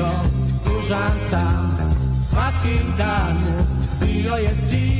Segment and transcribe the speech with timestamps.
[0.00, 0.08] bio
[0.64, 1.70] tužan sam.
[2.30, 3.36] Svaki dan
[4.00, 4.99] bio je cilj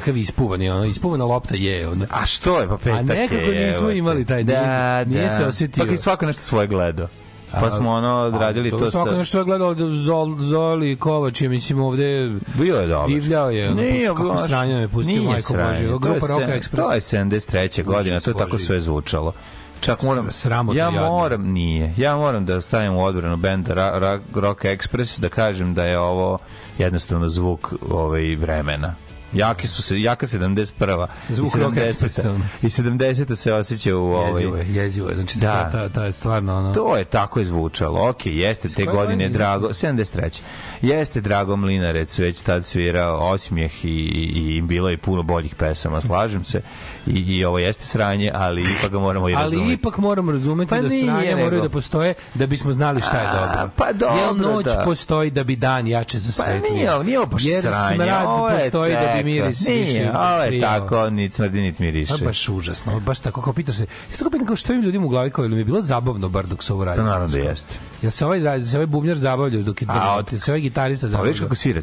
[0.00, 2.06] Kakav ispuvani, ono, ispuvana lopta je, ono.
[2.10, 5.28] A što je, pa petak A nekako je, nismo imali taj, da, nije- nije da.
[5.30, 5.84] se osjetio.
[5.86, 7.08] Pa i svako nešto svoje gledao.
[7.52, 9.16] Pa smo ono odradili to Svako sa...
[9.16, 13.08] nešto je gledao da Zol, Zoli Kovač je, mislim, ovde Bilo je dobro.
[13.08, 13.68] divljao je.
[13.68, 15.68] Ono, Nije, kako baš- sranje me pustio, nije majko sranje.
[15.70, 15.84] Bože.
[15.84, 16.76] Je Grupa Rock se- Express.
[16.78, 17.82] To je 73.
[17.84, 19.32] godina, to je tako sve zvučalo.
[19.80, 21.00] Čak moram, sramotno ja jadno.
[21.02, 25.74] moram, nije, ja moram da stavim u odbranu benda Ra, Ra, Rock Express, da kažem
[25.74, 26.38] da je ovo
[26.78, 28.94] jednostavno zvuk ovaj, vremena.
[29.32, 31.06] Jaki su se, jaka 71.
[31.28, 31.90] Zvuk i Rock 70.
[31.90, 32.44] Expressa, ono.
[32.62, 33.34] I 70.
[33.34, 34.30] se osjeća u ovaj...
[34.30, 35.14] Jezivo je, jezivo je.
[35.14, 35.70] Znači, Da.
[35.70, 36.74] ta, ta, ta je stvarno, ono...
[36.74, 38.08] To je tako je zvučalo.
[38.08, 39.28] Ok, jeste te koje godine godine?
[39.28, 40.40] Drago, 73.
[40.82, 46.00] Jeste Drago Mlinarec već tad svirao osmijeh i, i, i bilo je puno boljih pesama,
[46.00, 46.60] slažem se
[47.06, 49.62] i, i ovo jeste sranje, ali ipak ga moramo i razumeti.
[49.62, 51.40] Ali ipak moramo razumeti pa da sranje nego.
[51.40, 53.60] moraju da postoje da bismo znali šta je dobro.
[53.60, 54.82] A, pa dobro, Jel noć da.
[54.84, 56.62] postoji da bi dan jače zasvetlio?
[56.68, 57.76] Pa nije, nije ovo baš Jer sranje.
[57.90, 59.98] Jer smrad ovo postoji teko, da bi miris nije, više.
[59.98, 62.14] Nije, ovo je tako, ni smrdi, ni miriše.
[62.18, 63.82] Pa baš užasno, baš tako kao pitaš se.
[63.82, 65.82] Ja sam kao pitan kao što im ljudima u glavi kao, ili mi je bilo
[65.82, 66.96] zabavno bar dok se ovo radi?
[66.96, 67.74] To naravno da jeste.
[68.02, 70.38] Jel se ovaj, se ovaj bubnjar zabavljao dok je drži?
[70.38, 71.24] Se ovaj gitarista zabavljao?
[71.24, 71.82] Pa vidiš kako svira.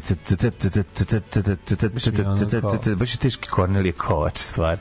[2.96, 4.78] Baš je teški Kornelije Kovač stvar.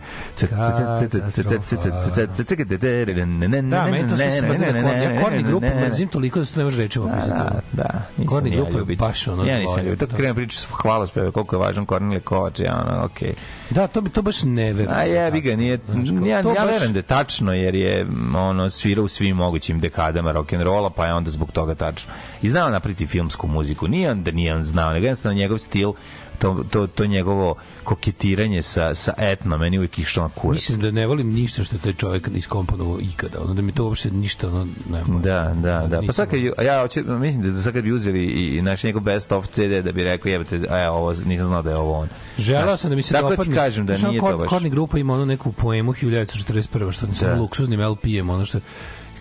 [3.70, 5.04] Da, meni to sve da korni.
[5.04, 7.30] Ja korni grupu mrzim toliko da se to ne može reći opisati.
[7.30, 8.26] Da, da, da.
[8.26, 9.96] Korni grupu je baš ono Ja nisam ljubitelj.
[9.96, 10.06] Da.
[10.06, 13.34] Tako krenem priču, hvala speve, koliko je važan Kornelije Kovač, ja ono, okej.
[13.70, 15.00] Da, to bi to baš ne verujem.
[15.00, 15.80] A jebi ga, nije,
[16.26, 20.90] ja, ja verujem da je tačno, jer je ono, svirao u svim mogućim dekadama rock'n'rolla,
[20.96, 22.14] pa je onda zbog toga tačno.
[22.42, 23.88] I znao napriti filmsku muziku.
[23.88, 25.94] Nije on da nije on znao, nego jednostavno njegov stil
[26.40, 30.56] to, to, to njegovo koketiranje sa, sa etno, meni uvijek išlo na kurac.
[30.56, 33.42] Mislim da ne volim ništa što je taj čovjek iskomponovao ikada.
[33.42, 35.22] Ono da mi to uopšte ništa ono ne volim.
[35.22, 35.96] Da, da, da.
[35.96, 38.84] Pa Nisam- sad kad, ja hoće, mislim da sad kad bi uzeli i, i naš
[38.84, 41.78] njegov best of CD da bi rekao jebate, a ja ovo nisam znao da je
[41.78, 42.08] ovo on.
[42.38, 43.46] Znaš, sam da mi se tako dopadne.
[43.46, 44.50] ti kažem da nije to baš.
[44.50, 46.58] Korni grupa ima ono neku poemu 1941.
[46.92, 47.36] što sa Da.
[47.36, 48.60] luksuznim LP-em, ono što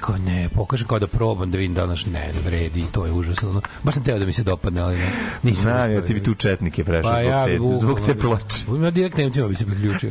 [0.06, 3.62] kao ne, pokažem kao da probam da vidim danas ne, ne vredi, to je užasno.
[3.82, 5.12] Baš sam teo da mi se dopadne, ali ne,
[5.43, 5.62] nisam.
[5.62, 8.85] Znam, ja ti bi tu četnike prešao Pa zbog, ja te, zbog te ploče.
[8.85, 10.11] Ja direkt Nemcima bi se priključio.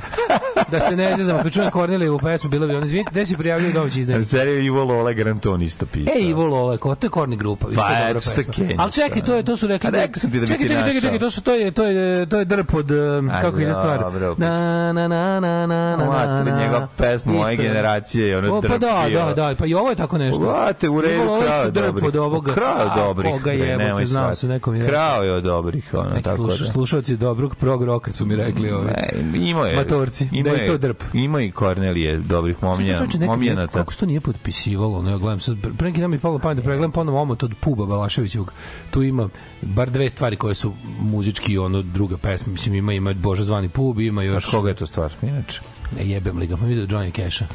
[0.71, 3.73] Da se ne zezam, kad čujem Kornelijevu pesmu, bilo bi ono, izvinite, gde si prijavljaju
[3.73, 4.25] domaći izdanje?
[4.25, 6.13] seriju Ivo Lola Garanton isto pisao.
[6.17, 8.51] E, Ivo Lole, ko to je Korni grupa, Pa, eto, što.
[8.51, 9.87] Kenja, Ali čekaj, to je to su rekli.
[9.87, 11.71] A rekao sam ti da bi čekaj, ti čekaj, čekaj, čekaj, to su to je
[11.71, 13.99] to je to je drp od um, kako ide stvar.
[14.37, 16.05] Na na na na na na.
[16.05, 17.57] Mater, na, njegova pesma moje je.
[17.57, 20.39] generacije je ono O, Pa da, da, da, pa i ovo je tako nešto.
[20.39, 22.53] Vrate, u redu, krao je drp od ovoga.
[22.53, 23.33] Krao je dobrih.
[23.43, 24.87] Bre, je, nemoj se je.
[24.87, 26.53] Krao je od dobrih, ono, tako da.
[26.53, 28.93] slušalci dobrog prog roka su mi rekli ovaj.
[29.33, 29.75] Ne, ima je.
[29.75, 31.03] Matorci, ima da je to drp.
[31.13, 33.73] Ima i Kornelije dobrih momija, momijenata.
[33.73, 35.01] Kako se to nije potpisivalo?
[35.01, 37.53] No, ja gledam sad, pre- neki dan mi palo pamet da pregledam ponovo omot od
[37.59, 38.53] Puba Balaševićevog.
[38.91, 39.29] Tu ima
[39.61, 42.53] bar dve stvari koje su muzički ono druga pesma.
[42.53, 44.43] Mislim, ima, ima Bože zvani Pub, ima još...
[44.43, 45.61] Znaš koga je to stvar, inače?
[45.97, 47.45] Ne jebem li ga, pa vidio Johnny Cash-a.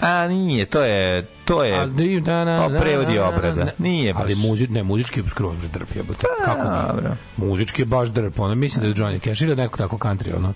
[0.00, 3.28] A nije, to je, to je, A, di- da, na, o, prevod i na, na,
[3.28, 3.70] obrada.
[3.78, 4.22] Nije baš.
[4.22, 6.26] Ali muzi, ne, muzički je skroz drp, jebote.
[6.44, 7.16] Kako nije?
[7.36, 10.52] Muzički je baš drp, ono, mislim da je Johnny Cash ili neko tako country, ono.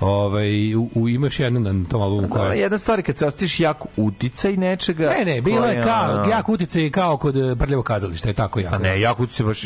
[0.00, 2.42] Ovaj, u, u, imaš jednu na tom albumu koja...
[2.42, 5.10] Dobra, jedna stvar je kad se ostiš jak uticaj nečega.
[5.18, 8.76] Ne, ne, bilo je kao, jak uticaj kao kod eh, Prljavo kazališta, je tako jako.
[8.76, 9.62] Pa ne, jak uticaj baš,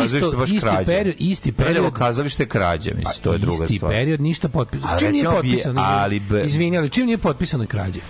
[0.00, 1.74] kazalište baš isti period, isti period.
[1.76, 3.92] Prljavo kazalište je krađa, mislim, to je druga isti stvar.
[3.92, 4.98] period, ništa potpisano.
[4.98, 5.80] Čim nije potpisano?
[5.86, 8.00] ali be- Izvini, ali čim nije potpisano je krađe.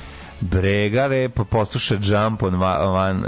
[0.40, 3.24] Brega lepo posluša Jump on Van, uh,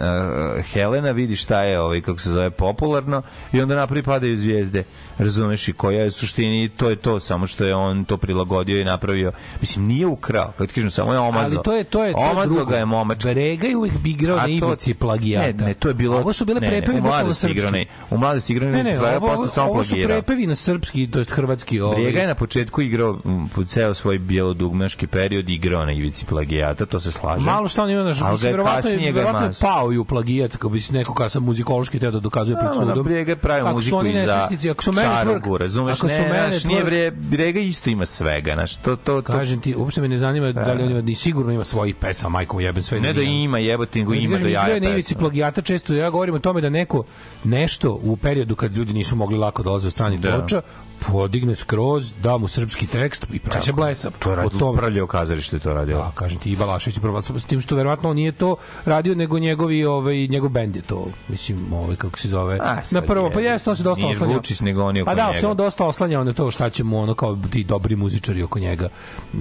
[0.64, 3.22] Helena, vidi šta je ovaj, kako se zove, popularno
[3.52, 4.84] i onda napravi padaju zvijezde.
[5.18, 8.84] Razumeš i koja je suštini, to je to, samo što je on to prilagodio i
[8.84, 9.32] napravio.
[9.60, 11.44] Mislim, nije ukrao, kako ti kažem, samo je omazao.
[11.46, 12.64] Ali to je to je to je drugo.
[12.64, 13.22] ga je momač.
[13.22, 15.46] Brega je uvijek igrao na ivici plagijata.
[15.54, 16.18] Ne, ne, to je bilo...
[16.18, 18.90] Ovo su bile ne, ne, prepevi u mladosti na- U mladosti igrao na Ne, ne,
[18.90, 20.08] plagijata, ovo, posle samo ovo su plagirao.
[20.16, 21.80] prepevi na srpski, to jest hrvatski.
[21.80, 21.94] Ovaj.
[21.94, 26.86] Brijega je na početku igrao m, po ceo svoj bijelodugmaški period igrao na ivici plagijata,
[26.86, 27.44] to se slaže.
[27.44, 30.52] Malo šta on ima na mislim, je verovatno je, verovatno je pao i u plagijat,
[30.52, 33.12] kako bi se neko kao sam muzikološki teo da dokazuje pred Da, ono, sudom.
[33.12, 35.92] Je pravio Ako su muziku i za ako su Čarugu, razumeš?
[35.92, 39.32] ako su Ne, mene nije tvrk- Bre- Brijega isto ima svega, znaš, to, to, to,
[39.32, 42.28] Kažem ti, uopšte me ne zanima da li on ima, ni sigurno ima svojih pesama,
[42.30, 43.00] majkom jebem sve.
[43.00, 43.44] ne da nije.
[43.44, 45.18] ima jebote, nego ima igrao jaja ivici pesma.
[45.20, 47.04] plagijata često ja govorim o tome da neko
[47.44, 50.30] nešto u periodu kad ljudi nisu mogli lako dolaze od stranih Da.
[50.32, 50.62] ploča
[51.02, 54.12] podigne skroz, da mu srpski tekst i pravi blesav.
[54.18, 55.96] To je radio, tome- prljavo kazalište je to radio.
[55.96, 59.38] Da, kažem ti, i Balašević prvo s tim što verovatno on nije to radio, nego
[59.38, 62.58] njegovi, ovaj, njegov bend je to, mislim, ovaj, kako se zove.
[62.60, 63.52] A, na prvo, pa jebi.
[63.52, 64.36] jeste, on se dosta Nije oslanjao.
[64.36, 65.38] Vučić, nego oni oko Pa da, njega.
[65.38, 68.58] se on dosta oslanjao na to šta će mu ono kao ti dobri muzičari oko
[68.58, 68.88] njega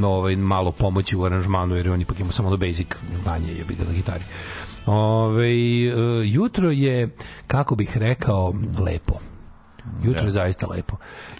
[0.03, 2.87] ovaj, malo pomoći u aranžmanu, jer on ipak ima samo ono basic
[3.23, 4.23] znanje, jebi ga na gitari.
[4.85, 5.49] Ove,
[6.25, 7.09] jutro je,
[7.47, 9.13] kako bih rekao, lepo.
[10.03, 10.95] Jutro je zaista lepo.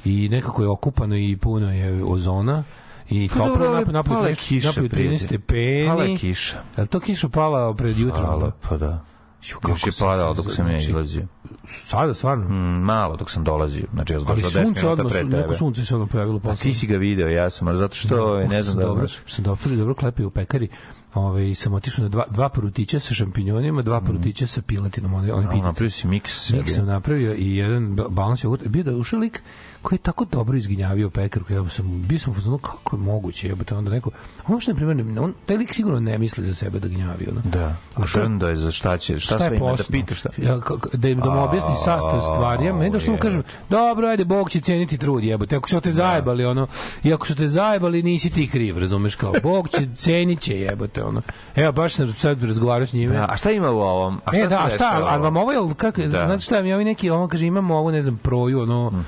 [0.05, 2.63] I nekako je okupano i puno je ozona
[3.09, 5.19] i Pa toplo dobro, ali napolju pala je napolju kiša, napolju 13 prijatelj.
[5.19, 5.88] stepeni.
[5.88, 6.57] Pala je kiša.
[6.77, 8.25] Je li to kiša pala pred jutrom?
[8.25, 9.05] Pala, pa da.
[9.43, 10.05] Ju, kako Još je se-
[10.36, 11.27] dok sam ja znači, izlazio.
[11.67, 12.50] Sada, stvarno?
[12.50, 13.86] Mm, malo dok sam dolazio.
[13.93, 15.38] Znači, ja sam došao 10 sunce minuta odmah, pre tebe.
[15.38, 16.57] neko sunce se odmah pojavilo A posle.
[16.57, 19.21] ti si ga video, ja sam, ali zato što, ovaj, ne znam da dobro, što
[19.27, 20.67] sam dobro, dobro klepio u pekari.
[21.13, 25.15] Ove, sam otišao na dva, dva porutića sa šampinjonima, dva porutića sa piletinom, Mm.
[25.15, 25.62] A, pitice.
[25.62, 26.50] Napravio si miks.
[26.51, 28.70] Mik sam napravio i jedan ba- balans jogurta.
[28.70, 29.41] Bio da ušao lik
[29.82, 31.53] koji je tako dobro izginjavio pekarku.
[31.53, 34.12] Ja sam, bio sam u fazonu, kako je moguće, jebote, onda neko,
[34.48, 37.41] ono što je primjer, on, taj lik sigurno ne misli za sebe da gnjavi, ono.
[37.44, 37.75] Da.
[37.96, 40.30] A šrndo je za šta će, šta, šta sve ima da pitaš šta?
[40.38, 42.65] Ja, kako- da, im, da mu objasni sastav stvari.
[42.65, 45.56] Ja, meni da što mu kažem, dobro, ajde, Bog će ceniti trud, jebote.
[45.56, 46.68] Ako su te zajebali, ono,
[47.03, 50.68] i ako su te zajebali, nisi ti kriv, razumeš, kao, Bog će, cenit će,
[51.01, 51.22] jebote, ono.
[51.55, 53.13] Evo, baš sam sad razgovarao s njime.
[53.13, 54.22] Da, a šta ima u ovom?
[54.25, 55.51] A šta E, da, a šta, ali vam ovo?
[55.51, 56.08] je, kako, Da.
[56.08, 59.03] znači šta mi ovi neki, on kaže, imamo ovo, ne znam, proju, ono,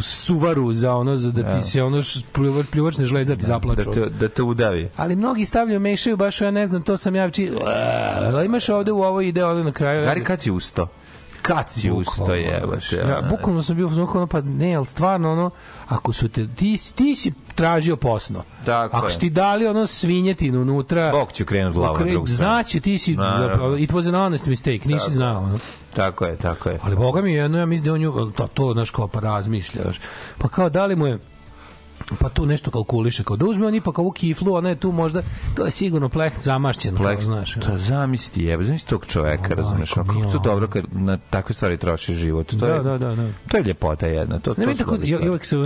[0.00, 3.92] suvaru za ono, za da ti se ono pljuvač, pljuvačne žlezda ti Da zaplaču.
[3.92, 4.90] te, da te udavi.
[4.96, 7.52] Ali mnogi stavljaju, mešaju baš, ja ne znam, to sam ja či...
[8.26, 10.04] Ali imaš ovde u ovo ide ovde na kraju.
[10.04, 10.88] Gari, kad si usto?
[11.42, 12.80] Kad si usto, jebote?
[12.80, 15.50] znaš, Ja, bukvalno sam bio u ono, pa ne, ali stvarno ono,
[15.88, 18.42] ako su te, ti, ti si tražio posno.
[18.64, 19.18] Tako ako je.
[19.18, 22.36] ti dali ono svinjetinu unutra, Bog će okrenuti glavu na drugu stranu.
[22.36, 23.76] Znači, ti si, Naravno.
[23.76, 25.42] it was an honest mistake, nisi znao.
[25.42, 25.58] Ono.
[25.94, 26.78] Tako je, tako je.
[26.82, 30.00] Ali boga mi jedno, ja mislim da on nju, to, to znaš kao pa razmišljaš.
[30.38, 31.18] Pa kao da li mu je
[32.18, 35.22] pa tu nešto kalkuliše, kao da uzme on ipak ovu kiflu, ona je tu možda,
[35.56, 37.54] to je sigurno pleh zamašćen, Plek, kao, znaš.
[37.54, 41.76] to zamisli, jebe, zamisli tog čoveka, O, razumeš, kako to dobro kad na takve stvari
[41.76, 42.46] troši život.
[42.46, 43.28] To Da, je, da, da, da.
[43.48, 44.38] To je ljepota jedna.
[44.38, 45.56] To, Ne, to su tako, ja, ja uvek se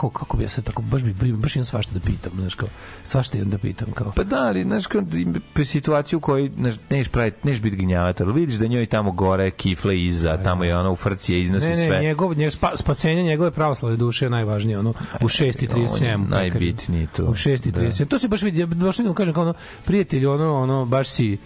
[0.00, 2.68] kao, kako bi ja sad tako, baš bi, baš imam svašta da pitam, znaš, kao,
[3.02, 4.12] svašta imam da pitam, kao.
[4.16, 8.32] Pa da, ali, znaš, kad ima situaciju u kojoj znaš, neš, praviti, neš biti gnjavatar,
[8.32, 11.76] vidiš da njoj tamo gore kifle iza, tamo je ona u frci je iznosi Ne,
[11.76, 12.00] ne, sve.
[12.00, 15.28] njegov, njegov spa, spasenje njegove pravoslavne duše je najvažnije, ono, u
[15.74, 16.14] 6.37.
[16.14, 17.24] On je najbitniji tu.
[17.24, 18.08] U 6.37.
[18.08, 21.38] To se baš vidi, baš da mu kažem kao ono, prijatelj, ono, ono, baš si,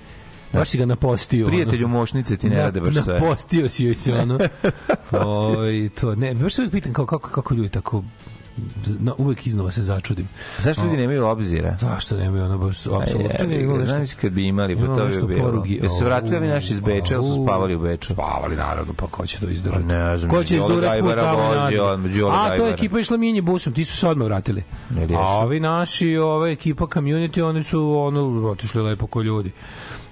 [0.52, 1.46] baš si ga napostio.
[1.46, 1.98] Prijatelju ono.
[1.98, 3.14] mošnice ti ne rade baš sve.
[3.14, 4.38] Napostio si joj se, ono.
[5.58, 8.04] Oj, to, ne, baš se pitam kao, kako, kako ljudi tako,
[9.00, 10.28] no, uvek iznova se začudim.
[10.58, 11.76] Zašto ljudi nemaju obzira?
[11.80, 13.46] Zašto nemaju ono baš, apsolutno.
[13.46, 15.42] Ne, ima nešto- Znaš kad bi imali, pa to bi bilo.
[15.42, 15.80] porugi.
[15.82, 18.12] Jesu se vratili ovi naši iz Beča, ili su spavali u Beču?
[18.12, 19.84] Spavali, naravno, pa ko će to Pa izdržati?
[19.84, 22.00] ne znam, Ko će izdurati put tamo nazad?
[22.32, 24.62] A, to je ekipa išla mini busom, ti su se odmah vratili.
[25.16, 29.52] A ovi naši, ova ekipa community, oni su ono, otišli lepo ko ljudi.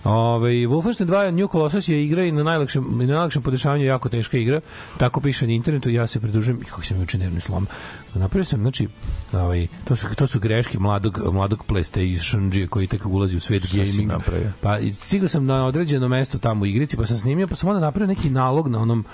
[0.04, 4.38] Ove, Wolfenstein 2 New Colossus je igra i na najlakšem, na najlakšem podešavanju jako teška
[4.38, 4.61] igra.
[4.99, 7.66] Tako piše na internetu, ja se pridružujem, i kako sam juče nervni slom.
[8.14, 8.88] Napravio sam, znači,
[9.32, 14.12] ovaj, to, su, to su greške mladog, mladog PlayStation koji tek ulazi u svet gaming.
[14.61, 17.80] Pa stigao sam na određeno mesto tamo u igrici, pa sam snimio, pa sam onda
[17.80, 19.04] napravio neki nalog na onom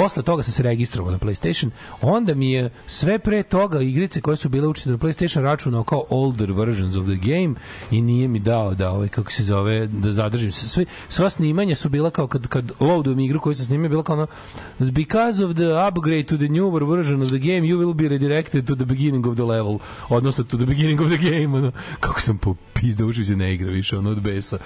[0.00, 1.70] Posle toga sam se registrovao na PlayStation,
[2.02, 6.04] onda mi je sve pre toga igrice koje su bile učite na PlayStation računao kao
[6.08, 7.54] older versions of the game
[7.90, 10.68] i nije mi dao da ovaj kako se zove da zadržim se.
[10.68, 14.16] Sve sva snimanja su bila kao kad kad loadujem igru koju sam snimio bila kao
[14.16, 14.26] ono
[14.78, 18.66] because of the upgrade to the newer version of the game you will be redirected
[18.66, 19.78] to the beginning of the level.
[20.08, 23.70] Odnosno to the beginning of the game ono, kako sam popizdao uši se ne igra
[23.70, 24.58] više ono od besa.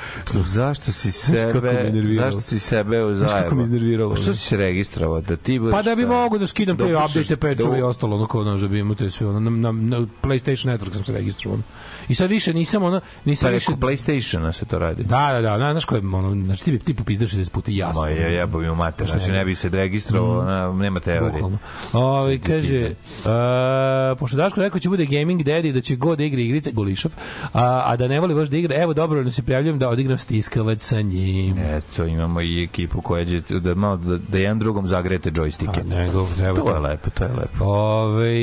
[0.47, 5.24] Zašto si sebe, zašto si sebe u Znaš kako me iznerviralo, Što si se registrovao?
[5.25, 6.09] Da ti budeš Pa da bi šta?
[6.11, 8.79] mogu da skidam te pustiš- update pečove i da- ostalo, ono kao ono, da bi
[8.79, 11.59] imao te sve, ono, na, na, na PlayStation Network sam se registrovao.
[12.09, 13.73] I sad više nisam, ono, nisam Pa više...
[13.73, 15.05] PlayStationa se to radi.
[15.05, 17.77] Da, da, da, znaš ko je, ono, znači ti bi, ti popizdaš 60 puta i
[17.77, 18.03] ja sam.
[18.03, 21.33] Ma je, jebo mi u mater, znači ne- bi se registrovao, na, nema teorije.
[21.33, 21.59] Bukvalno.
[21.93, 26.41] Ovi, kaže, uh, pošto Daško rekao će bude gaming daddy, da će god da igra
[26.41, 27.13] igrice, Golišov,
[27.53, 30.83] a, a da ne voli baš da igra, evo dobro, se prijavljujem da odigram stiskavac
[30.83, 31.59] sa njim.
[31.59, 35.85] Eto, imamo i ekipu koja će da, malo, da, da jedan drugom zagrete Pa džojstike.
[35.85, 37.65] nego, treba To je lepo, to je lepo.
[37.65, 38.35] Ove,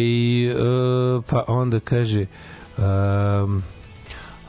[0.55, 2.25] uh, pa onda kaže
[2.77, 3.63] um,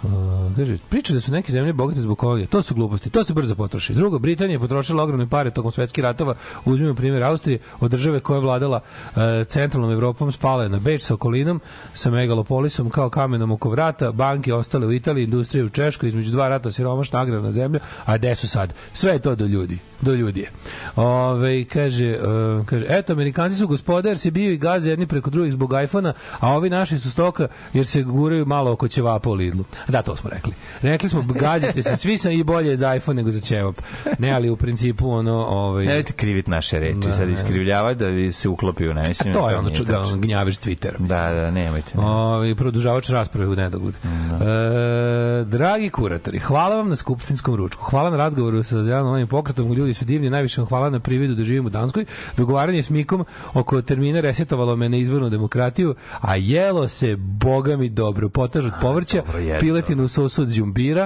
[0.02, 0.10] Uh,
[0.56, 2.46] kaže, priča da su neke zemlje bogate zbog kolonije.
[2.46, 3.94] To su gluposti, to se brzo potroši.
[3.94, 6.34] Drugo, Britanija je potrošila ogromne pare tokom svetskih ratova.
[6.64, 11.02] Uzmimo primjer Austrije, od države koja je vladala uh, centralnom Evropom, spala je na Beč
[11.02, 11.60] sa okolinom,
[11.94, 16.48] sa megalopolisom kao kamenom oko vrata, banke ostale u Italiji, industrije u Češkoj, između dva
[16.48, 18.74] rata siromašna agrarna zemlja, a gde su sad?
[18.92, 19.78] Sve je to do ljudi.
[20.00, 20.50] Do ljudi je.
[20.96, 25.52] Ove, kaže, uh, kaže, eto, Amerikanci su gospodar, se bio i gaze jedni preko drugih
[25.52, 29.64] zbog iPhona, a ovi naši su stoka jer se guraju malo oko ćevapa u Lidlu.
[29.92, 30.52] Da, to smo rekli.
[30.82, 33.76] Rekli smo, gazite se, svi sam i bolje je za iPhone nego za ćevap.
[34.18, 35.32] Ne, ali u principu ono...
[35.48, 37.32] Ovaj, Nemojte kriviti naše reči, Da, sad ne.
[37.32, 38.94] iskrivljavati da vi se uklopiju.
[38.94, 40.16] Ne, mislim, to je ono nije ču, da, tačno.
[40.16, 40.98] gnjaviš Twittera.
[40.98, 41.98] Da, da, nemojte.
[41.98, 42.04] ne.
[42.04, 43.94] Ovi, produžavač rasprave u nedogled.
[43.94, 47.84] E, dragi kuratori, hvala vam na skupštinskom ručku.
[47.84, 49.72] Hvala na razgovoru sa zelenom pokretom.
[49.72, 50.30] Ljudi su divni.
[50.30, 52.04] Najviše vam hvala na prividu da živim u Danskoj.
[52.36, 57.88] Dogovaranje s Mikom oko termina resetovalo me na izvornu demokratiju, a jelo se, boga mi
[57.88, 60.48] dobro, potaž od povrća, je piletinu u sosu od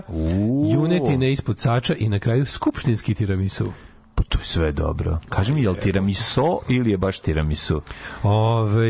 [0.08, 0.72] Uuu.
[0.72, 3.72] junetine ispod sača i na kraju skupštinski tiramisu.
[4.16, 5.18] Pa to je sve dobro.
[5.28, 7.82] Kaži mi, je li tiramiso ili je baš tiramisu?
[8.22, 8.88] Ove,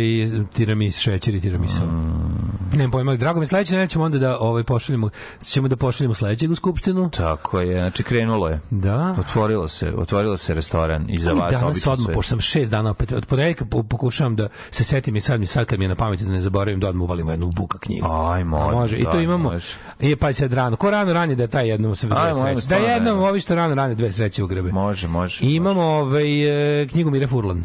[0.52, 1.84] tiramis, šećer i tiramisu.
[1.84, 2.76] Mm.
[2.76, 6.54] Nemam pojma, drago mi, sledeće nećemo onda da ovaj, pošaljemo, ćemo da pošaljemo sledećeg u
[6.54, 7.10] skupštinu.
[7.10, 8.60] Tako je, znači krenulo je.
[8.70, 9.14] Da.
[9.18, 13.12] Otvorilo se, otvorilo se restoran i za vas danas odmah, pošto sam šest dana opet,
[13.12, 15.94] od ponedeljka po- pokušavam da se setim i sad mi sad kad mi je na
[15.94, 18.06] pameti da ne zaboravim da odmah uvalimo jednu buka knjigu.
[18.06, 18.96] Ajmo, A može.
[18.96, 19.50] I to da, imamo.
[19.50, 19.66] može.
[20.00, 20.76] I pa sad rano.
[20.76, 22.66] Ko rano rani da taj jednom se dve sreće.
[22.68, 24.72] Da jednom ovi što rano rani dve sreće u grebe.
[24.72, 25.44] Može, može.
[25.44, 27.64] I imamo ovaj, e, knjigu Mire Furlan.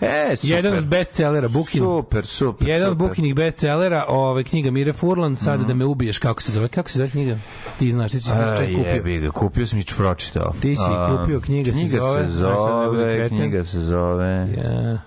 [0.00, 0.56] E, super.
[0.56, 1.80] Jedan od bestsellera, Bukin.
[1.80, 2.68] Super, super.
[2.68, 2.96] Jedan od.
[2.96, 6.68] Bukinih bestsellera, ovaj knjiga Mire Furlan, sad da me ubiješ, kako se zove?
[6.68, 7.38] Kako se zove knjiga?
[7.78, 8.92] Ti znaš, ti si se čak kupio.
[8.94, 10.52] jebi ga, kupio sam i pročitao.
[10.60, 13.80] Ti si A, kupio, knjiga se knjiga zove, se sad ne bude zove, knjiga se
[13.80, 14.98] zove, Ja.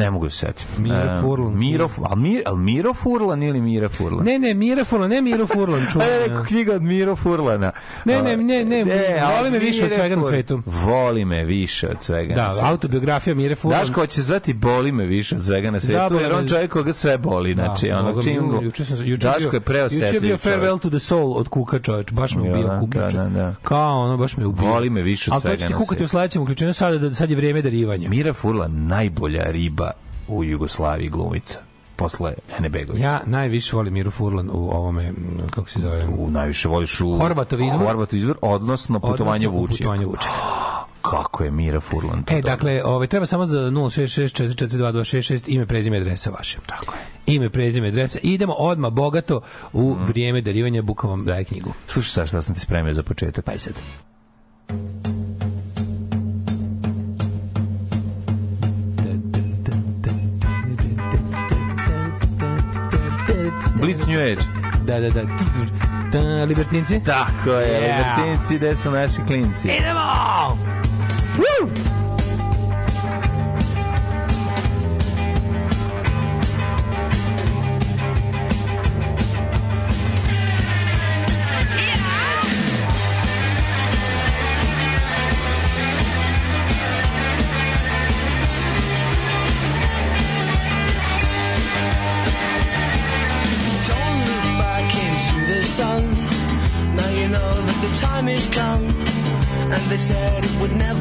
[0.00, 0.64] Ne mogu se setiti.
[0.78, 1.54] Miro E, Furlan.
[1.54, 4.24] Miro, al, Mir, al Miro Furlan ili Mira Furlan?
[4.24, 6.10] Ne, ne, Mire Furlan, ne Miro Furlan, A čuvaj.
[6.10, 7.72] ja rekao knjiga od Miro Furlana.
[8.04, 8.82] Ne, ne, ne, ne,
[9.20, 10.62] a voli me više od svega na svetu.
[10.66, 12.66] Voli me više od svega na Da, svetu.
[12.66, 13.80] autobiografija Mire Furlan.
[13.80, 16.92] Daško će zvati boli me više od svega na svetu, Zabole jer on čovjek koga
[16.92, 20.36] sve boli, znači, Da, ono, čim juče sam juče Daško je preosetljiv Juče je bio
[20.36, 23.14] farewell to the soul od Kuka, čoveč, baš me Ja, ubio da, Kukić.
[23.14, 23.54] da, da.
[23.62, 24.64] Kao ono, baš me ubio.
[24.64, 26.04] Voli me više od Ali to svega ćete na kukati svetu.
[26.04, 28.08] u sledećem uključenju, sad, da, sad je vrijeme darivanja.
[28.08, 29.89] Mira Furlan najbolja riba
[30.30, 31.58] u Jugoslaviji glumica.
[31.96, 33.02] posle Ene Begović.
[33.02, 35.14] Ja najviše volim Miru Furlan u ovome, m,
[35.50, 37.80] kako se zove, U najviše voliš u Horvatov izvor?
[37.80, 39.78] Horvatov izvor, odnosno putovanje odnosno u Vučija.
[39.78, 40.06] Putovanje.
[41.02, 42.50] Kako je Mira Furlan to E, dobro.
[42.50, 46.58] dakle, ovaj, treba samo za 066442266 ime, prezime, adresa vaše.
[46.68, 47.00] Tako je.
[47.28, 48.18] Ime, prezime, adresa.
[48.22, 49.40] Idemo odmah bogato
[49.72, 50.04] u Mhm.
[50.04, 51.72] vrijeme darivanja Buka vam daje knjigu.
[51.86, 53.44] Slušaj sad šta sam ti spremio za početak.
[53.44, 53.72] Pa i sad.
[63.80, 64.42] Blitz New Age.
[64.84, 65.22] Da, da, da.
[66.12, 67.00] Da, libertinci?
[67.04, 68.18] Tako je, Yeah.
[68.18, 69.68] libertinci, gde su naši klinci?
[69.68, 70.58] Idemo!
[71.36, 71.99] Don't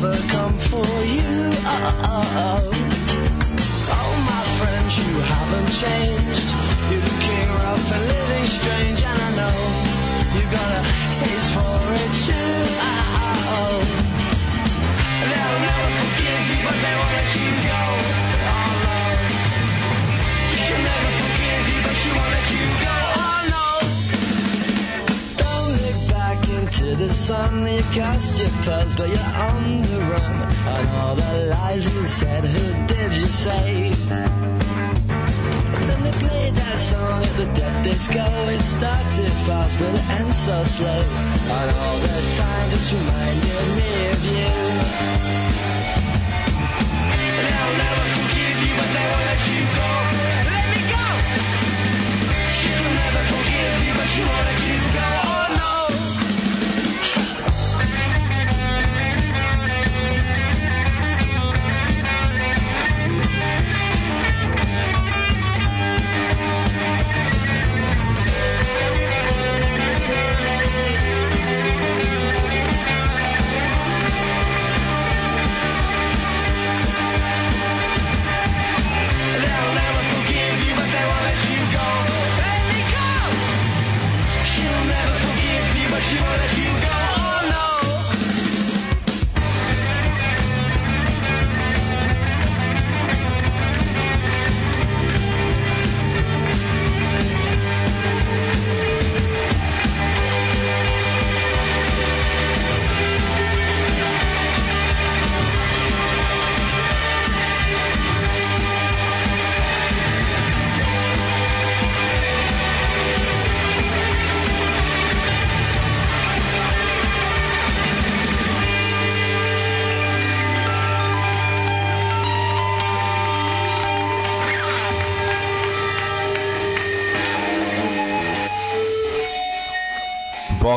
[0.02, 1.52] never come for you.
[1.66, 2.72] Oh, oh, oh.
[3.92, 6.19] Oh, my friends, you haven't changed.
[27.10, 27.66] The sun.
[27.66, 30.38] You cast your pearls, but you're on the run.
[30.74, 33.92] And all the lies you said, who did you say?
[35.76, 38.26] And then they played that song at the dead disco.
[38.54, 41.02] It started fast, but it ends so slow.
[41.58, 44.54] And all the time just reminded me of you.
[47.42, 49.90] They'll never forgive you, but won't let you go.
[50.50, 51.06] Let me go!
[52.58, 55.29] She'll never forgive you, but she won't let you go.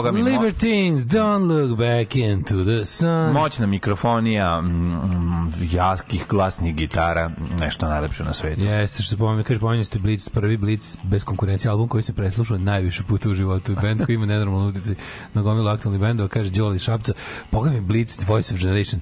[0.03, 3.33] Boga mi, Libertines, don't look back into the sun.
[3.33, 8.61] moćna mikrofonija, mm, mm, jakih glasnih gitara, nešto najlepše na svetu.
[8.61, 12.12] Jeste, što se pomenuli, kaže, pomenuli ste Blitz, prvi Blitz bez konkurencije, album koji se
[12.12, 14.95] preslušao najviše puta u životu, band koji ima nenormalnu utici
[15.35, 17.12] na gomilu aktualnih bendova, kaže Đoli Šapca,
[17.53, 19.01] boga mi Blitz, Voice of Generation,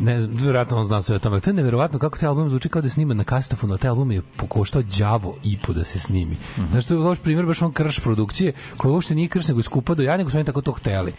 [0.00, 1.40] ne znam, vjerojatno on zna sve o tome.
[1.40, 4.12] To je neverovatno kako taj album zvuči kao da je sniman na kastafonu, taj album
[4.12, 6.36] je pokoštao đavo i po da se snimi.
[6.70, 9.64] Znaš, to je baš primjer, baš on krš produkcije, koja uopšte nije krš, nego je
[9.64, 11.12] skupa do ja, nego su oni tako to hteli.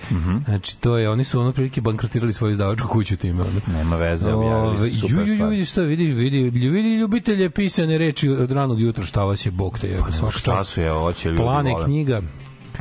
[0.45, 3.41] Znači, to je, oni su ono prilike bankrotirali svoju izdavačku kuću time.
[3.41, 3.77] Ono.
[3.77, 8.29] Nema veze, objavili su super ju, ju, ju, što vidi, vidi, vidi, ljubitelje pisane reči
[8.29, 9.99] od ranog jutra, šta vas je Bog te je.
[9.99, 12.21] Pa U času je ovo će ljudi Plane knjiga,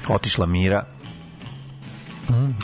[0.09, 0.96] Otišla Mira.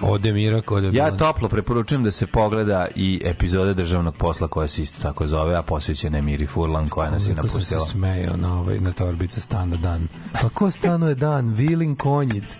[0.02, 4.68] Ode Mira, kod je Ja toplo preporučujem da se pogleda i epizode državnog posla koja
[4.68, 7.74] se isto tako zove, a posvećena je Miri Furlan koja nas je Kako sam se
[7.74, 7.80] napustila.
[7.80, 10.08] smejao na, ovaj, na torbica stana dan.
[10.32, 11.48] Pa ko stanuje dan?
[11.52, 12.58] Vilin konjic.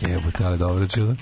[0.00, 1.14] Jebote, ali dobro čilo.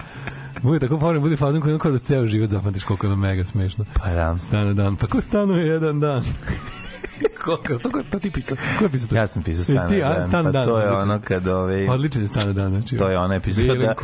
[0.62, 3.84] Bude tako povremeno, bude fazon koji kao za ceo život zapamtiš koliko je mega smešno.
[3.94, 4.38] Pa da.
[4.38, 4.96] Stane dan.
[4.96, 6.24] Pa ko stanuje jedan dan?
[7.36, 7.78] Koliko?
[7.78, 8.56] To, ko- to ti pisao?
[8.78, 9.16] Ko je pisao to?
[9.16, 11.10] Ja sam pisao Stane ti, dan, Stan pa dan, to je odličan.
[11.10, 12.96] ono kad ovaj, Odličan je stane dan, znači.
[12.96, 13.94] to je ona epizoda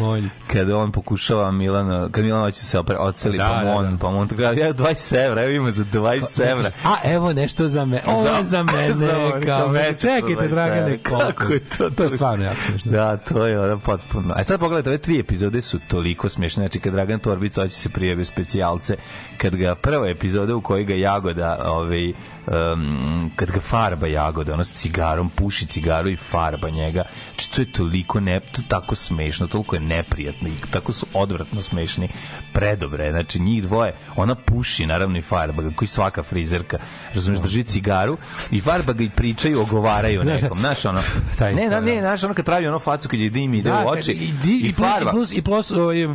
[0.47, 3.99] kada on pokušava Milana, kad Milan hoće se opre, oceli Da, pa da, on, da.
[3.99, 6.71] pa on tako, ja 20 evra, evo ima za 20 evra.
[6.85, 8.01] A evo nešto za me.
[8.07, 8.93] Ovo je za mene.
[8.93, 10.99] za- kao, mesec čekajte, od 20 Dragane.
[10.99, 11.91] Kako je to?
[11.91, 12.93] To je stvarno jako smiješno.
[12.93, 14.35] Da, to je ono potpuno.
[14.37, 16.61] A sad pogledajte, ove tri epizode su toliko smiješne.
[16.61, 18.97] Znači, kad Dragan Torbica hoće se prijave specijalce,
[19.37, 22.98] kad ga prva epizoda u kojoj ga Jagoda ovaj, um,
[23.37, 27.03] kad ga farba jagoda, ono s cigarom, puši cigaru i farba njega.
[27.29, 31.63] Znači, to je toliko ne, to tako smešno, toliko je neprijatno i tako su odvratno
[31.63, 32.09] smešni,
[32.53, 33.11] predobre.
[33.11, 36.79] Znači, njih dvoje, ona puši, naravno i farba ga, koji svaka frizerka,
[37.15, 38.17] razumiješ, drži cigaru
[38.51, 41.01] i farba ga i pričaju, ogovaraju nekom, znaš, ono,
[41.39, 43.89] taj- ne, ne, ne, znaš, ono kad pravi ono facu kad je dim ide u
[43.89, 45.11] oči i, di, i, farba.
[45.11, 46.09] I plus, i plus ovaj,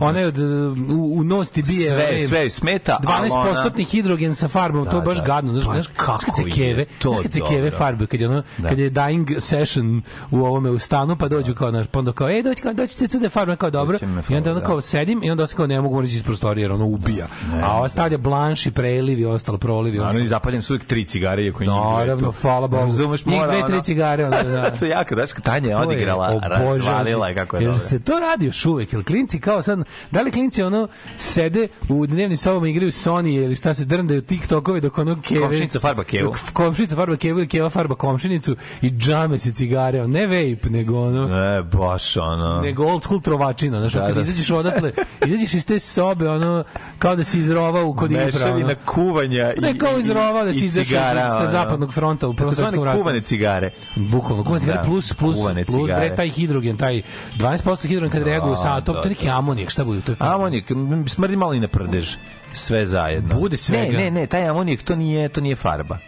[0.00, 3.84] onaj od, u, u nos ti bije Sve, onaj sve smeta, ali 12 ona- postotni
[3.84, 5.24] hidrogen sa farbom, to je Da, baš da.
[5.24, 5.52] gadno.
[5.52, 6.84] Znaš, Pa znaš kako kad se keve,
[7.22, 8.68] kad se keve farbe, kad je, ono, Da.
[8.68, 12.28] kad je dying session u ovome u stanu, pa dođu kao, naš, pa onda kao,
[12.30, 13.92] ej, dođi, kao, dođi se crde farbe, kao, dobro.
[13.98, 14.66] Doći I onda farbe, ono da.
[14.66, 17.26] kao sedim i onda kao, ne mogu moći iz prostorije, jer ono ubija.
[17.62, 20.24] A ova stavlja blanš i preliv i ostalo, proliv i Ano ostalo.
[20.24, 22.82] i zapaljen su uvijek tri cigare, iako njih Naravno, hvala Bogu.
[22.82, 24.70] Razumeš, mora dve, tri cigare, onda, da.
[24.78, 27.86] to je jako, daš, Tanja je odigrala, razvalila je kako je Jer dobro.
[27.86, 29.78] se to radi još uvek, jer klinci kao sad,
[30.10, 34.80] da li klinci ono sede u dnevnim sobama igraju Sony ili šta se drndaju TikTokove
[34.80, 35.40] dok ono keve...
[35.40, 36.34] Komšinica farba kevu.
[36.52, 41.26] Komšinica farba kevu ili keva farba komšinicu i džame se cigare, ne vape, nego ono...
[41.28, 42.60] Ne, baš ono...
[42.60, 44.20] nego old school trovačina, znaš, Da, kad da.
[44.20, 44.92] izađeš odatle,
[45.26, 46.64] izađeš iz te sobe, ono,
[46.98, 48.74] kao da si izrovao kod Ibra, Mešavina ono.
[48.86, 51.00] kuvanja i, Ne kao izrovao da si izašao
[51.40, 52.98] sa zapadnog fronta u Prvom svetskom ratu.
[52.98, 53.70] kuvane cigare.
[53.96, 56.06] Bukvalno, kuvane cigare Da, plus, plus, kuvane plus cigare.
[56.06, 57.02] bre, taj hidrogen, taj
[57.36, 60.00] 12% hidrogen kad reaguju sa, to, to je neki amonijak, šta bude?
[60.00, 60.64] To je Amonijak,
[61.06, 62.14] smrdi malo i na prdež.
[62.52, 63.34] Sve zajedno.
[63.34, 63.92] Bude svega.
[63.92, 65.98] Ne, ne, ne, taj amonijak to nije, to nije farba.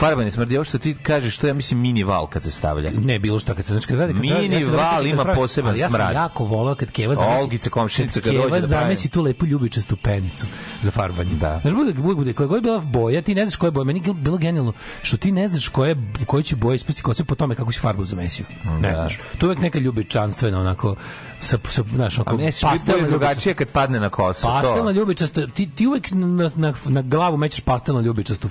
[0.00, 2.50] Farba ne smrdi, ovo što ti kažeš, to je, ja mislim, mini val kad se
[2.50, 2.90] stavlja.
[2.92, 5.36] Ne, bilo šta kad se znači kad radi kad Mini ja val kad ima pravi-
[5.36, 6.14] poseban ali ja sam smrad.
[6.14, 9.96] jako volao kad Keva zamesi Olgica, komšinica, kad Keva dođe da zamesi tu lepu ljubičastu
[9.96, 10.46] penicu
[10.82, 11.58] za farbanje Da.
[11.62, 14.02] znaš bude bude, bude koja je bila boja ti ne znaš koja je boja meni
[14.06, 17.24] je bilo genijalno što ti ne znaš koja je koju će boje ispustiti kod se
[17.24, 18.44] po tome kako si farbu zamesio
[18.80, 20.96] ne znaš to je uvek neka ljubičanstvena onako
[21.40, 24.46] sa sa znaš onako A pastelna drugačije kad padne na kosu.
[24.46, 24.98] Pastelna to.
[24.98, 28.48] ljubičasta, ti, ti uvek na, na, na glavu mećeš pastelno ljubičastu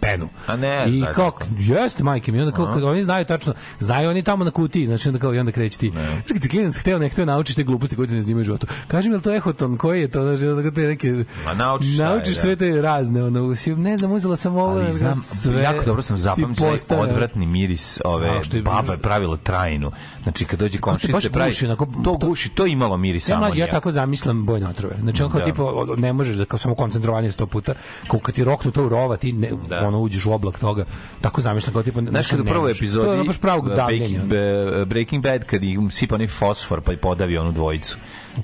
[0.00, 0.28] penu.
[0.46, 1.14] A ne, I znači.
[1.14, 4.86] kao, jeste majke mi, onda kao, kad oni znaju tačno, znaju oni tamo na kutiji,
[4.86, 5.90] znači onda kao, i onda kreće ti.
[5.90, 8.44] Znači, kad si klinac hteo, ne hteo naučiš te gluposti koje ti ne zanimaju u
[8.44, 8.66] životu.
[8.88, 11.98] Kaži mi, je li to ehoton, koji je to, znači, onda te neke, Ma naučiš
[11.98, 12.40] naučiš da.
[12.40, 16.16] sve te razne, ono, ne znam, uzela sam ovo, ali znam, sve jako dobro sam
[16.16, 17.02] ti zapamtila postave.
[17.02, 19.92] odvratni miris ove A, je pravila trajnu.
[20.22, 23.38] Znači kad dođe baš komšinica pravi onako, to to- guši, to je imalo miris Ja,
[23.38, 24.96] mlađe, ja tako zamislam bojne otrove.
[25.00, 25.44] Znači, on kao Da.
[25.44, 27.74] tipa, o- ne možeš da kao samo koncentrovanje sto puta,
[28.08, 29.80] kao kad ti roknu to u rova, ti ne, Da.
[29.80, 30.84] ono uđeš u oblak toga.
[31.20, 33.74] Tako zamišljam kao tipa, Znaš kad u prvoj epizodi To je ono baš pravog uh,
[33.74, 34.18] davljenja.
[34.18, 34.32] Breaking,
[34.72, 37.96] Ba- Breaking Bad kad im sipa onaj fosfor pa i podavi onu dvojicu.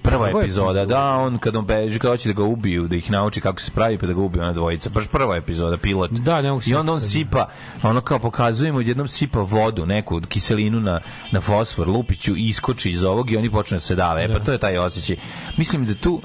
[0.02, 0.90] Prva epizoda, epizodi.
[0.90, 3.70] da, on kad on beži, kad hoće da ga ubiju, da ih nauči kako se
[3.70, 4.90] pravi, pa da ga ubiju ona dvojica.
[4.90, 6.10] Baš prva epizoda, pilot.
[6.10, 7.48] Da, ne I onda on sipa,
[7.82, 11.00] ono kao pokazujemo, jednom sipa vodu, neku kiselinu na,
[11.32, 14.24] na fosfor, lupiću, iskoči iz ovog i oni počne da se dave.
[14.24, 15.16] E, pa to je taj osjećaj.
[15.56, 16.20] Mislim da tu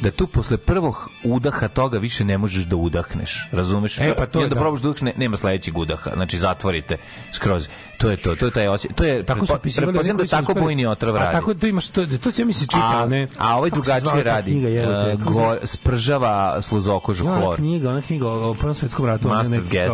[0.00, 3.48] da tu posle prvog udaha toga više ne možeš da udahneš.
[3.52, 3.98] Razumeš?
[3.98, 4.60] E, pa to I je onda da.
[4.60, 6.10] probaš da udahneš, nema sledećeg udaha.
[6.14, 6.96] Znači zatvorite
[7.32, 7.68] skroz.
[7.98, 8.96] To je to, to je taj osjećaj.
[8.96, 11.32] To je tako su opisivali pretpostavljam da tako bojni otrov A radi.
[11.32, 13.28] tako to imaš to, to se ja misli čita, a, ne.
[13.38, 14.50] a ovaj se drugačije radi.
[14.50, 19.06] Knjiga, jebote, Uh, se go, spržava sluzokožu Ja, ona knjiga, ona knjiga o, Prvom svetskom
[19.06, 19.28] ratu.
[19.28, 19.92] Master gas.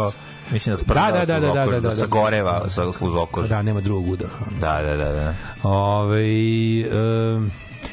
[0.51, 1.91] Mislim da spržava Da, da, da, da, da, da, da, da.
[1.91, 3.49] sagoreva sa sluzokožu.
[3.49, 4.45] Da, nema drugog udaha.
[4.61, 5.35] Da, da, da, da.
[5.63, 6.25] Ove,
[7.37, 7.51] um,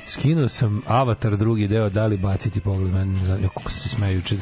[0.08, 4.16] skinuo sam Avatar drugi deo, da li baciti pogled, meni ne znam, kako se smeju
[4.16, 4.38] juče.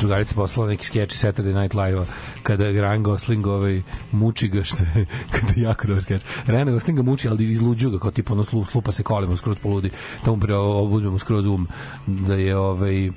[0.00, 2.04] Drugarica poslala neki skeč iz Saturday Night Live-a,
[2.42, 6.22] kada Ryan Gosling ovaj, muči ga, što je, kada je jako dobar skeč.
[6.46, 9.56] Ryan Gosling ga muči, ali izluđuju ga, kao tipa ono slu, slupa se kolima, skroz
[9.58, 9.90] poludi,
[10.24, 11.68] tamo pre obuzme mu skroz um,
[12.06, 13.10] da je ovaj,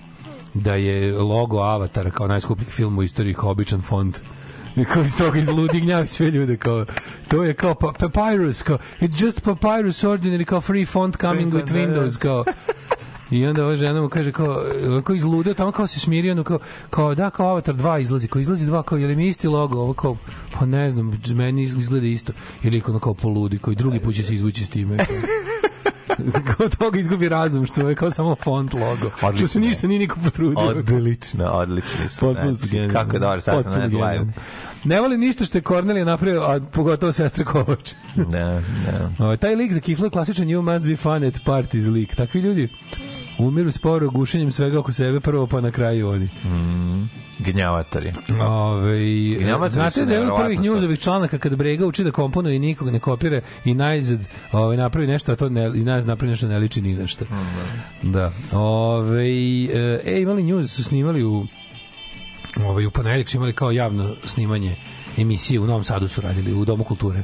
[0.54, 4.22] da je logo Avatara kao najskupljih film u istoriji kao običan font
[4.84, 6.86] kao iz toga izludi gnjavi sve ljude kao
[7.28, 11.74] to je kao pa, papyrus kao it's just papyrus ordinary kao free font coming with
[11.74, 12.46] Windows kao
[13.32, 14.64] I onda ova žena mu kaže kao,
[15.04, 16.60] kao izludio, tamo kao se smirio, ono kao,
[16.90, 19.80] kao da, kao Avatar 2 izlazi, kao izlazi 2, kao, je li mi isti logo,
[19.80, 20.18] ovo kao,
[20.54, 22.34] pa ne znam, meni izgleda isto.
[22.64, 24.98] Ili ono kao poludi, kao i drugi put će se izvući s time.
[24.98, 25.16] kao
[26.80, 29.12] toga izgubi razum, što je kao samo font logo.
[29.38, 30.64] Što se ništa nije niko potrudio.
[30.64, 32.20] Odlično, odlični su.
[32.20, 32.94] Potpuno su Znači, genijalni.
[32.94, 34.34] Kako je dobar Potpuno Night Live.
[34.84, 37.94] Ne volim ništa što je Kornelija napravio, a pogotovo sestra Kovač.
[38.16, 39.12] Da, da.
[39.20, 42.16] Ovaj, taj lik za kiflo je klasičan you must be fun at parties lik.
[42.16, 42.70] Takvi ljudi
[43.38, 46.30] umiru sporo gušenjem svega oko sebe prvo pa na kraju oni.
[47.40, 48.14] Gnjavatori.
[48.42, 48.98] Ove,
[49.40, 52.90] Gnjavatori znate da je od prvih njuzovih članaka kad Brega uči da komponuje i nikog
[52.90, 54.20] ne kopira i najzad
[54.52, 57.26] ovaj, napravi nešto, a to ne, i najzad napravi nešto ne liči ni na šta.
[58.02, 58.32] Da.
[58.54, 61.46] Ove, e, e, imali njuz su snimali u
[62.66, 64.76] ovaj, u ponedjeljak su imali kao javno snimanje
[65.18, 67.24] emisije u Novom Sadu su radili u Domu kulture.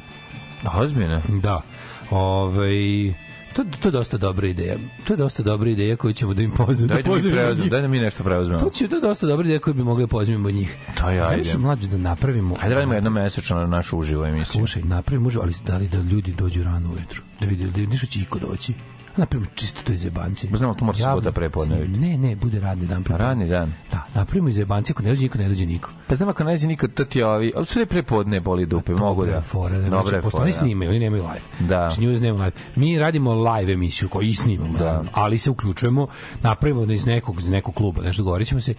[0.76, 1.22] Ozbiljno.
[1.28, 1.62] Da.
[2.10, 3.14] Ovaj
[3.54, 4.76] To, to je dosta dobra ideja.
[5.08, 6.94] To je dosta dobra ideja koju ćemo da im pozovemo.
[6.94, 7.72] Daj da mi preuzmemo, njih.
[7.72, 8.60] daj da mi nešto preuzmemo.
[8.60, 10.78] To će to je dosta dobra ideja koju bi mogli da pozovemo od njih.
[11.02, 11.30] Daj, ajde.
[11.30, 12.56] Zamisli mlađe da napravimo.
[12.62, 14.60] Ajde radimo jedno mesečno na našu uživo emisiju.
[14.60, 17.22] Slušaj, napravimo, može, ali da li da ljudi dođu rano ujutru?
[17.40, 18.74] Da vidi, da nešto će iko doći.
[19.18, 20.50] Napravimo čisto to iz jebancije.
[20.50, 21.88] Ba znamo, to mora subota prepodne.
[21.88, 23.04] Ne, ne, bude radni dan.
[23.04, 23.26] prepodne.
[23.26, 23.74] Radni dan.
[23.92, 25.90] Da, napravimo iz jebancije, ako ne dođe niko, ne dođe niko.
[26.08, 29.36] Pa znam ako neće nikad, to ti ovi, ali sve prepodne boli dupe, mogu Dobra
[29.36, 29.42] da.
[29.42, 30.58] fora, da, Dobra znači, pošto fora, oni da.
[30.58, 31.68] snimaju, oni nemaju live.
[31.70, 31.90] Da.
[31.90, 32.52] Znači, news nema live.
[32.76, 35.04] Mi radimo live emisiju koju i snimamo, da.
[35.14, 36.08] ali se uključujemo,
[36.42, 38.74] napravimo da iz nekog, iz nekog kluba, nešto govorit ćemo se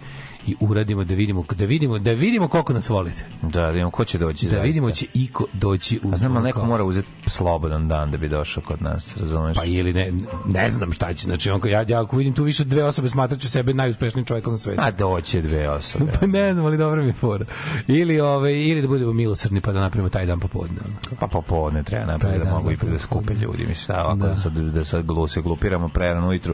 [0.47, 3.25] i uradimo da vidimo, da vidimo, da vidimo koliko nas volite.
[3.41, 4.63] Da, da vidimo ko će doći Da zaista.
[4.63, 8.29] vidimo će iko doći u A znam, ali neko mora uzeti slobodan dan da bi
[8.29, 9.57] došao kod nas, razumeš?
[9.57, 10.11] pa ili ne,
[10.47, 11.23] ne znam šta će.
[11.23, 14.57] Znači, onko, ja, ja ako vidim tu više dve osobe, smatraću sebe najuspešnijim čovjekom na
[14.57, 14.81] svetu.
[14.81, 16.11] A doće dve osobe.
[16.19, 17.45] Pa ne znam, ali dobro mi je fora.
[17.87, 20.77] Ili, ove, ili da budemo milosrdni pa da napravimo taj dan popodne.
[20.85, 21.17] ono.
[21.19, 23.65] Pa popodne treba napraviti da mogu ipak da skupe ljudi.
[23.65, 24.35] Mislim, da, ovako Da.
[24.35, 26.53] sad, da sad glu, se glupiramo prerano ujutru,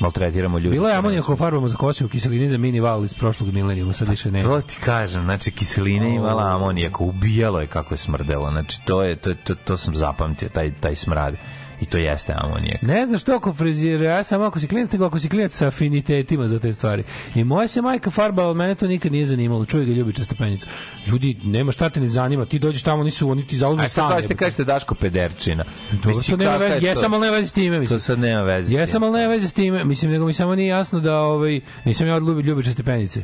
[0.00, 0.76] maltretiramo ljudi.
[0.76, 4.08] Bilo je amonijako farbamo za kosu u kiselini za mini val iz prošlog milenijuma, sad
[4.08, 4.42] više ne.
[4.42, 8.50] To ti kažem, znači kiseline imala amonijaka, ubijalo je kako je smrdelo.
[8.50, 11.34] Znači to je to, to, to sam zapamtio, taj taj smrad.
[11.80, 12.82] I to jeste amonijak.
[12.82, 15.66] Ne znaš što oko frizira, ja sam ako si klinac, nego ako si klinac sa
[15.66, 17.04] afinitetima za te stvari.
[17.34, 19.64] I moja se majka farba, ali mene to nikad nije zanimalo.
[19.64, 20.66] Čuje ga ljubiča stepenica.
[21.06, 24.24] Ljudi, nema šta te ne zanima, ti dođeš tamo, nisu, oni ti zauzmu Aj sad
[24.24, 24.36] sam.
[24.36, 25.64] kažete Daško Pederčina.
[26.02, 26.86] To sad nema kakva je veze, to?
[26.86, 27.98] jesam, ali nema veze s time, mislim.
[27.98, 28.74] To sad nema veze.
[28.74, 29.84] Jesam, ali nema veze s time.
[29.84, 33.22] Mislim, nego mi samo nije jasno da ovaj, nisam ja od ljubi, stepenice.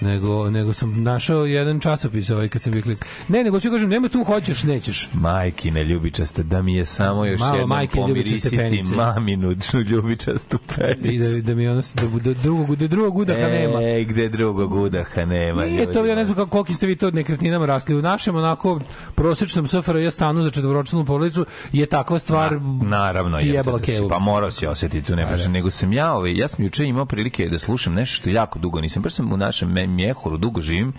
[0.00, 3.00] Nego, nego sam našao jedan časopis ovaj kad sam bio klinac.
[3.28, 5.08] Ne, nego ću kažem, nema tu hoćeš, nećeš.
[5.12, 8.94] Majkine ljubičaste, da mi je samo još Malo jednom majkine ljubičaste pomirisiti penice.
[8.94, 9.54] maminu
[9.90, 11.08] ljubičastu penicu.
[11.08, 13.82] I da, da mi ono, da, da drugog, da drugog udaha nema.
[13.82, 15.64] Ej, gde drugog udaha nema.
[15.64, 17.94] Nije to, ja ne znam kako, koliki ste vi to od nekretninama rasli.
[17.94, 18.80] U našem onako
[19.14, 24.08] prosečnom SFRJ stanu za četvoročnu porodicu je takva stvar Naravno, ti je, jebala kevu.
[24.08, 25.46] pa morao si osetiti tu neprašno.
[25.46, 25.52] da.
[25.52, 28.80] Nego sam ja, ovaj, ja sam juče imao prilike da slušam nešto što jako dugo
[28.80, 29.02] nisam.
[29.02, 30.92] Baš sam u našem me- mjehoru dugo živim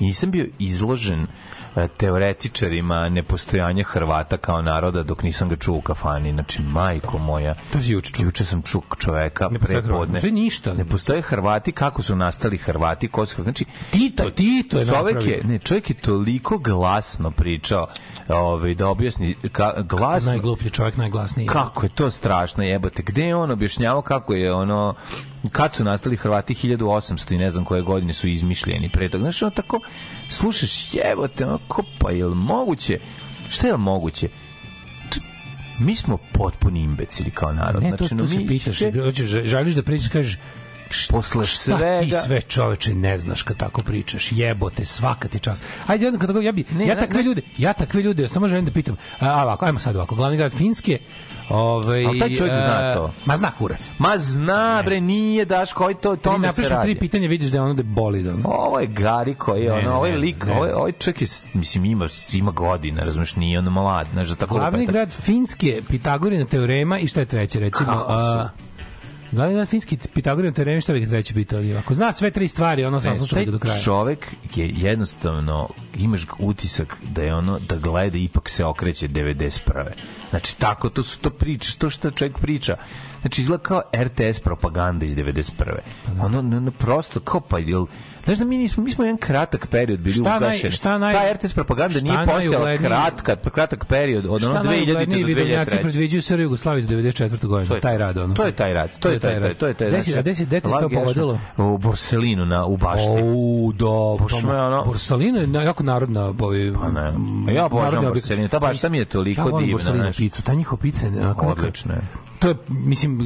[0.00, 1.26] i nisam bio izložen
[1.76, 6.32] e, teoretičarima nepostojanja Hrvata kao naroda dok nisam ga čuo u kafani.
[6.32, 7.54] Znači, majko moja.
[7.72, 8.24] To si juče čuo.
[8.24, 10.20] Juče sam čuo čoveka Ne prepodne.
[10.22, 10.74] Ne ništa.
[10.74, 15.14] Ne postoje Hrvati, kako su nastali Hrvati, ko su Znači, Tito, taj- Tito je čovek
[15.14, 15.30] napravio.
[15.30, 17.86] je, ne, čovjek je toliko glasno pričao
[18.30, 21.46] ovaj, da objasni ka, glasno Najgluplji čovjek, najglasniji.
[21.46, 24.94] kako je to strašno jebote gde je on objašnjavao kako je ono
[25.52, 26.54] kad su nastali Hrvati?
[26.54, 29.22] 1800 i ne znam koje godine su izmišljeni pre toga.
[29.22, 29.80] Znaš ono tako
[30.28, 32.98] slušaš jebote ono ko pa je li moguće?
[33.50, 34.28] Šta je li moguće?
[35.10, 35.20] To-
[35.78, 37.82] mi smo potpuni imbecili kao narod.
[37.82, 40.38] Ne, to, znači, to no, se mi pitaš, hoćeš, želiš da pričaš, kažeš,
[41.10, 45.62] posle šta svega ti sve čoveče ne znaš kad tako pričaš jebote svaka ti čast
[45.86, 47.22] ajde onda kada ja bi Ne, ja takve ne.
[47.22, 50.36] ljude ja takve ljude samo želim da pitam a, a ovako ajmo sad ovako glavni
[50.36, 50.98] grad Finske
[51.48, 53.12] ovaj Ali taj čovjek zna e, to.
[53.24, 56.94] ma zna kurac ma zna bre nije daš koji to ti tome se radi tri
[56.94, 58.48] pitanja vidiš da je ono da boli da ono.
[58.48, 62.50] Ovo je Gari koji je ono, ovaj lik, ovaj, ovaj čovjek je, mislim, ima, ima
[62.50, 67.20] godina, razumiješ, nije on mlad, znaš, da tako glavni grad Finske Pitagorina teorema i šta
[67.20, 67.92] je treće recimo
[69.34, 69.36] Kako su?
[69.36, 72.48] a, Glavni grad Finski Pitagorina teorema šta bi ga treće pitao ako zna sve tri
[72.48, 77.58] stvari ono sam Ne, slušao do kraja čovek je jednostavno imaš utisak da je ono
[77.58, 79.58] da gleda ipak se okreće 91.
[80.30, 82.76] Znači tako to su to priče, to što čovjek priča.
[83.20, 85.52] Znači izgleda kao RTS propaganda iz 91.
[86.20, 87.86] Ono, ono, ono prosto kao pa jel
[88.24, 90.70] Znaš da mi nismo, mi smo jedan kratak period bili Šta naj- ugašeni.
[90.72, 95.20] šta naj- Ta RTS propaganda nije postojala kratka, kratak period od ono Šta 2000 najugledniji
[95.20, 95.82] do vidovnjaci 2003.
[95.82, 97.46] predviđaju Srbiju Jugoslaviju za 94.
[97.46, 97.68] godinu.
[97.68, 98.34] To je taj rad, ono.
[98.34, 98.98] To je taj rad.
[98.98, 99.88] To je taj, taj, to je taj.
[99.88, 100.88] A gde si, gde te to?
[100.90, 103.06] Jašman U Borselinu na u bašti.
[103.10, 104.94] O, do, Baš me ono-
[105.40, 107.54] je jako narodna, ovaj, Pa ne.
[107.54, 108.04] Ja obožavam.
[108.04, 110.16] Borsalino, ta bašta mi je toliko ja volim divna, znaš.
[110.16, 112.00] picu, ta njihova pica je onako Odlično je.
[112.44, 113.18] To je, mislim,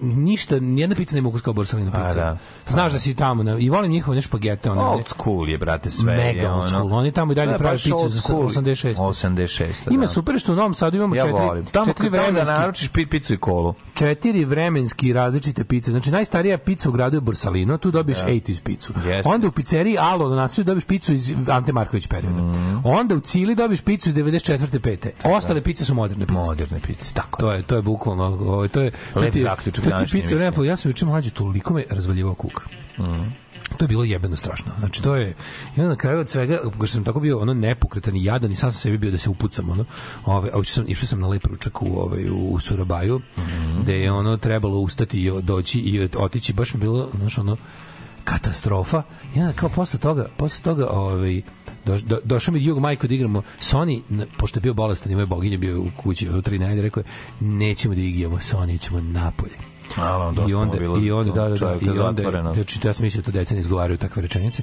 [0.00, 2.04] ništa, nijedna pica ne mogu kao Borsalino pica.
[2.04, 2.38] A, da.
[2.66, 5.90] Znaš da si tamo, na, i volim njihove ne špagete, one, Old school je, brate,
[5.90, 6.16] sve.
[6.16, 6.92] Mega je old school.
[6.92, 8.46] Oni tamo i dalje Da, prave old za school.
[8.46, 8.94] 86.
[8.96, 9.66] 86.
[9.90, 10.06] Ima da.
[10.08, 11.64] super što u Novom Sadu imamo Ja četiri, volim.
[11.64, 13.74] Tamo četiri kad tamo da vremenski, naručiš pi- picu i kolu.
[13.94, 15.90] četiri vremenski različite pice.
[15.90, 18.92] Znači najstarija pica u gradu je Borsalino, tu dobiješ 80s picu.
[19.06, 19.28] Jeste.
[19.28, 22.42] Onda u pizzeriji Alo na naselju dobiješ picu iz Ante Marković perioda.
[22.42, 22.76] Mhm.
[22.84, 24.78] Onda u Cili dobiješ picu iz 94.
[24.78, 25.10] 5.
[25.24, 26.38] Ostale pice su moderne pice.
[26.38, 27.40] Moderne pice, tako.
[27.40, 30.50] To je to je bukvalno, ovaj to je Lep zaključak današnje emisije.
[30.50, 32.62] ne, ja sam juče mlađi toliko me razvaljivao kuk.
[33.76, 34.72] To je bilo jebeno strašno.
[34.78, 35.34] Znači to je
[35.76, 38.56] i onda na kraju od svega, pošto sam tako bio ono nepokretan i jadan i
[38.56, 39.84] sam sam sebi bio da se upucam ono.
[40.24, 43.20] Ove, a sam išao sam na lep ručak u ovaj u, Surabaju,
[43.82, 47.56] gde je ono trebalo ustati i doći i otići baš mi bilo znaš ono
[48.24, 49.02] katastrofa.
[49.36, 51.42] I onda kao posle toga, posle toga ovaj
[51.86, 54.00] Do, do, došao mi Jug Majko da igramo Sony,
[54.38, 57.04] pošto je bio bolestan, imao je boginje, bio u kući od tri nedelje, rekao je,
[57.40, 59.69] nećemo da igramo Sony, ćemo napolje.
[59.96, 63.02] Alo, dosta I onda, bilo i onda, da, da, da, i onda, znači, ja sam
[63.04, 64.62] mislio da to deca ne izgovaraju takve rečenice.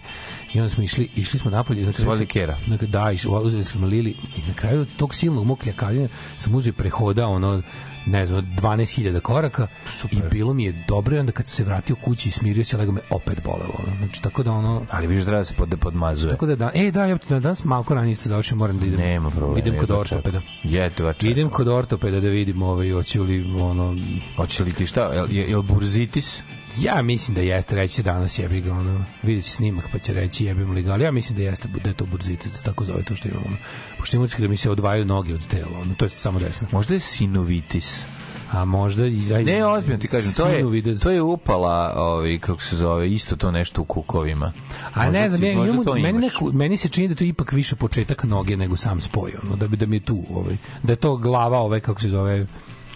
[0.54, 1.82] I onda smo išli, išli smo napolje.
[1.82, 2.58] i Na kraju Kera.
[2.68, 6.70] na- Da, iš, uzeli smo Lili i na kraju tog silnog mog ljakavljenja sam uzeo
[6.70, 7.62] i prehodao ono
[8.08, 9.68] ne znam, 12.000 koraka
[10.12, 12.92] i bilo mi je dobro i onda kad se vratio kući i smirio se, lego
[12.92, 13.74] me opet bolelo.
[13.80, 13.98] Ono.
[13.98, 16.32] Znači, tako da ono, Ali viš treba da se pod, podmazuje.
[16.32, 19.00] Tako da da, e da, ja da danas malko ranije isto završim, moram da idem.
[19.00, 19.60] Nema problema.
[19.60, 20.42] Idem kod ortopeda.
[20.64, 21.30] Jedva čekam.
[21.32, 23.96] Idem kod ortopeda da vidim ovaj hoće li ono
[24.36, 25.17] Hoće li ti šta?
[25.26, 26.42] Jel, jel, burzitis?
[26.80, 30.46] ja mislim da jeste reći danas jebi ga ono vidjet će snimak pa će reći
[30.46, 32.86] jebim li ga ali ja mislim da jeste da je to burzitis da se tako
[32.86, 33.58] zove to što imam ono
[34.00, 36.94] pošto imam da mi se odvajaju noge od tela ono to je samo desno Možda
[36.94, 38.04] je sinovitis.
[38.52, 42.62] a možda i aj, Ne, ozbiljno ti kažem, to je, to je upala, ovaj, kako
[42.62, 44.54] se zove, isto to nešto u kukovima.
[44.94, 47.52] A Možda ne znam, ti- to meni, neku, meni se čini da je to ipak
[47.52, 50.94] više početak noge nego sam spoj, ono, da bi da mi je tu, ovaj, da
[50.94, 52.48] je to glava, ovaj, kako se zove,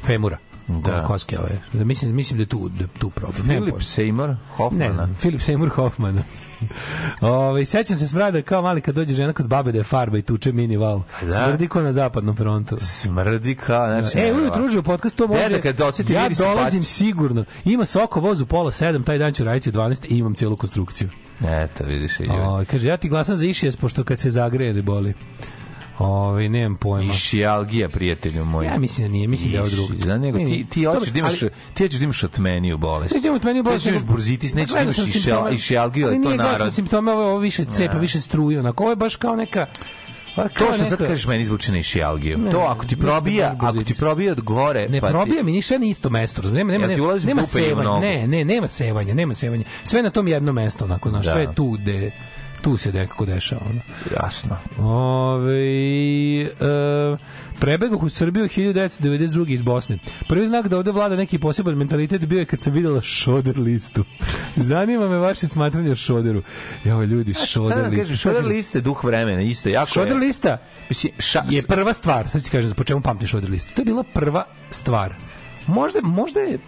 [0.04, 0.38] femura.
[0.68, 1.04] Da.
[1.04, 1.62] Koske, ove.
[1.74, 3.48] Da mislim, mislim da je tu, da tu problem.
[3.48, 3.80] Pojma.
[3.80, 4.86] Seymour Hoffmana.
[4.86, 6.24] Ne znam, Filip Seymour Hoffman.
[7.22, 10.22] Ove, sećam se smrada kao mali kad dođe žena kod babe da je farba i
[10.22, 11.02] tuče mini val.
[11.22, 11.32] Da.
[11.32, 12.78] Smrdi ko na zapadnom frontu.
[12.82, 14.20] Smrdi kao, znači...
[14.20, 15.50] E, ne, ujutru uživo podcast, to može...
[15.50, 16.92] Deda kad osjeti ja dolazim baci.
[16.92, 17.46] sigurno.
[17.66, 20.56] Ima soko voz u pola sedam, taj dan ću raditi u 12 i imam cijelu
[20.56, 21.10] konstrukciju.
[21.48, 22.28] Eto, vidiš i
[22.68, 25.14] kaže, ja ti glasam za išijas, pošto kad se zagreje ne boli.
[26.02, 27.14] Ove, nemam pojma.
[27.14, 28.66] Išijalgija, prijatelju moj.
[28.66, 29.94] Ja mislim da nije, mislim da je ovo drugo.
[29.96, 30.64] Za nego Ne, ti ne.
[30.66, 33.16] ti hoćeš da imaš ali- ti hoćeš da imaš otmeniju bolest.
[33.16, 33.84] Nećemo od meni bolest.
[33.86, 34.98] Da imaš burzitis, nećeš da imaš
[35.50, 36.74] išijalgiju, ali ali to nije gledao sam narod.
[36.74, 38.84] simptome, ovo, više cepa, više struje, onako.
[38.84, 39.66] Ovo je baš kao neka...
[40.36, 42.40] kao To što sad kažeš meni zvuči na išijalgiju.
[42.52, 45.44] To ako ti probija, da baš ako ti probija od gore, Ne pa ti- probija
[45.44, 46.42] mi ništa na isto mesto?
[46.44, 48.00] Nema nema ti nema, u nema sevanja.
[48.00, 49.64] Ne, ne, nema sevanja, nema sevanja.
[49.84, 51.32] Sve na tom jednom mestu, onako, znaš, Da.
[51.32, 52.12] sve tu gde
[52.62, 53.82] tu se nekako dešava, ono.
[54.16, 54.58] Jasno.
[54.78, 55.62] Ove,
[56.42, 57.18] e,
[57.60, 59.50] prebegoh u Srbiju 1992.
[59.50, 59.98] iz Bosne.
[60.28, 64.04] Prvi znak da ovde vlada neki poseban mentalitet bio je kad sam videla šoder listu.
[64.56, 66.42] Zanima me vaše smatranje o šoderu.
[66.86, 68.56] Evo ljudi, šoder da kažem, Šta šoder kažem?
[68.56, 70.20] liste duh vremena, isto jako Šoder je.
[70.20, 70.58] lista
[70.90, 73.74] Mislim, ša, je prva stvar, sad ti kažem, po čemu pamtiš šoder listu.
[73.76, 75.16] To je bila prva stvar.
[75.68, 76.60] Možda, možda je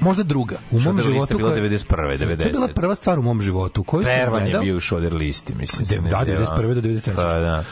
[0.00, 0.56] možda druga.
[0.70, 2.74] U mom Šoder životu bila koja- 91., To je bila 90.
[2.74, 4.62] prva stvar u mom životu koju sam Pervan je gledao.
[4.62, 5.86] bio u šoder listi, mislim.
[5.86, 6.56] se Da, ne da, zna.
[6.56, 6.74] 91.
[6.74, 7.14] do 93.
[7.16, 7.64] Pa da.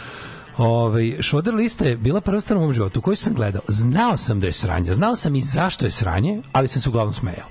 [0.59, 3.63] Ovaj Šoder lista je bila prva stvar u mom životu koju sam gledao.
[3.69, 7.15] Znao sam da je sranje, znao sam i zašto je sranje, ali sam se uglavnom
[7.15, 7.47] smejao.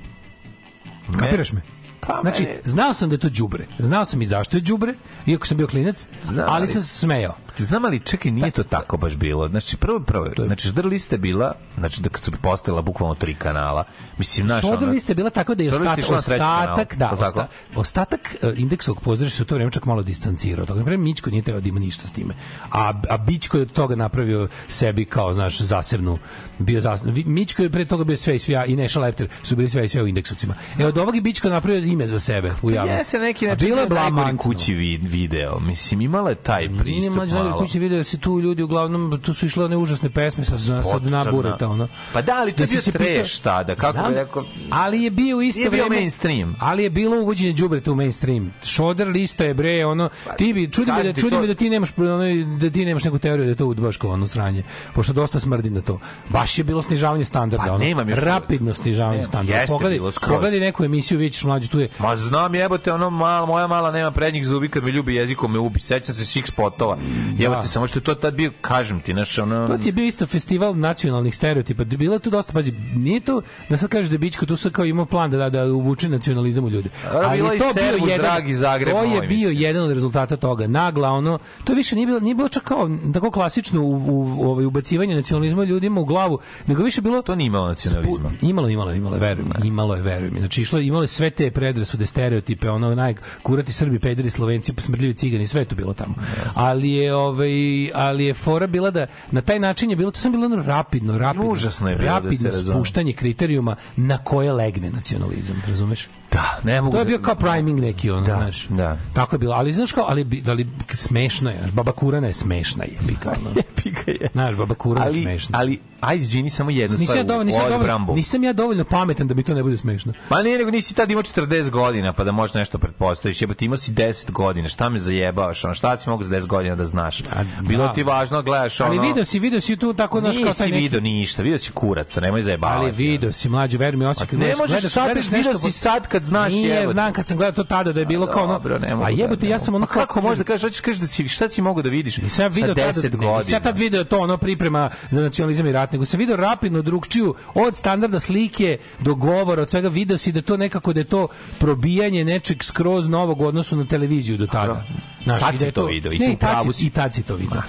[1.20, 1.62] Kapiraš me?
[2.02, 3.68] Pa, Znači, znao sam da je to đubre.
[3.80, 4.94] Znao sam i zašto je đubre,
[5.26, 7.36] iako sam bio klinac, Znam, ali ali- sam se smejao.
[7.60, 9.50] Znam ali čekaj, nije to tako baš bilo.
[9.50, 13.36] Znači prvo prvo, znači ždr lista je bila, znači da kad su postojala bukvalno tri
[13.36, 13.84] kanala.
[14.18, 18.60] Mislim naš ono- lista je bila tako da je ostatak, ostatak, da, osta, ostatak uh,
[18.60, 20.66] indeksovog pozdrava se u to vreme čak malo distancirao.
[20.66, 22.34] Tako, naprimjer, Mićko nije teo da ima ništa s time.
[22.72, 26.18] A, a Bićko je od toga napravio sebi kao, znaš, zasebnu,
[26.60, 27.14] bio zasebnu.
[27.14, 29.86] Vi- Mićko je pre toga bio sve i sve, i Neša Lepter su bili sve
[29.86, 30.56] i sve u indeksovcima.
[30.80, 33.00] E, od ovog je Bićko napravio ime za sebe u javnosti.
[33.00, 34.38] Jeste neki bilo je blamantno.
[34.40, 35.60] kući vid, video.
[35.60, 37.14] Mislim, imala je taj pristup
[37.50, 37.60] malo.
[37.60, 40.84] kući video da se tu ljudi uglavnom tu su išle one užasne pesme sa sa
[40.84, 41.88] Spot, dna sa bureta ono.
[42.14, 45.10] Pa da, ali to je si bio se trash tada, kako Znam, rekao- Ali je
[45.12, 46.56] bio isto Nije bio vreme mainstream.
[46.60, 48.54] Ali je bilo uvođenje đubreta u mainstream.
[48.64, 51.70] Šoder lista je bre ono ti bi čudi me da čudi to- me da ti
[51.70, 52.24] nemaš ono,
[52.58, 54.64] da ti nemaš neku teoriju da je to udbaško ono sranje.
[54.94, 56.00] Pošto dosta smrdi na to.
[56.30, 57.80] Baš je bilo snižavanje standarda, Pa ono.
[57.80, 59.66] nemam još- rapidno snižavanje Nemam, standarda.
[59.70, 60.30] Pogledaj, skroz.
[60.30, 64.12] pogledaj neku emisiju, vidiš mlađu tu je Ma znam jebote, ono mala, moja mala nema
[64.12, 65.80] prednjih zubi kad me ljubi jezikom me ubi.
[65.80, 66.98] Sećam se svih spotova.
[67.38, 69.68] Jebote, samo što je to tad bio, kažem ti, znaš, ono...
[69.68, 71.84] To ti je bio isto festival nacionalnih stereotipa.
[71.84, 74.72] Bilo je tu dosta, pazi, nije to da sad kažeš da je Bićko tu sad
[74.72, 76.90] kao imao plan da, da, da uvuče nacionalizam u ljude.
[77.12, 80.68] A, bilo je i Servus, dragi Zagreb, to je bio jedan od rezultata toga.
[80.68, 84.52] Nagla, ono, to više nije bilo, nije bilo čak kao tako klasično u, u, u
[84.52, 88.30] ovaj, ubacivanje nacionalizma ljudima u glavu, nego više bilo To nije imalo nacionalizma.
[88.30, 90.40] Spu- Imalo, imalo, imalo, je, veruj mi, imalo je, veruj mi.
[90.40, 95.14] Znači, išlo, imalo je sve te predrasude, stereotipe, ono, naj, kurati Srbi, pederi, Slovenci, smrdljivi
[95.14, 96.16] cigani, sve je to bilo tamo.
[96.54, 97.52] Ali je, ovaj,
[97.94, 101.18] ali je fora bila da na taj način je bilo, to sam bilo ono rapidno,
[101.18, 106.08] rapidno, Užasno je bilo, da se rapidno spuštanje kriterijuma na koje legne nacionalizam, razumeš?
[106.32, 108.68] Da, ne mogu To je da- bio kao priming neki ono, Da, znaš.
[108.68, 108.98] da.
[109.14, 112.84] Tako je bilo, ali znaš kao, ali, bi- ali smešno je, baba Kurana je smešna
[112.84, 113.62] je, kao, ono.
[113.84, 114.28] Pika je.
[114.32, 115.60] Znaš, baba kura je ali, smešna.
[115.60, 117.18] ali, aj, izvini, samo jednu Nisam stvar.
[117.18, 118.16] ja, dovoljno, nisam, dovoljno, Brambu.
[118.16, 120.14] nisam ja dovoljno pametan da mi to ne bude smešno.
[120.30, 123.42] Ma nije, nego nisi tad imao 40 godina, pa da možeš nešto pretpostaviš.
[123.42, 125.66] Jebote, imao si 10 godina, šta me zajebavaš?
[125.66, 127.24] Ono, šta si mogu za 10 godina da znaš?
[127.62, 127.94] Bilo da.
[127.94, 128.90] ti važno, da gledaš ono...
[128.92, 130.82] Ali video si, video si tu tako, znaš, kao taj Nisi neki...
[130.82, 132.80] video ništa, video si kuraca, nemoj zajebavati.
[132.80, 136.08] Ali video si mlađu, veruj mi, osjećaj Pa ne možeš gledaš- sad, video si sad
[136.08, 136.94] kad znaš, Nije, jebote.
[136.94, 138.54] znam kad sam gledao to tada da je bilo kao ono.
[138.54, 139.66] Mogu a da- jebote, ja mogu.
[139.66, 141.90] sam ono Pa kako možeš da kažeš, hoćeš kažeš da si šta si mogao da
[141.90, 143.44] vidiš sa video 10 tada, ne, godina.
[143.70, 147.76] Tad video to ono priprema za nacionalizam i rat, nego sam video rapidno drugčiju od
[147.76, 151.28] standarda slike do govora, od svega video si da to nekako da je to
[151.60, 154.84] probijanje nečeg skroz novog odnosu na televiziju do tada.
[155.24, 156.88] Znaš, Sad da si to video, i ne, i tad si-.
[156.88, 157.62] I tad si to video.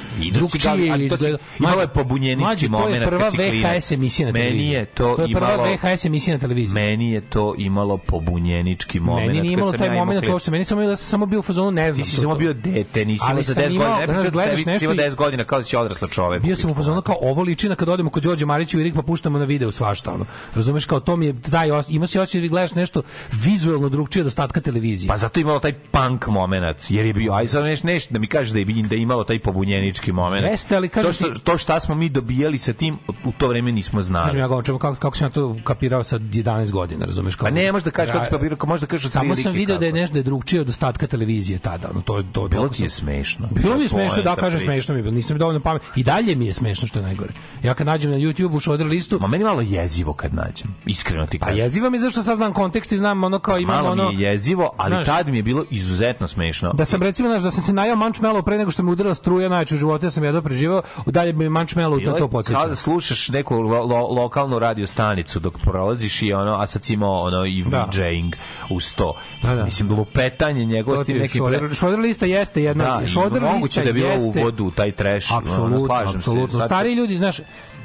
[0.59, 3.29] ga, ali to si- imalo je pobunjenički mlađe, to je kad prva.
[3.29, 4.71] VHS emisija na Meni televiziji.
[4.71, 6.75] je to to je prva imalo- VHS emisija na televiziji.
[6.75, 9.27] Meni je to imalo pobunjenički moment.
[9.27, 11.71] Meni nije kad imalo taj moment uopšte, meni samo ja sam samo bio u fazonu
[11.71, 12.05] ne znam.
[12.05, 14.13] Ti si samo bio dete, nisi imao za sam 10 imao, godina.
[14.15, 16.43] Ne znaš, pričam da si imao i- 10 godina kao da si odrasla čovek.
[16.43, 18.95] Bio sam u fazonu kao ovo liči na kad odemo kod Đorđe Marića u Irik
[18.95, 20.25] pa puštamo na video svašta ono.
[20.55, 23.03] Razumeš kao to mi je taj os, ima se osjećaj da gledaš nešto
[23.35, 25.09] vizuelno drugčije od ostatka televizije.
[25.09, 28.27] Pa zato imalo taj punk moment, jer je bio, aj sad neš, neš, da mi
[28.27, 30.45] kažeš da je, da je imalo taj pobunjenički moment.
[30.45, 33.49] Jeste, ali kažem to, što, ti- to šta smo mi dobijali sa tim, u to
[33.49, 34.25] vreme nismo znali.
[34.27, 37.45] Kažem ja govorim kako, kako sam ja to kapirao sa 11 godina, razumeš kao.
[37.45, 39.53] Pa ne, možeš da kažeš kako si Ja- papirao, kao možeš da kažeš Samo sam
[39.53, 42.43] video da je nešto da je drugčije od ostatka televizije tada, ono to je to
[42.43, 43.49] je Bilo ti je smešno.
[43.53, 44.65] Bilo mi je smešno, da kažem priče.
[44.67, 45.15] smešno mi bilo.
[45.15, 45.80] Nisam dovoljno pamet.
[45.97, 47.33] I dalje mi je smešno što je najgore.
[47.63, 51.39] Ja kad nađem na YouTubeu šoder listu, Ma meni malo jezivo kad nađem, iskreno ti
[51.39, 51.59] pa kažem.
[51.59, 54.23] jeziva mi je zašto sad znam kontekst i znam ono kao imam Malo ono mi
[54.23, 56.73] je jezivo, ali Znaš, tad mi je bilo izuzetno smešno.
[56.73, 59.49] Da sam recimo znaš, da sam se najao mančmelo pre nego što me udarila struja
[59.49, 62.59] najjače u životu, ja sam jedno preživao, dalje bi mančmelo Bilo to to podsjeća.
[62.59, 66.85] Kao da slušaš neku lo, lo, lokalnu radio stanicu dok prolaziš i ono, a sad
[66.85, 67.89] si imao ono i Da.
[67.93, 68.35] VJing
[68.71, 69.15] uz to.
[69.43, 69.65] Da, da.
[69.65, 71.39] Mislim, lupetanje njegovo To s ti tim je nekim...
[71.39, 74.71] šoder, šoder lista jeste jedna Da, šoder moguće lista da je bilo u vodu u
[74.71, 75.33] taj trash.
[75.33, 76.19] ono, Apsolutno, slažem se.
[76.19, 76.67] apsolutno.
[76.67, 77.41] Stari ljudi, znaš,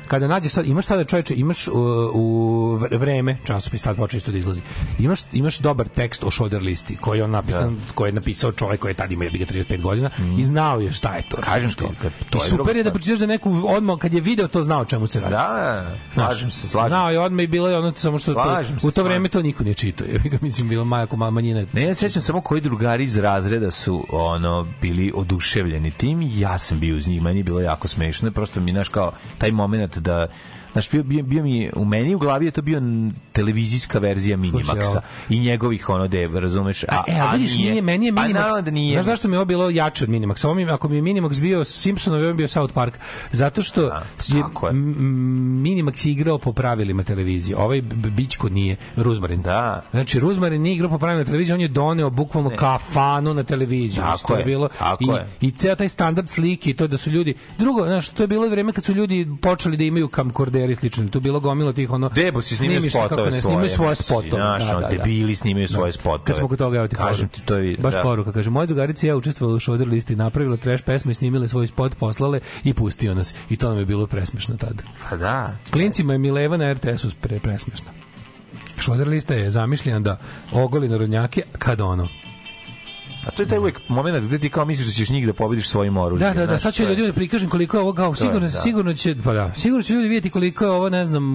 [0.06, 1.74] kada nađeš sad, imaš sada čoveče, imaš uh,
[2.14, 2.22] u
[2.78, 4.62] vre- vreme, časopis tad počeo isto da izlazi.
[5.00, 7.62] Imaš imaš dobar tekst o Šoder listi koji je on napisan,
[7.96, 10.92] koji je napisao čovjek koji je tad imao jebi ga 35 godina i znao je
[10.92, 11.38] šta je to.
[11.38, 11.42] Mm.
[11.44, 14.64] Kažem kad- to je super je da pročitaš da neku odmah kad je video to
[14.64, 15.32] znao čemu se radi.
[15.32, 18.40] Da, slažem se, slažem Znao je odmah i bilo je ono samo što to,
[18.84, 20.08] u to vreme to niko nije čitao.
[20.26, 21.66] Ja mislim bilo majako ma- manjina.
[21.74, 26.58] Ne, ja se sećam samo koji drugari iz razreda su ono bili oduševljeni tim ja
[26.58, 30.30] sam bio uz njih, meni bilo jako smešno, prosto mi znaš kao taj moment da
[30.76, 32.82] Znaš, bio, bio, bio mi, u meni u glavi je to bio
[33.32, 35.00] televizijska verzija Minimaxa
[35.30, 38.34] i njegovih ono de, razumeš, a, A, e, a vidiš, nije, meni je Pa Minimax.
[38.34, 38.94] naravno da nije.
[38.94, 40.46] Znaš zašto mi je ovo bilo jače od Minimaxa?
[40.46, 42.94] Ovo mi, ako mi je Minimax bio Simpsonov, ovo mi je bio South Park.
[43.32, 44.74] Zato što Da, je, je.
[44.74, 47.58] Minimax je igrao po pravilima televizije.
[47.58, 47.82] Ovaj
[48.18, 48.76] Bićko nije.
[48.96, 49.42] Ruzmarin.
[49.42, 49.84] Da.
[49.92, 54.04] Znači, Ruzmarin nije igrao po pravilima televizije, on je doneo bukvalno kafanu na televiziju.
[54.04, 55.28] Tako To je, bilo, tako i, je.
[55.42, 57.34] I ceo taj standard slike i to da su ljudi...
[57.58, 61.04] Drugo, znaš, to je bilo vreme kad su ljudi počeli da imaju kamkorderi i slično.
[61.14, 62.10] Je bilo gomilo tih ono...
[62.10, 63.42] Debo si snimio spotove ne, svoje.
[63.42, 64.30] Snimaju svoje spotove.
[64.30, 64.88] Znaš, da, da, da.
[64.88, 66.24] debili snimaju svoje spotove.
[66.24, 67.78] Kad smo kod toga, evo ti Kažem ti, to je...
[67.78, 68.02] Baš da.
[68.02, 71.68] poruka, kaže, moja drugarica ja učestvovala u shoulder listi, napravila trash pesmu i snimile svoj
[71.68, 73.36] spot, poslale i pustio nas.
[73.50, 74.84] I to nam je bilo presmešno tada.
[75.10, 75.58] Pa da.
[75.72, 77.88] Klincima je Mileva na RTS-u pre, presmešno.
[78.80, 80.20] Shoulder lista je zamišljena da
[80.52, 82.08] ogoli narodnjake kada ono.
[83.26, 85.70] A to je taj uvijek moment gde ti kao misliš da ćeš njih da pobediš
[85.70, 86.34] svojim oružjem.
[86.34, 88.50] Da, da, da, sad ću ljudima da prikažem koliko je ovo kao, sigurno, da.
[88.50, 91.34] sigurno će, pa da, sigurno će ljudi vidjeti koliko je ovo, ne znam,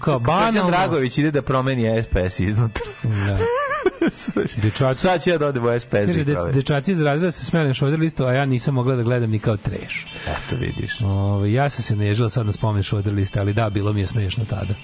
[0.00, 0.70] kao Srđan banalno.
[0.70, 2.86] Dragović ide da promeni SPS iznutra.
[3.02, 3.38] Da.
[4.62, 5.90] Dečaci, Sad ću ja da odem u SPS.
[5.90, 6.54] kaže, da dec, proverim.
[6.54, 9.38] dečaci iz razreda se smijali na shoulder listu, a ja nisam mogla da gledam ni
[9.38, 10.06] kao treš.
[10.26, 11.00] Eto vidiš.
[11.00, 14.06] Ove, ja sam se nežila sad na spomen shoulder liste, ali da, bilo mi je
[14.06, 14.74] smešno tada.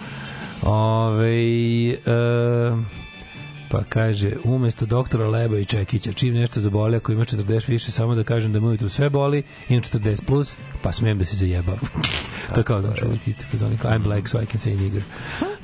[0.63, 1.33] Ove,
[1.91, 1.97] e,
[3.77, 8.14] pa kaže, umesto doktora Leba i Čekića, čim nešto zaboli, ako ima 40 više, samo
[8.14, 11.81] da kažem da mu ujutru sve boli, imam 40 plus, pa smem da se zajebavam.
[12.55, 13.85] to je kao došlo uvijek isti fazonik.
[13.85, 15.03] I'm black, so I can say nigger.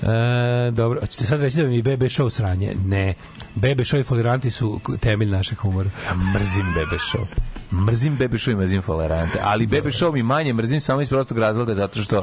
[0.02, 2.74] E, dobro, a ćete sad reći da mi je BB show sranje?
[2.86, 3.14] Ne.
[3.54, 5.90] BB show i foliranti su temelj našeg humora.
[6.06, 7.51] Ja mrzim Bebe Show.
[7.72, 9.38] Mrzim Bebe Show i mrzim Folerante.
[9.42, 12.22] Ali Bebe Show mi manje mrzim samo iz prostog razloga zato što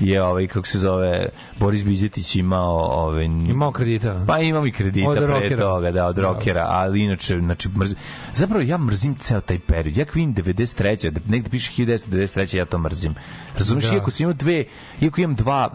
[0.00, 4.24] je ovaj, kako se zove, Boris Bizetić imao ovaj, Imao kredita.
[4.26, 5.56] Pa imam i kredita Od pre rokera.
[5.58, 6.22] toga, da, od Da.
[6.22, 7.96] rokera, ali inače, znači, mrzim.
[8.34, 9.96] Zapravo, ja mrzim ceo taj period.
[9.96, 11.10] Ja vidim 93.
[11.10, 12.56] da negde piše 1993.
[12.56, 13.14] ja to mrzim.
[13.58, 13.94] Razumiješ, Da.
[13.94, 14.64] iako sam imao dve,
[15.00, 15.70] iako imam dva,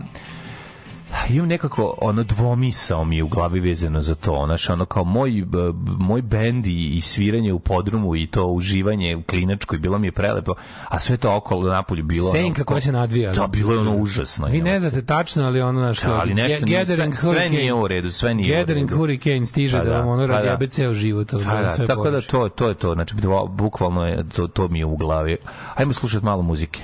[1.29, 5.43] imam nekako ono dvomisao mi je u glavi vezano za to znaš, ono kao moj,
[5.99, 10.11] moj bend i, i sviranje u podrumu i to uživanje u klinačkoj bilo mi je
[10.11, 10.53] prelepo
[10.85, 13.33] a sve to okolo napolju bilo Senka ono, koja se nadvija.
[13.33, 16.65] to bilo je ono užasno Vi ne znate tačno, ali ono naš Da, ali nešto
[16.65, 18.97] nije- sve- sve nije u redu, sve nije u Gathering redu.
[18.97, 20.33] Hurricane stiže Pa da da, vam ono pa da.
[20.33, 21.31] razjebe ceo život.
[21.31, 23.15] Pa da, sve tako da to, to je to, znači
[23.49, 25.37] bukvalno je, to, to mi je u glavi.
[25.75, 26.83] Ajmo slušati malo muzike.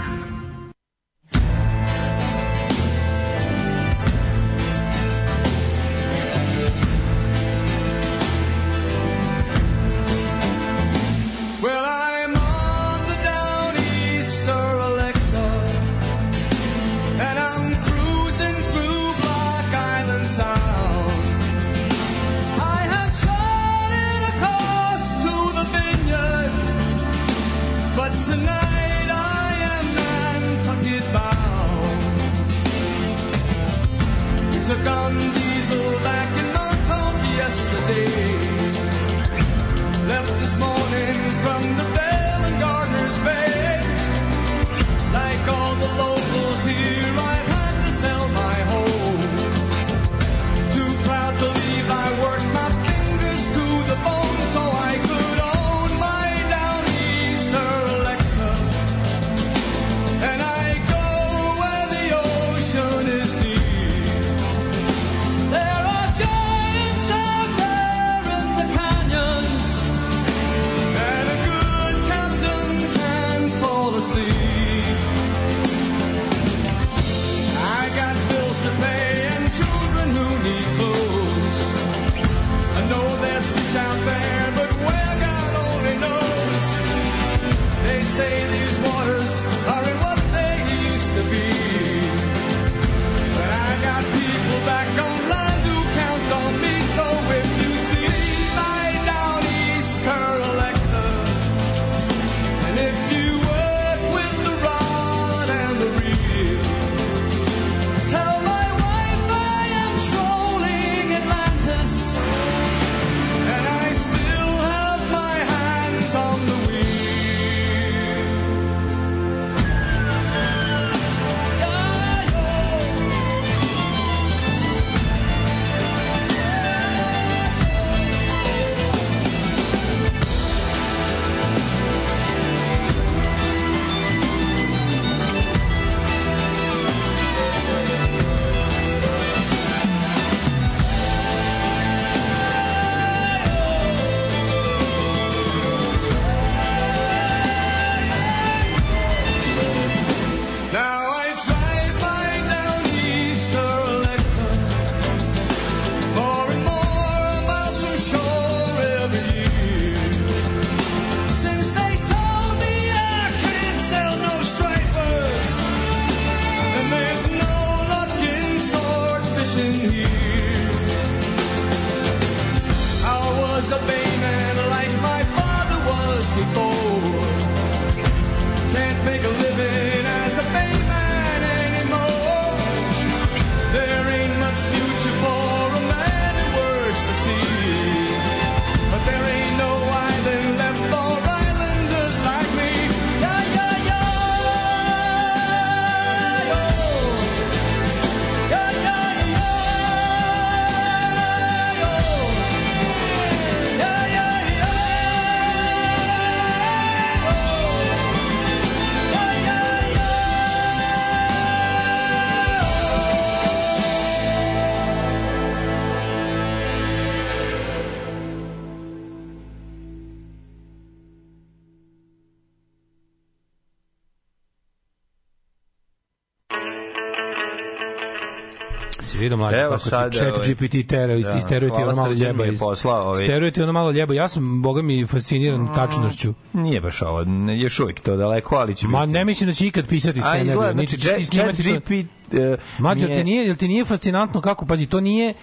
[229.41, 232.45] Mlađe Evo sad, chat ovaj, GPT tera, da, isteruje ti ono malo ljeba.
[232.45, 233.21] iz- poslao, ovaj.
[233.21, 234.13] Isteruje ti ono malo ljeba.
[234.13, 236.33] Ja sam, boga mi, fasciniran tačnošću.
[236.53, 239.11] Nije baš ovo, ne, još uvijek to daleko, ali će Ma biti.
[239.11, 240.47] ne mislim da će ikad pisati A scenariju.
[240.47, 241.91] izgleda, niti znači, chat GPT
[242.33, 245.33] e, Mađo, nije- ti nije, jel ti nije fascinantno kako, pazi, to nije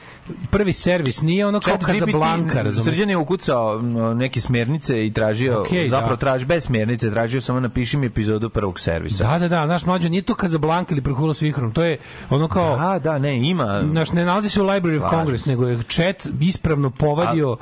[0.51, 2.85] prvi servis, nije ono kao Chat Casablanca, razumiješ?
[2.87, 3.83] Srđan je ukucao
[4.15, 6.19] neke smjernice i tražio, Okej, zapravo da.
[6.19, 9.25] traži bez smjernice, tražio samo napiši mi epizodu prvog servisa.
[9.25, 11.99] Da, da, da, znaš, mlađo, nije to Casablanca ili Prhulo s vihrom, to je
[12.31, 12.77] ono kao...
[12.77, 13.83] A, da, ne, ima.
[13.91, 17.57] Znaš, ne nalazi se u Library of Congress, nego je chat ispravno povadio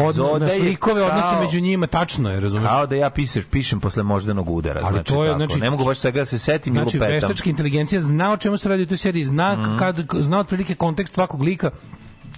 [0.00, 2.70] od, naš, likove odnose među njima, tačno je, razumiješ?
[2.70, 5.84] Kao da ja pišem, pišem posle moždanog udara, Ali znači to je, znači- ne mogu
[5.84, 7.14] baš svega da se setim Znači, i lupetam.
[7.14, 9.76] veštačka inteligencija zna o čemu se radi u toj seriji, zna, Mhm.
[9.78, 11.70] kad, zna otprilike kontekst svakog lika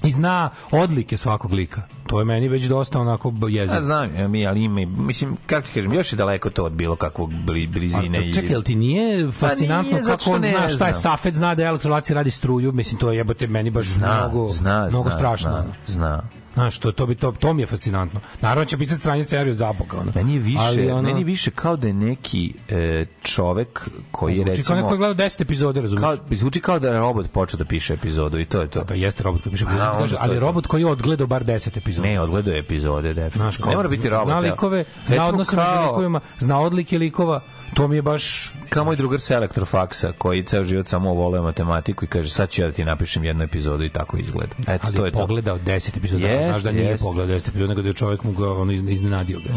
[0.05, 1.83] i zna odlike svakog lika.
[2.07, 3.75] To je meni već dosta onako jezivo.
[3.75, 6.97] Ja znam, mi, ali ima, mislim, kako ti kažem, još je daleko to od bilo
[6.97, 8.19] kakvog bli, blizine.
[8.19, 10.95] A, čekaj, jel ti nije fascinantno nije, kako on ne zna šta je.
[10.95, 14.87] Safet, zna da elektrolacija radi struju, mislim, to je jebote meni baš zna, mnogo, zna,
[14.91, 15.51] mnogo zna, strašno.
[15.51, 16.42] Zna, zna.
[16.55, 18.21] Znaš, to, to, bi, to, to mi je fascinantno.
[18.41, 19.99] Naravno će pisati stranje scenariju za boga.
[19.99, 20.13] Ono.
[20.15, 23.81] Meni je više, Ali, ono, meni je više kao da je neki e, čovek
[24.11, 24.77] koji je Zvuči kao recimo...
[24.77, 26.03] neko je gledao 10 epizode, razumiješ?
[26.03, 28.81] kao, zvuči kao da je robot počeo da piše epizodu i to je to.
[28.81, 30.47] To jeste robot koji piše A, epizodu, onda kaže, to ali je to.
[30.47, 32.09] robot koji je odgledao bar 10 epizoda.
[32.09, 33.45] Ne, odgledao je epizode, definitivno.
[33.45, 34.27] Znaš, kao, ne mora biti robot.
[34.27, 37.41] Zna likove, zna Recimo odnose među kao- likovima, zna odlike likova,
[37.75, 38.55] to mi je baš...
[38.69, 42.63] Kao moj drugar sa elektrofaksa, koji ceo život samo voleo matematiku i kaže sad ću
[42.63, 44.55] ja da ti napišem jednu epizodu i tako izgleda.
[44.63, 47.05] Eto, Ali to je pogledao 10 epizoda, Jeste, znaš da nije jeste.
[47.05, 49.55] pogledao 10 epizoda, nego da je čovjek mu ga ono, izne- iznenadio ga.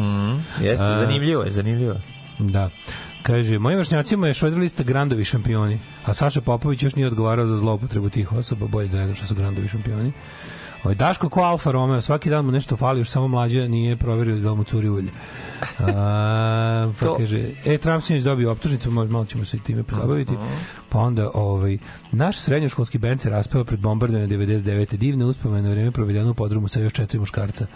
[0.62, 1.96] Jeste, A- zanimljivo je, zanimljivo.
[2.40, 2.70] Da.
[3.24, 7.58] Kaže, mojim vršnjacima je šodra lista grandovi šampioni, a Saša Popović još nije odgovarao za
[7.58, 10.12] zloupotrebu tih osoba, bolje da ne znam šta su grandovi šampioni.
[10.86, 14.36] Ovaj Daško ko Alfa Romeo, svaki dan mu nešto fali, još samo mlađe nije proverio
[14.36, 15.10] da mu curi ulje.
[15.80, 20.34] A, pa To- kaže, e, Trump sinoć dobio optužnicu, malo, ćemo se i time pozabaviti.
[20.90, 21.78] Pa onda, ovaj,
[22.12, 24.98] naš srednjoškolski band se raspeo pred bombardovanjem 99.
[24.98, 27.68] Divne uspomene na vreme provedeno u podrumu sa još četiri muškarca.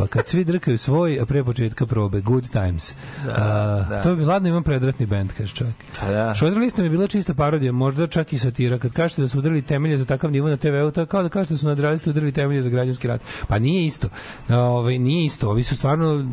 [0.00, 2.94] Pa kad svi drkaju svoj, a pre početka probe, good times.
[3.24, 4.02] Da, A, da.
[4.02, 5.76] To bi ladno imam predratni bend, kaže čovjek.
[6.00, 6.34] Pa da.
[6.34, 8.78] Šodra lista mi je bila čista parodija, možda čak i satira.
[8.78, 11.54] Kad kažete da su udarili temelje za takav nivo na TV-u, to kao da kažete
[11.54, 13.20] da su nadrealisti udarili temelje za građanski rat.
[13.48, 14.08] Pa nije isto.
[14.48, 15.50] Ovaj nije isto.
[15.50, 16.26] Ovi su stvarno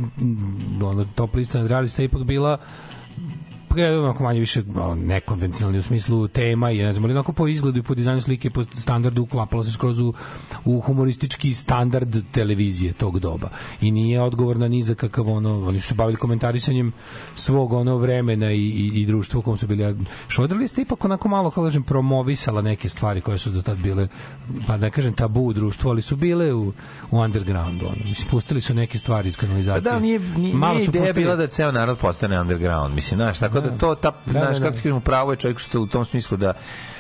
[0.84, 2.58] ono top lista nadrealista je ipak bila
[3.76, 4.64] onako manje više
[4.98, 8.50] nekonvencionalni u smislu tema i ne znam, ali onako po izgledu i po dizajnu slike,
[8.50, 10.14] po standardu uklapalo se skroz u,
[10.66, 13.50] u humoristički standard televizije tog doba.
[13.82, 16.94] I nije odgovorna ni za kakav ono, oni su bavili komentarisanjem
[17.36, 19.96] svog ono vremena i, i, i društva u kom su bili.
[20.28, 24.08] Šodra lista ipak onako malo, kako kažem, promovisala neke stvari koje su do tad bile,
[24.68, 26.74] pa ne kažem tabu u društvu, ali su bile u,
[27.12, 27.86] u undergroundu.
[27.86, 27.96] Ono.
[28.06, 29.82] Mislim, pustili su neke stvari iz Pa kanalizacije.
[29.84, 33.40] da, nije, nije, Malo nije ideja pustili- bila da ceo narod postane underground, mislim, znaš,
[33.40, 34.72] tako da, to, ta, Da, znaš, da, kako da.
[34.72, 36.54] ti kažemo, pravo je čovjek što u tom smislu da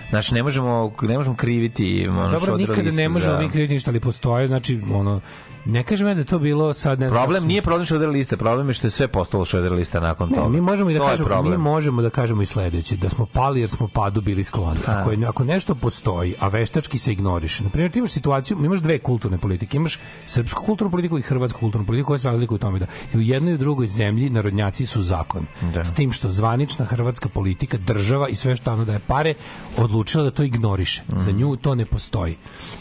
[0.09, 3.91] Znači, ne možemo, ne možemo kriviti ono, Dobro, nikada ne možemo za- mi kriviti ništa,
[3.91, 5.21] ali postoje, znači, ono,
[5.67, 7.23] ne kažem ja da to bilo sad, ne znam...
[7.23, 10.35] Problem nije problem Šodra liste, problem je što je sve postalo Šodra lista nakon Ne,
[10.35, 10.49] toga.
[10.49, 13.59] mi možemo i da To kažemo, mi možemo da kažemo i sledeće, da smo pali
[13.59, 14.79] jer smo padu bili skloni.
[14.85, 14.91] Ha.
[14.91, 17.63] Ako, je, ako nešto postoji, a veštački se ignoriše.
[17.63, 21.59] Na primjer, ti imaš situaciju, imaš dve kulturne politike, imaš srpsku kulturnu politiku i hrvatsku
[21.59, 24.29] kulturnu politiku koje se razlikuju u tome da i u jednoj i u drugoj zemlji
[24.29, 25.45] narodnjaci su zakon.
[25.73, 25.85] Da.
[25.85, 29.33] S tim što zvanična hrvatska politika, država i sve što ono da je pare,
[29.77, 31.03] odlučila da to ignoriše.
[31.17, 32.37] Za nju to ne postoji.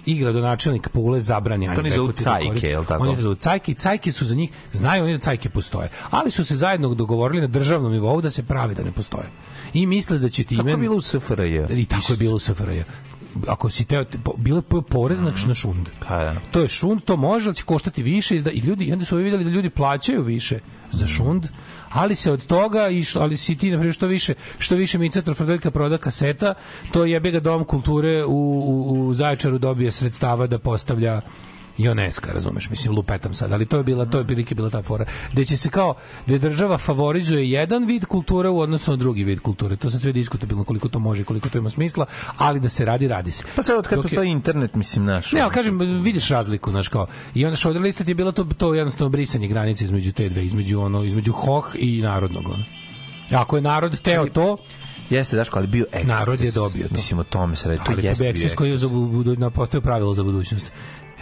[0.07, 1.67] I gradonačelnik Pule zabrani.
[1.75, 2.13] To oni zovu
[2.77, 3.03] cajke, jel tako?
[3.05, 5.89] Oni zovu cajke i cajke su za njih, znaju oni da cajke postoje.
[6.11, 9.29] Ali su se zajedno dogovorili na državnom nivou da se pravi da ne postoje.
[9.75, 10.59] I misle da će time...
[10.59, 11.57] Tako je bilo u SFRJ.
[11.71, 12.83] I tako je bilo u SFRJ.
[13.49, 14.05] Ako si teo,
[14.37, 15.89] bilo je porez na, na šund.
[16.09, 16.35] Pa da.
[16.51, 18.37] To je šund, to može, ali će koštati više.
[18.37, 20.59] izda- I ljudi, i onda su ovi vidjeli da ljudi plaćaju više
[20.91, 21.47] za šund,
[21.91, 25.23] ali se od toga išlo, ali si ti na primjer što više što više Mica
[25.23, 26.55] Trofredeljka proda kaseta,
[26.93, 31.21] to jebe ga dom kulture u, u, u Zaječaru dobije sredstava da postavlja
[31.79, 35.05] Joneska, razumeš, mislim lupetam sad, ali to je bila to je prilike bila ta fora.
[35.33, 35.95] Da će se kao
[36.27, 39.77] da država favorizuje jedan vid kulture u odnosu na drugi vid kulture.
[39.77, 42.07] To se sve diskutabilno koliko to može, koliko to ima smisla,
[42.37, 43.45] ali da se radi, radi se.
[43.57, 45.33] Pa sad od kad Dok je- postoji internet, mislim, naš.
[45.33, 47.07] Ne, ali kažem, vidiš razliku, znaš kao.
[47.35, 50.45] I onda šodr lista ti je bilo to, to jednostavno brisanje granice između te dve,
[50.45, 52.65] između ono, između hoh i narodnog, ono.
[53.31, 54.57] Ako je narod teo to,
[55.11, 56.09] Jeste, Daško, ali bio eksces.
[56.09, 56.95] Narod je dobio to.
[56.95, 57.81] Mislim, o tome se radi.
[57.85, 58.89] To ali jeste bi bio ekses koji je za,
[59.39, 60.73] na postao pravilo za budućnost.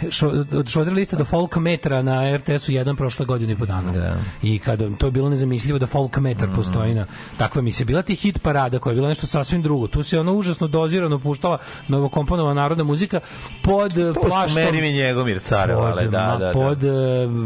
[0.09, 3.91] Šo, od šodra lista do folk metra na RTS-u jedan prošle godine i po dana.
[3.91, 4.15] Da.
[4.41, 7.05] I kada to je bilo nezamislivo da folk metar postoji na
[7.37, 9.87] takva mi se bila ti hit parada koja je bila nešto sasvim drugo.
[9.87, 13.19] Tu se ono užasno dozirano puštala novokomponovana narodna muzika
[13.63, 16.51] pod To su plaštom meni i njegomir carevale, pod, da, da, da.
[16.51, 16.89] pod eh,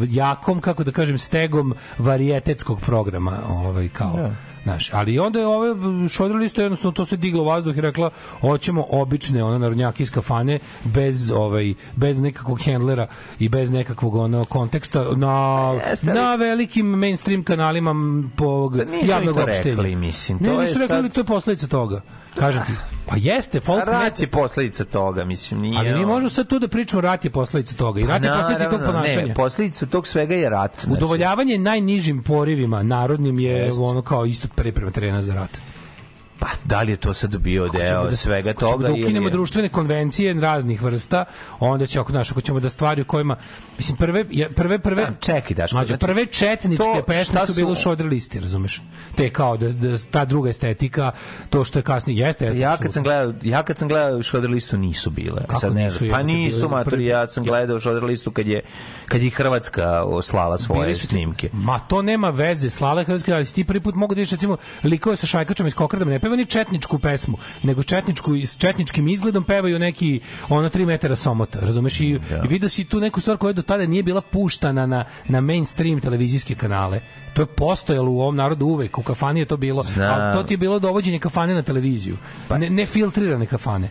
[0.09, 4.13] jakom, kako da kažem, stegom varijetetskog programa, ovaj, kao.
[4.13, 4.48] Da.
[4.69, 5.75] Znaš, ali onda je ove
[6.09, 8.09] šodrili isto jednostavno to se diglo vazduh i rekla
[8.41, 13.07] hoćemo obične ono narodnjake iz kafane bez ovaj bez nekakvog handlera
[13.39, 17.95] i bez nekakvog ono konteksta na Jeste, na velikim mainstream kanalima
[18.35, 19.97] po nisu javnog opštenja.
[19.97, 22.01] mislim, Ne, to je nisu rekli, sad- to je posledica toga.
[22.35, 22.73] Kažem ti.
[23.09, 25.79] Pa jeste, folk Rat je posledica toga, mislim, nije...
[25.79, 28.69] Ali mi možemo sad tu da pričamo rat je posledica toga i rat je posledica
[28.69, 29.27] tog ponašanja.
[29.27, 30.81] Ne, posledica tog svega je rat.
[30.81, 35.49] Znači, Udovoljavanje najnižim porivima narodnim je ono kao isto priprema terena za rat.
[36.39, 38.83] Pa, da li je to sad bio Ako deo da- svega ako toga?
[38.83, 41.25] da ili ukinemo je- društvene konvencije raznih vrsta,
[41.59, 43.35] onda će ako naš ako ćemo da stvari u kojima
[43.77, 47.53] mislim prve prve prve Znam, čekaj, Daško, Mlađo, znači, prve četničke to pesme su su-
[47.55, 48.81] bile šodr listi, razumeš?
[49.15, 51.11] Te kao da, da ta druga estetika,
[51.49, 52.59] to što je kasnije jeste, jeste.
[52.59, 55.41] Ja kad sam gledao, ja kad sam gledao Šoder listu nisu bile.
[55.41, 58.47] Kako Sad ne nisu, znam, pa nisu matori, ja sam Ja- gledao Šoder listu kad
[58.47, 58.61] je
[59.07, 61.49] kad je Hrvatska oslala svoje Bili su snimke.
[61.53, 64.31] Ma to nema veze, slala je hrvatski, ali si ti prvi put mogu da vidiš
[64.31, 69.07] recimo likove sa šajkačama iz Kokradama, ne peva ni četničku pesmu, nego četničku s četničkim
[69.07, 70.19] izgledom pevaju neki
[70.49, 71.99] ono 3 metara somota, razumeš?
[71.99, 75.41] I, i vidio si tu neku stvar koja do tada nije bila puštana na, na
[75.41, 77.01] mainstream televizijske kanale.
[77.33, 80.13] To je postojalo u ovom narodu uvek, u kafani je to bilo, Znam.
[80.13, 82.17] ali to ti je bilo dovođenje kafane na televiziju.
[82.51, 83.89] Ne, ne filtrirane kafane.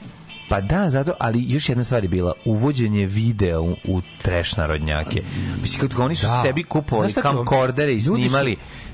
[0.48, 5.22] Pa da, zato, ali još jedna stvar je bila uvođenje videa u, u trash narodnjake.
[5.62, 6.42] Mislim, kad oni su Da.
[6.42, 8.36] sebi kupovali camcordere i ljudi su-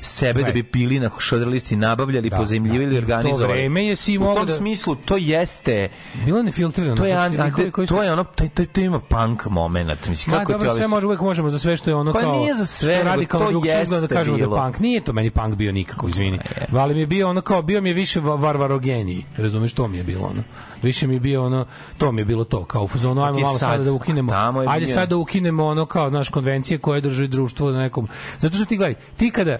[0.05, 2.93] sebe da bi bili na šoder listi, nabavljali, Da, pozajmljivali, da.
[2.93, 3.53] I u to organizovali.
[3.53, 5.89] vreme je si u tom da- smislu to jeste
[6.25, 6.97] Bilo je nefiltrirano.
[6.97, 9.47] to je, znači, an- likovi koji su- to je ono to, to, to ima punk
[9.47, 12.21] moment mislim Ma, kako dobro, sve može, uvek možemo za sve što je ono Pa
[12.21, 12.37] kao...
[12.37, 14.57] nije za što sve, je nego radikalno to drugčije izgleda jeste da kažemo da bilo.
[14.57, 14.79] je punk.
[14.79, 16.37] Nije to meni punk bio nikako, izvini.
[16.37, 16.67] je.
[16.73, 19.25] Ali mi je bio ono kao, bio mi je više va- varvarogeniji.
[19.37, 20.43] Razumeš, to mi je bilo ono.
[20.83, 21.67] Više mi je bio ono,
[21.99, 24.33] to mi je bilo to, kao u fazonu, ajmo ti malo sad, sada da ukinemo,
[24.63, 28.09] je ajde sad da ukinemo ono kao, naš konvencije koje drži društvo na nekom...
[28.39, 29.59] Zato što ti gledaj, ti kada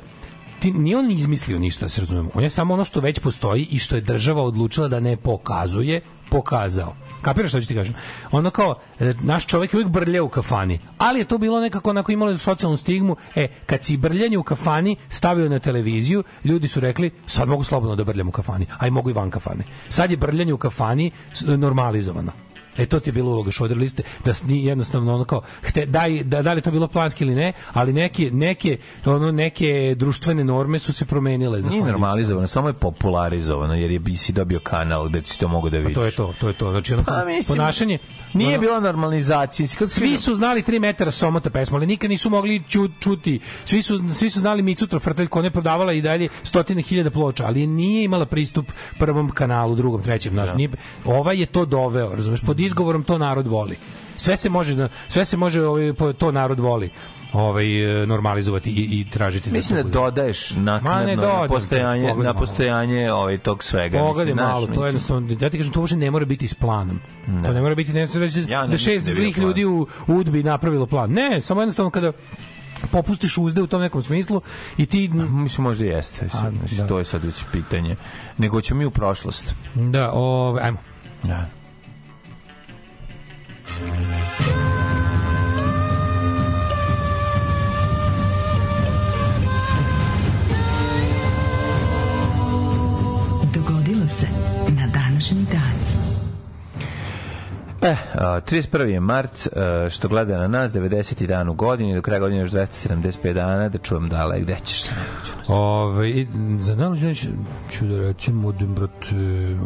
[0.65, 2.31] ti nije on izmislio ništa, da se razumemo.
[2.35, 6.01] On je samo ono što već postoji i što je država odlučila da ne pokazuje,
[6.31, 6.95] pokazao.
[7.23, 7.95] Kapiraš što ću ti kažem?
[8.33, 11.91] Ono kao, e, naš čovjek je uvijek brlje u kafani, ali je to bilo nekako
[11.91, 13.17] onako imalo socijalnu stigmu.
[13.35, 17.97] E, kad si brljanje u kafani stavio na televiziju, ljudi su rekli, sad mogu slobodno
[17.97, 19.65] da brljam u kafani, a i mogu i van kafane.
[19.89, 21.11] Sad je brljanje u kafani
[21.47, 22.33] normalizovano.
[22.77, 25.87] E to ti je bila uloga šoder liste da s- ni jednostavno ono kao hte,
[25.87, 29.65] daj, da, da li to bilo planski ili ne, ali neke neke ono neke
[29.97, 34.33] društvene norme su se promenile Nije zahvaljujući normalizovano, samo je popularizovano, jer je bi si
[34.33, 35.95] dobio kanal gde si to mogu da vidiš.
[35.95, 36.71] To je to, to je to.
[36.71, 37.99] Znači, ono, Pa, mislim, ponašanje...
[38.35, 39.67] Nije ono- bila normalizacija.
[39.87, 43.41] Svi su znali 3 metara somota pesma, ali nikad nisu mogli ču, čuti.
[43.65, 47.45] Svi su, svi su znali Micu Trofrtelj, koja je prodavala i dalje stotine hiljada ploča,
[47.47, 48.67] ali nije imala pristup
[48.99, 50.33] prvom kanalu, drugom, trećem.
[50.33, 50.71] Znaš, nije,
[51.05, 53.77] ovaj je to doveo, razumeš, pod izgovorom to narod voli.
[54.17, 56.91] Sve se može, da- sve se može ovaj, to narod voli
[57.35, 59.51] ovaj, e, normalizovati i, i tražiti.
[59.51, 59.93] Mislim da bude.
[59.93, 63.99] dodaješ ne naknadno dodam, na postojanje, na postojanje ovaj, tog svega.
[63.99, 67.01] Pogledaj malo, to je jednostavno, ja ti kažem, to uopšte ne mora biti s planom.
[67.45, 70.15] To ne mora biti, ne reći Ja ne da šest da zlih ljudi u, u
[70.15, 71.13] udbi napravilo plan.
[71.13, 72.13] Ne, samo jednostavno kada
[72.91, 74.41] popustiš uzde u tom nekom smislu
[74.79, 76.29] i ti Mislim, možda jeste.
[76.33, 76.87] A, Mislim, da.
[76.87, 77.97] To je sad već pitanje.
[78.39, 79.55] Nego ćemo mi u prošlost.
[79.75, 80.79] da, ove, ajmo.
[81.23, 81.47] Da.
[83.77, 84.53] 你说
[97.85, 98.87] E, a, 31.
[98.87, 101.27] je mart, e, što gleda na nas, 90.
[101.27, 104.93] dan u godini, do kraja godine još 275 dana, da čujem dale, gde ćeš se?
[105.49, 106.27] Ove,
[106.59, 107.29] za najluđe neće,
[107.71, 109.15] ću da rećem, odem, brate,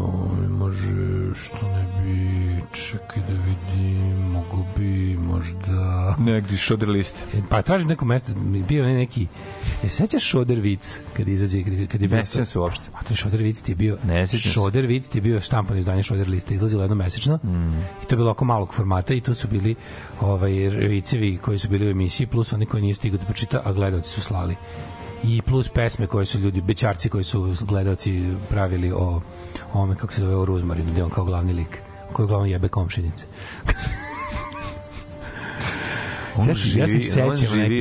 [0.01, 6.15] ove, može, što ne bi, čekaj da vidim, mogu bi, možda...
[6.19, 7.19] Negdje šodr liste.
[7.35, 9.27] E, Pa tražim neko mesto, je bio onaj neki...
[9.85, 12.19] E, sećaš Šoder Vic kad izađe, kad, kad je bio...
[12.19, 12.85] Ne sjećam se uopšte.
[12.93, 13.99] A to je Šoder Vic ti je bio...
[14.05, 14.55] Ne sjećam se.
[14.55, 17.37] Šoder Vic ti je bio štampano izdanje Šoder liste, izlazilo jedno mesečno.
[17.37, 18.08] Mm.
[18.09, 19.75] To je bilo oko malog formata i tu su bili
[20.21, 23.73] ovaj, vicevi koji su bili u emisiji, plus oni koji nije stigao da pročita, a
[23.73, 24.57] gledalci su slali
[25.25, 29.21] i plus pesme koje su ljudi, bećarci koji su gledalci pravili o
[29.73, 31.83] ome, kako se zove, o Ruzmarinu, gde on kao glavni lik
[32.13, 33.27] koji uglavnom jebe komšinice.
[36.39, 37.29] On ja, se- ja se sećam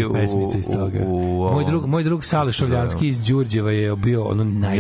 [0.10, 1.00] u- pesmica iz toga.
[1.00, 4.76] u- u moj ovom- drug, moj drug Sale Šovljanski iz Đurđeva je bio ono najveći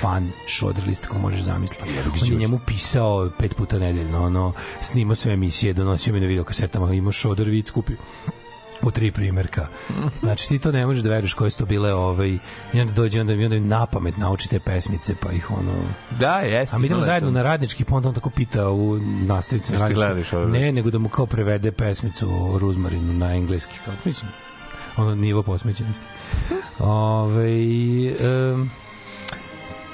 [0.00, 1.82] fan Šodrlista ko možeš zamisliti.
[2.22, 6.92] On je njemu pisao pet puta nedeljno, ono, snimao sve emisije, donosio mi na videokasetama,
[6.92, 7.96] imao Šodr vid, skupio
[8.82, 9.66] u tri primerka.
[10.20, 12.38] Znači ti to ne možeš da veruješ koje su to bile ovaj
[12.72, 15.72] i onda dođe onda mi onda na pamet nauči te pesmice pa ih ono
[16.18, 16.76] Da, jeste.
[16.76, 20.36] a mi idemo zajedno na radnički pa onda on tako pita u nastavici na radnički.
[20.36, 20.48] ovaj?
[20.50, 24.30] Ne, nego da mu kao prevede pesmicu o Ruzmarinu na engleski kao mislim
[24.96, 26.04] ono nivo posmećenosti.
[26.78, 27.50] Ove,
[28.52, 28.70] um,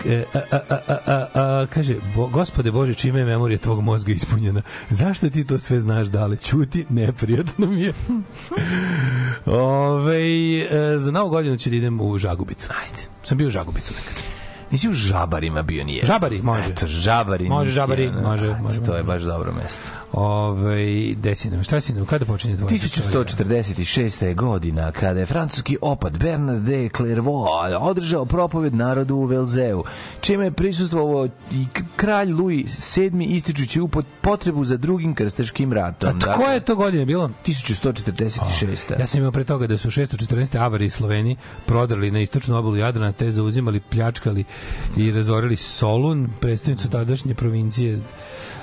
[0.09, 4.12] E, a, a, a, a, a, kaže, bo, gospode Bože, čime je memorija tvog mozga
[4.12, 4.62] ispunjena?
[4.90, 6.36] Zašto ti to sve znaš, dale?
[6.36, 7.92] Ćuti, neprijatno mi je.
[9.46, 12.68] Ove, e, za novu godinu ću da idem u Žagubicu.
[12.84, 13.02] Ajde.
[13.22, 14.22] Sam bio u Žagubicu nekad.
[14.70, 16.04] Nisi u Žabarima bio nije.
[16.04, 16.68] Žabari, može.
[16.68, 17.48] Eto, Žabari.
[17.48, 19.90] Može, Žabari, može, može, To je baš dobro mesto.
[20.16, 22.70] Ove, desi nam, šta si nam, kada počinje tvoje?
[22.70, 24.24] 1146.
[24.24, 27.50] je godina kada je francuski opat Bernard de Clairvaux
[27.80, 29.84] održao propoved narodu u Velzeu,
[30.20, 36.18] čime je prisustvovao i kralj Louis VII ističući upot potrebu za drugim krstaškim ratom.
[36.28, 37.30] A koje je to godine bilo?
[37.46, 39.00] 1146.
[39.00, 40.60] Ja sam imao pre toga da su 614.
[40.60, 41.36] avari Sloveni
[41.66, 44.44] prodali na istočnu obalu Jadrana, te zauzimali, pljačkali
[44.96, 48.00] i razorili Solun, predstavnicu tadašnje provincije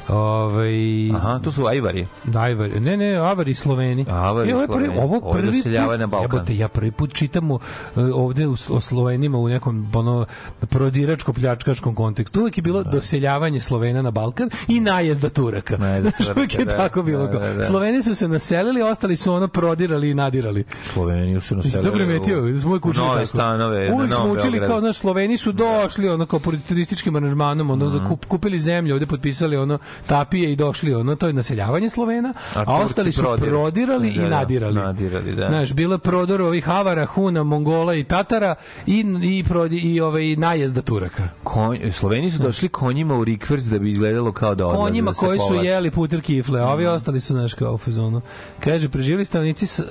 [0.10, 2.08] Ovaj Aha, to su ajvari.
[2.24, 2.80] Da, Ajvari.
[2.80, 4.06] Ne, ne, Avari Sloveni.
[4.10, 5.04] Avari E, ovo prvi, Sloveni.
[5.04, 6.32] ovo prvi put- na Balkan.
[6.34, 7.60] Jebote, ja prvi put čitam u,
[7.96, 10.26] e, ovde u, o Slovenima u nekom ono
[10.62, 12.40] prodiračko pljačkaškom kontekstu.
[12.42, 15.78] Uvek je bilo doseljavanje Slovena na Balkan i najezda Turaka.
[15.78, 16.78] Najezda Znaš, uvek je Turaka, da.
[16.80, 17.28] tako bilo.
[17.28, 17.66] Da, da, da.
[17.66, 20.64] Sloveni su se naselili, ostali su ono prodirali i nadirali.
[20.84, 21.84] Sloveniju su naselili.
[21.84, 22.58] to primetio?
[22.58, 26.40] Smo uvijek učili nove stanove Uvijek smo učili kao, znaš, Sloveni su došli, ono, kao
[26.68, 27.98] turističkim aranžmanom, ono, Mhm.
[27.98, 29.78] za kup, kupili zemlju, ovde potpisali, ono,
[30.08, 33.50] tapije i došli, ono, to je naseljavanje Slovena, a, Turci ostali su prodirali.
[33.52, 34.74] prodirali i Da, da, nadirali.
[34.76, 35.48] nadirali, da.
[35.48, 40.36] Znaš, bilo je prodor ovih Havara, Huna, Mongola i Tatara i, i, prodi, i ovaj,
[40.36, 41.24] najezda Turaka.
[41.44, 44.82] Konj, Sloveni su došli konjima u rikvers da bi izgledalo kao da odlaze.
[44.82, 48.22] Konjima da koji su jeli puter kifle, a ovi ostali su naš kao u fazonu.
[48.60, 49.86] Kaže, preživjeli stanovnici s, uh,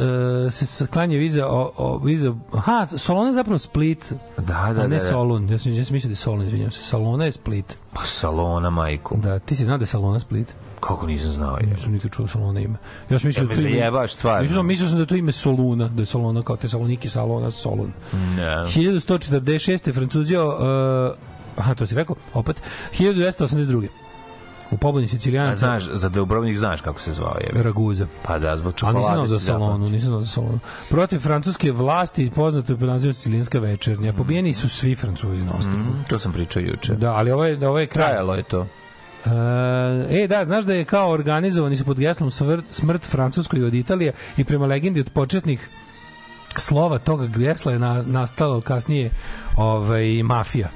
[0.50, 4.86] se saklanje viza, o, o, viza, aha, Solona je zapravo Split, Da, da, a da.
[4.86, 5.00] ne da.
[5.00, 5.48] Solun.
[5.50, 6.82] Ja sam, ja sam mislio da je Solun, izvinjam se.
[6.82, 7.78] Salona je Split.
[7.94, 9.16] Pa Salona, majku.
[9.16, 10.48] Da, ti si znao da je Salona Split?
[10.80, 11.66] Kako nisam znao je.
[11.66, 12.78] Nisam nikad čuo Salona ime.
[13.10, 13.60] Ja sam mislio Ja da to
[13.96, 14.42] ime- stvarno.
[14.42, 17.92] Mislio, mislio sam da je to ime Soluna, da je Solona kao Tesaloniki, Salona, Solun.
[18.36, 18.44] Ne.
[18.66, 19.92] 1146.
[19.94, 21.14] Francuzio, uh,
[21.56, 22.62] aha, to si rekao, opet,
[22.92, 23.88] 1282.
[24.72, 27.62] U pobuni A Sicilijanaca znaš, za Dubrovnik znaš kako se zvao je.
[27.62, 28.06] Raguza.
[28.22, 28.98] Pa da, zbog A čokolade.
[28.98, 30.58] nisam znao za Salonu, nisam znao za Salonu.
[30.90, 35.78] Protiv francuske vlasti, poznato je pod nazivom Sicilijanska večernja, pobijeni su svi Francuzi na ostrvu.
[35.78, 36.94] Mm, to sam pričao juče.
[36.94, 38.06] Da, ali ovo je, ovo je kraj.
[38.06, 38.66] Trajalo je to.
[40.10, 44.12] E, da, znaš da je kao organizovani su pod geslom smrt, smrt Francuskoj od Italije
[44.36, 45.68] i prema legendi od početnih
[46.56, 49.10] slova toga gesla je na, nastalo kasnije
[49.56, 50.68] ovaj, mafija.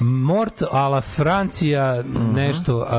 [0.00, 2.02] Mort ala Francija
[2.34, 2.96] nešto a,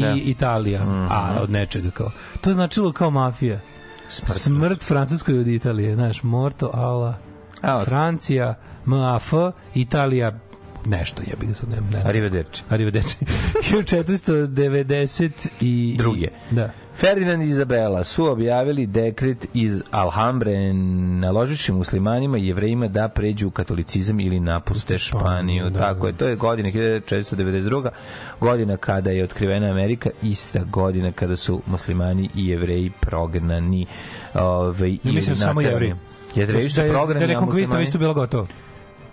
[0.00, 0.10] Da.
[0.10, 2.10] i Italija a od nečega kao
[2.40, 3.60] to je značilo kao mafija
[4.08, 6.70] smrt, Francuskoj od Italije znaš morto
[7.62, 8.54] A, Francija
[8.84, 9.32] MAF
[9.74, 10.38] Italija
[10.86, 12.02] nešto jebi ga sad ne, ne.
[12.04, 12.62] Arrivederci.
[12.68, 13.16] Arrivederci.
[13.72, 15.30] 1490
[15.60, 15.94] i...
[15.98, 16.28] Druge.
[16.50, 16.70] Da.
[16.96, 23.50] Ferdinand i Izabela su objavili dekret iz Alhambre naložiši muslimanima i jevrejima da pređu u
[23.50, 25.70] katolicizam ili napuste Španiju.
[25.70, 27.88] da, Tako je, to je godina 1492.
[28.40, 33.86] godina kada je otkrivena Amerika, ista godina kada su muslimani i jevreji prognani
[34.34, 35.84] ove, Ja ili mislim samo naterani.
[35.86, 35.94] jevreji.
[36.36, 38.46] Jevreji su da je, da prognani, je a rekonkvista muslimani- isto bila gotova.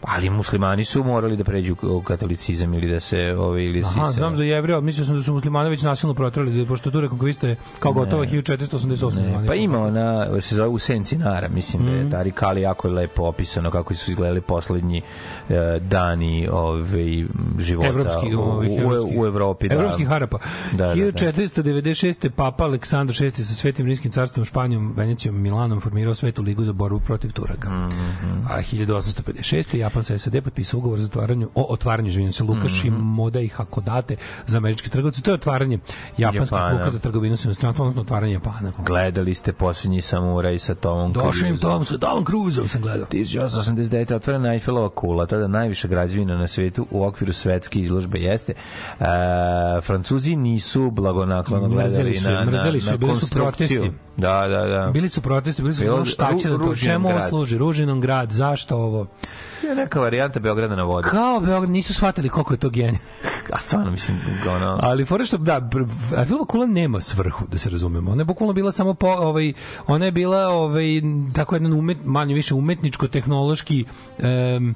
[0.04, 4.00] Ali muslimani su morali da pređu u katolicizam ili da se ove ili da se
[4.00, 7.02] Aha, znam za jevreja, ali mislio sam da su muslimani već nasilno protrali, pošto tu
[7.02, 8.88] rekonkvista je kao gotova 1488.
[8.88, 9.44] Ne, zvanično.
[9.48, 12.12] pa ima ona, se zove u Senci Nara, mislim da je Mhm.
[12.12, 15.02] Tari Kali jako je lepo opisano kako su izgledali poslednji
[15.50, 17.26] e, dani ove,
[17.60, 19.68] života Evropski, u, ovih u, evropskih- u Evropi.
[19.70, 19.76] Da.
[19.76, 20.38] Evropskih Harapa.
[20.72, 20.96] Da, da, da.
[20.96, 22.30] 1496.
[22.30, 27.00] Papa Aleksandar VI sa Svetim Rimskim carstvom, Španijom, Venecijom, Milanom formirao Svetu ligu za borbu
[27.00, 27.70] protiv Turaka.
[27.70, 28.46] Mhm.
[28.50, 29.91] A 1856.
[29.92, 32.68] Japan sa SAD potpisao ugovor za otvaranju, o otvaranju, izvinjam se, Luka Mhm.
[32.70, 34.16] Shimoda i Hakodate
[34.48, 35.22] za američke trgovce.
[35.22, 35.80] To je otvaranje
[36.18, 36.74] japanskih Japana.
[36.74, 38.72] luka za trgovinu sa inostranstvom, odnosno otvaranje Japana.
[38.80, 41.58] Gledali ste posljednji samuraj sa Tomom Došao im Cruiseom.
[41.60, 43.06] Tom sa Tom Cruiseom sam gledao.
[43.06, 43.82] 1889.
[44.12, 48.54] otvorena Eiffelova kula, tada najviša građevina na svetu u okviru svetske izložbe jeste.
[49.00, 49.06] E,
[49.82, 53.92] Francuzi nisu blagonaklono gledali su na, na, mrzeli su na bili su protesti.
[54.18, 54.92] Da, da, da.
[54.94, 58.32] Bili su protesti, bili su Bilo- šta će da to, čemu ovo služi, Ružinom grad,
[58.32, 59.06] zašto ovo?
[59.64, 61.08] Je neka varijanta Beograda na vodi.
[61.10, 63.00] Kao Beograd, nisu shvatili koliko je to genij.
[63.56, 64.80] A stvarno, mislim, ono...
[64.82, 65.70] Ali fora što da
[66.18, 68.12] Eiffelova kula nema svrhu da se razumemo.
[68.12, 69.54] Ona je bukvalno bila samo po, ovaj
[69.88, 71.02] ona je bila ovaj
[71.34, 73.86] tako jedan umet manje više umetničko tehnološki
[74.20, 74.76] em,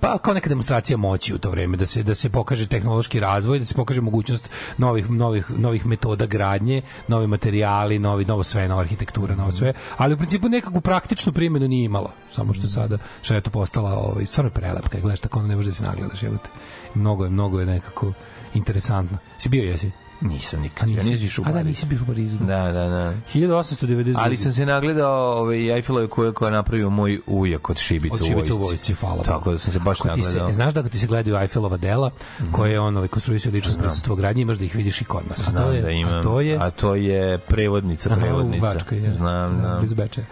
[0.00, 3.58] pa kao neka demonstracija moći u to vreme da se da se pokaže tehnološki razvoj,
[3.58, 8.80] da se pokaže mogućnost novih novih novih metoda gradnje, novi materijali, novi novo sve, nova
[8.80, 12.12] arhitektura, novo sve, ali u principu nekakvu praktičnu primjenu nije imala.
[12.30, 15.68] Samo što sada što je to postala ovaj stvarno prelep, kad gledaš tako ne može
[15.68, 16.50] da se nagledaš, jebote.
[16.94, 18.12] Mnogo je, mnogo je nekako
[18.54, 19.18] interesantno.
[19.38, 19.90] Si bio jesi?
[20.20, 20.88] Nisam nikad.
[20.88, 22.38] Ja nisi, u a da, nisi bio u Parizu.
[22.38, 23.14] Da, da, da.
[23.34, 24.14] 1892.
[24.16, 28.26] Ali sam se nagledao ove Eiffelove kule koje je napravio moj ujak od Šibica, od
[28.26, 29.22] Šibica u vojci, hvala.
[29.22, 30.46] Tako da sam se baš Ako se, nagledao.
[30.48, 30.54] Mhm.
[30.54, 32.10] znaš da kad ti se gledaju Eiffelova dela,
[32.52, 35.40] koje je on ovaj, konstruisao lično s gradnje, imaš da ih vidiš i kod nas.
[35.40, 36.14] A to Znam je, da imam.
[36.14, 36.58] A to je...
[36.60, 38.66] a to je prevodnica, Aha, u prevodnica.
[38.66, 39.18] Bačkoj, jeste.
[39.18, 39.76] Znam, da.
[39.78, 40.26] blizu Bečeja.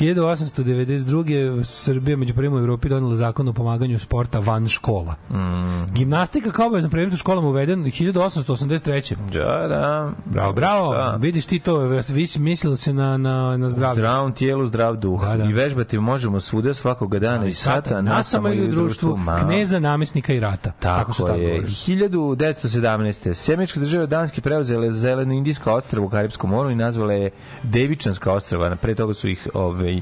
[0.00, 1.64] 1892.
[1.64, 5.14] Srbija među prvima u Evropi donela zakon o pomaganju sporta van škola.
[5.30, 5.94] Mm.
[5.94, 9.29] Gimnastika kao obavezan predmet u školama uveden 1883.
[9.38, 10.10] Da, da.
[10.24, 10.94] Bravo, bravo.
[10.94, 11.16] Da.
[11.20, 11.78] Vidiš ti to,
[12.08, 14.00] vi si mislili se na, na, na zdravlje.
[14.00, 15.20] Zdravom tijelu, zdrav duh.
[15.20, 15.44] Da, da.
[15.44, 19.36] I vežbati možemo svuda svakoga dana i sata, nasama ili u društvu, ma.
[19.36, 20.72] kneza, namestnika i rata.
[20.80, 21.46] Tako, tad je.
[21.46, 21.66] govorili.
[21.66, 23.34] 1917.
[23.34, 27.30] Semenička država Danske preuzele zeleno indijsko ostrvo u Karibskom moru i nazvale je
[27.62, 28.76] Devičanska ostrava.
[28.76, 30.00] Pre toga su ih ovaj,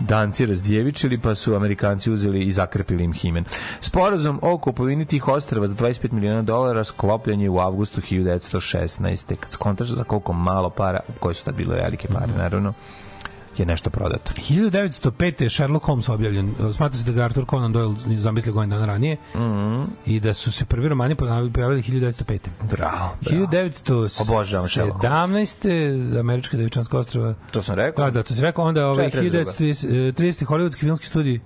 [0.00, 3.44] Danci razdjevičili, pa su Amerikanci uzeli i zakrepili im himen.
[3.80, 9.36] Sporazum o kupovini tih ostrava za 25 miliona dolara sklopljen je u avgustu 1916.
[9.36, 12.72] Kad skontaš za koliko malo para, koje su tad bile velike pare, naravno,
[13.60, 14.32] je nešto prodato.
[14.32, 15.42] 1905.
[15.42, 16.54] je Sherlock Holmes objavljen.
[16.72, 19.82] Smatra se da ga Arthur Conan Doyle zamislio godin dana ranije Mhm.
[20.06, 22.38] i da su se prvi romani pojavili pojavili 1905.
[22.62, 23.46] Bravo, bravo.
[23.46, 24.22] 1917.
[24.22, 25.68] Obožavam Sherlock 17.
[26.20, 27.34] Američka devičanska ostrava.
[27.50, 28.04] To sam rekao.
[28.04, 28.64] Da, da, to si rekao.
[28.64, 29.44] Onda ovaj, 42..
[29.44, 30.44] 1930.
[30.44, 31.40] hollywoodski filmski studij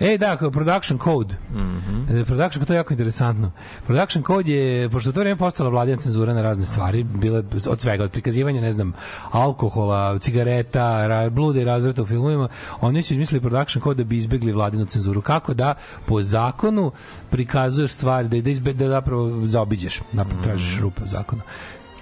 [0.00, 1.34] E, da, production code.
[1.52, 2.06] Mm Mhm.
[2.08, 2.24] -hmm.
[2.24, 3.50] Production, to je jako interesantno.
[3.86, 8.04] Production code je, pošto to vreme postala vladina cenzura na razne stvari, bile od svega,
[8.04, 8.92] od prikazivanja, ne znam,
[9.30, 12.48] alkohola, cigareta, ra, blude i razvrata u filmovima,
[12.80, 15.22] oni su izmislili production code da bi izbegli vladinu cenzuru.
[15.22, 15.74] Kako da
[16.06, 16.92] po zakonu
[17.30, 21.42] prikazuješ stvari, da, da, izbe, da zapravo zaobiđeš, napravo tražiš rupe u zakonu.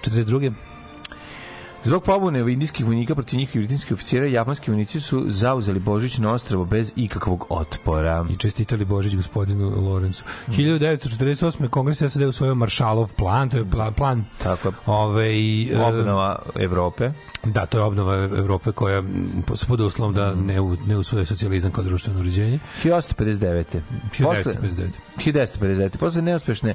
[0.03, 0.53] 42.
[1.85, 6.65] Zbog pobune indijskih vojnika protiv njih i britanskih oficira, japanski vojnici su zauzeli Božićno ostrvo
[6.65, 8.27] bez ikakvog otpora.
[8.31, 10.25] i čestitali Božić gospodinu Lorencu.
[10.49, 11.69] 1948.
[11.69, 17.11] Kongres SAD usvojio Maršalov plan, to je pla- plan Tako ove, i, e, Obnova Evrope.
[17.45, 19.03] Da, to je obnova Evrope koja
[19.69, 22.59] pod uslovom da ne, u, ne usvoje socijalizam kao društveno uređenje.
[22.83, 23.65] 1859.
[24.23, 24.89] Posle, 1959.
[25.17, 25.97] 1959.
[25.97, 26.75] Posle neuspešne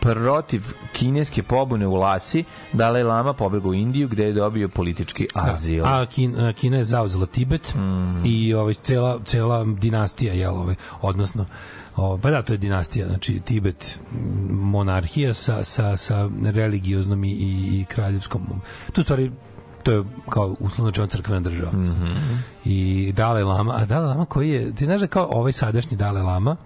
[0.00, 5.84] protiv kineske pobune u Lasi, Dalaj Lama pobegao u Indiju gde je dobio politički azil.
[5.84, 5.88] Da.
[5.92, 8.20] A Kina, Kina je zauzela Tibet Mhm.
[8.24, 11.46] i ovaj, cela, cela dinastija, jel, ovaj, odnosno
[11.96, 13.98] O, pa da, to je dinastija, znači Tibet,
[14.50, 18.42] monarhija sa, sa, sa religioznom i, i, kraljevskom.
[18.92, 19.30] Tu stvari
[19.82, 21.72] to je kao uslovno čeo crkvena država.
[21.72, 22.12] Mm Mhm.
[22.64, 26.22] I Dalai Lama, a Dalai Lama koji je, ti znaš da kao ovaj sadašnji Dalai
[26.22, 26.56] Lama,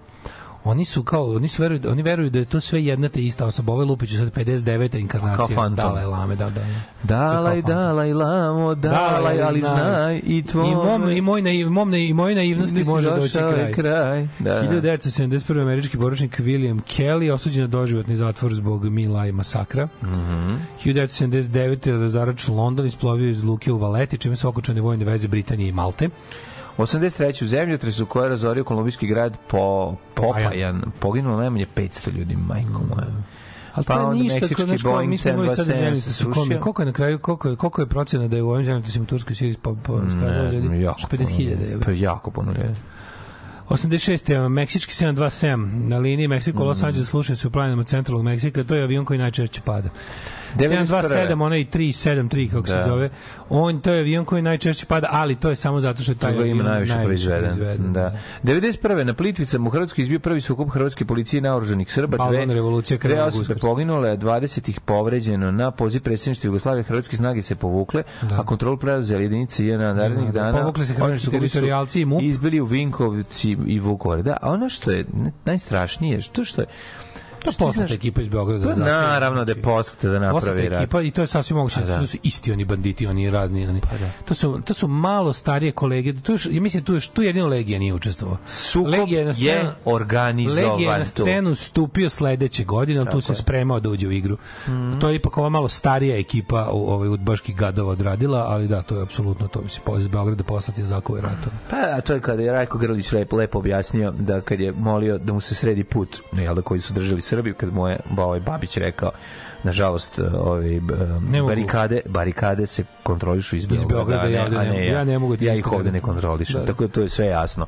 [0.63, 3.45] oni su kao oni su veruju oni veruju da je to sve jedna te ista
[3.45, 4.99] osoba ovaj Lupić je sad 59.
[4.99, 5.69] inkarnacija.
[5.69, 6.65] Dalai Lame da da, da.
[7.03, 10.71] Dalaj, dalaj, lamo, dalaj, ali znaj i tvoj...
[10.71, 13.71] I mom, i moj naiv, mom na, i mojoj naivnosti može doći kraj.
[13.71, 14.27] kraj.
[14.39, 14.81] Da, da.
[14.81, 15.61] 1971.
[15.61, 19.85] američki poručnik William Kelly osuđen na doživotni zatvor zbog Mila i masakra.
[19.85, 20.07] Mm.
[20.07, 20.57] -hmm.
[20.85, 22.01] 1979.
[22.01, 26.09] razarač London isplovio iz luke u Valeti, čime su okočane vojne veze Britanije i Malte.
[26.77, 27.43] 83.
[27.43, 30.81] u zemljotres u kojoj je razorio kolumbijski grad po Popajan.
[30.99, 33.07] Poginulo najmanje 500 ljudi, majko moja.
[33.73, 35.95] Ali Pa to je ništa, kao, znaš, kao, mi Boeing smo imali sad 727 zemlje
[35.95, 38.65] se su koliko, je na kraju, koliko je, koliko je procena da je u ovim
[38.65, 40.83] zemljama u Turskoj Siriji po, po stradalo znam, ljudi?
[40.83, 41.85] jako 50.000 puno.
[41.85, 42.79] Pa jako puno ljudi.
[43.69, 44.49] 86.
[44.49, 48.83] Meksički 727 na liniji Meksiko Los Angeles slušaju se u planinama centralnog Meksika, to je
[48.83, 49.89] avion koji najčešće pada.
[50.55, 52.83] 727, onaj 373 kako se Da.
[52.83, 53.09] zove.
[53.49, 56.31] On to je avion koji najčešće pada, ali to je samo zato što je taj
[56.31, 57.93] avion najviše proizveden.
[57.93, 58.17] Da.
[58.43, 59.03] 91.
[59.03, 62.17] na Plitvicama u Hrvatskoj izbio prvi sukob hrvatske policije i naoruženih Srba.
[62.17, 66.83] Balvan Dve, revolucija dve krvavog osobe poginule, a 20 ih povređeno na poziv predsjedništva Jugoslavije.
[66.83, 70.59] Hrvatske snage se povukle, a kontrolu preuzeli jedinice jedna narednih Da, da, dana.
[70.59, 72.21] povukli se hrvatski teritorijalci i MUP.
[72.21, 74.23] Izbili u Vinkovci i Vukovar.
[74.23, 75.05] Da, a ono što je
[75.45, 76.67] najstrašnije, što što je
[77.43, 78.67] To je poznata ekipa iz Beograda.
[78.67, 80.81] Pa naravno da je poslata da Poslata napravi rat.
[80.81, 81.79] ekipa i to je sasvim moguće.
[81.79, 81.99] Pa da.
[81.99, 83.67] To su isti oni banditi, oni razni.
[83.67, 83.79] Oni.
[83.81, 84.09] da.
[84.25, 86.13] To, su, to su malo starije kolege.
[86.13, 88.37] Tu, još- ja mislim, tu, još, tu jedino Legija nije učestvovao.
[88.45, 91.09] Sukob Legija je na scenu, je organizovan Legija je na tu.
[91.11, 94.37] scenu stupio sledeće godine, ali tu se spremao da uđe u igru.
[95.01, 98.95] To je ipak ova malo starija ekipa u ovaj udbaških gadova odradila, ali da, to
[98.95, 99.61] je apsolutno to.
[99.61, 101.51] Mislim, iz Beograda poslati za zakove ratom.
[101.69, 105.17] Pa, a to je kada je Rajko Grlić lepo, lepo objasnio da kad je molio
[105.17, 108.39] da mu se sredi put, jel da, koji su držali Srbiju, kad mu je ovaj
[108.39, 109.11] Babić rekao
[109.63, 110.19] nažalost
[110.81, 111.47] b- Ne mogu.
[111.47, 114.79] barikade barikade se kontrolišu iz Beograda, ne- ja ne mogu.
[114.81, 116.65] Ja ne mogu ti ja ih ovde da- ne kontrolišem Da.
[116.65, 117.65] tako da to je sve jasno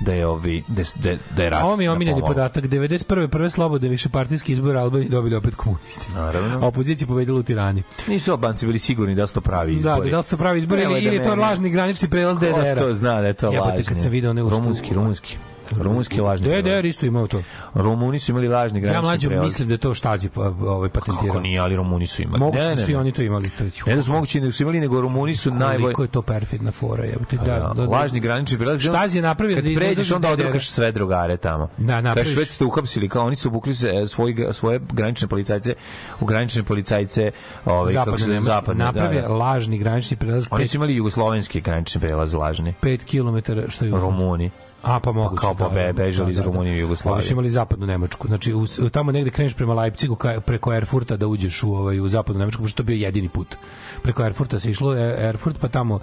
[0.00, 2.64] da je ovi da, da, da je rat ovo mi je omiljeni podatak.
[2.64, 3.04] 91.
[3.28, 6.08] prve slobodne višepartijski izbor Albanije dobili opet komunisti.
[6.12, 6.58] Naravno.
[6.58, 7.82] A opozicija pobedila u Tirani.
[8.08, 10.58] nisu Albanci bili sigurni da su to pravi Da, izbori da, da su to pravi
[10.58, 12.74] izbori ili, da ili je to lažni granični prelaz Ko DDR-a.
[12.76, 15.36] to zna da je to Jebote, lažni kad sam video one u rumunski rumunski
[15.72, 16.64] Rumunski lažni prelaz.
[16.64, 17.42] DDR isto imao to.
[17.74, 19.44] Rumuni su imali lažni Ja granični mlađe prelaz.
[19.44, 21.26] mislim da je to štazi pa, ovaj, patentirao.
[21.26, 22.38] Kako nije, ali Rumuni su imali.
[22.38, 23.50] Moguće Ne, da ne, su i oni to imali.
[23.50, 25.82] To je, Ne da su mogući da su imali, nego Rumuni su najbolji.
[25.82, 27.36] Koliko je to perfidna fora, jebote.
[27.36, 28.80] Da, Da, da, da, lažni granični prelaz.
[28.80, 31.68] Štazi je napravio Kad da pređeš onda odrukaš sve drugare tamo.
[31.78, 35.28] Da, napraviš- Kažeš već ste uhapsili, kao oni su obukli se e, svoji, svoje granične
[35.28, 35.74] policajce
[36.20, 37.30] u granične policajce
[37.64, 38.84] ovaj, zapadne, zapadne.
[38.84, 39.28] da, da.
[39.28, 42.74] lažni granični prelaz Oni 5 su imali jugoslovenski granični prelaz lažni.
[42.82, 44.50] 5 km što je Rumuni.
[44.84, 45.40] A pa moguće.
[45.40, 47.14] Kao pa be- bežali iz Rumunije i Jugoslavije.
[47.14, 48.26] Ovi su imali zapadnu Nemačku.
[48.28, 52.08] Znači u, tamo negde kreneš prema Leipzigu ka, preko Erfurta da uđeš u ovaj u
[52.08, 53.56] zapadnu Nemačku, pošto to bio jedini put.
[54.02, 55.98] Preko Erfurta se išlo e, Erfurt pa tamo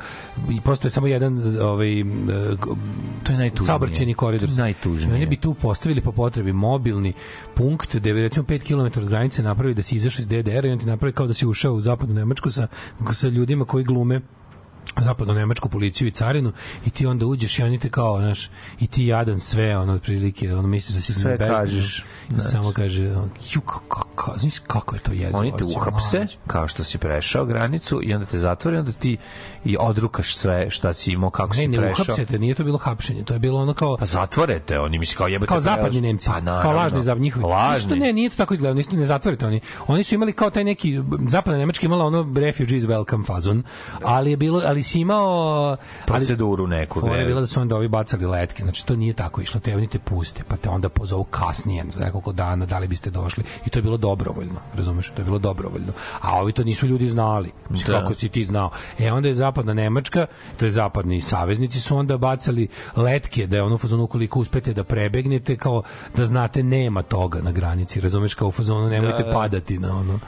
[0.50, 2.04] i postoje samo jedan ovaj e,
[3.24, 3.66] To je najtužnije.
[3.66, 4.50] saobraćajni koridor.
[4.50, 5.12] To je najtužnije.
[5.14, 7.14] I oni bi tu postavili po potrebi mobilni
[7.54, 8.60] punkt da bi recimo 5
[8.92, 11.34] km od granice napravili da si izašao iz DDR i on ti napravi kao da
[11.34, 12.68] si ušao u zapadnu Nemačku sa,
[13.12, 14.22] sa ljudima koji glume
[14.98, 16.52] zapadno nemačku policiju i carinu
[16.86, 20.54] i ti onda uđeš i oni te kao, znaš, i ti jadan sve, ono, otprilike,
[20.54, 22.44] ono, misliš da si Sve bez- kažeš, I znači.
[22.44, 24.06] samo kaže, ono, ju, kako,
[24.38, 25.40] znaš kako je to jezivo.
[25.40, 29.18] Oni te uhapse, kao što si prešao granicu i onda te zatvore, onda ti
[29.66, 32.04] i odrukaš sve šta si imao, kako Ne, si ne prešao.
[32.04, 35.18] uhapsete, nije to bilo hapšenje, to je bilo ono kao Pa zatvore te, oni misli
[35.18, 35.48] kao jebate.
[35.48, 36.62] kao zapadni Nemci, Pa naravno.
[36.64, 37.46] kao lažni za njihovi.
[37.46, 37.78] Lažni.
[37.78, 39.60] Isto ne, nije to tako izgledalo, isto ne zatvorite oni.
[39.88, 43.64] Oni su imali kao taj neki zapadna Nemačka imala ono refugees welcome fazon,
[44.04, 45.28] ali je bilo ali si imao
[45.68, 49.14] ali Proceduru neku, Fora je bila da su onda ovi bacali letke, znači to nije
[49.14, 52.80] tako išlo, te oni te puste, pa te onda pozovu kasnije, za nekoliko dana, da
[52.80, 53.44] li biste došli.
[53.66, 55.10] I to je bilo dobrovoljno, razumeš?
[55.10, 55.94] To je bilo dobrovoljno.
[56.22, 57.52] A ovi to nisu ljudi znali.
[57.70, 58.00] Mislim, Da.
[58.00, 58.70] kako si ti znao.
[59.00, 60.26] E onda je zapadna Nemačka,
[60.58, 64.74] to je zapadni saveznici su onda bacali letke da je ono u fazonu ukoliko uspete
[64.74, 65.84] da prebegnete kao
[66.16, 69.34] da znate nema toga na granici, razumeš kao u fazonu nemojte Da, da.
[69.34, 70.20] padati na ono.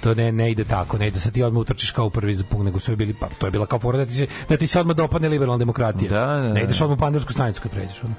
[0.00, 2.64] To ne ne ide tako, ne ide sad ti odmah utrčiš kao prvi za pun,
[2.66, 4.80] nego su bili pa to je bila kao fora da ti se da ti se
[4.80, 6.10] odmah dopadne liberalna demokratija.
[6.10, 6.52] Da, da, da.
[6.52, 8.02] Ne ideš odmah u pandursku stanicu kad pređeš.
[8.04, 8.14] Ono.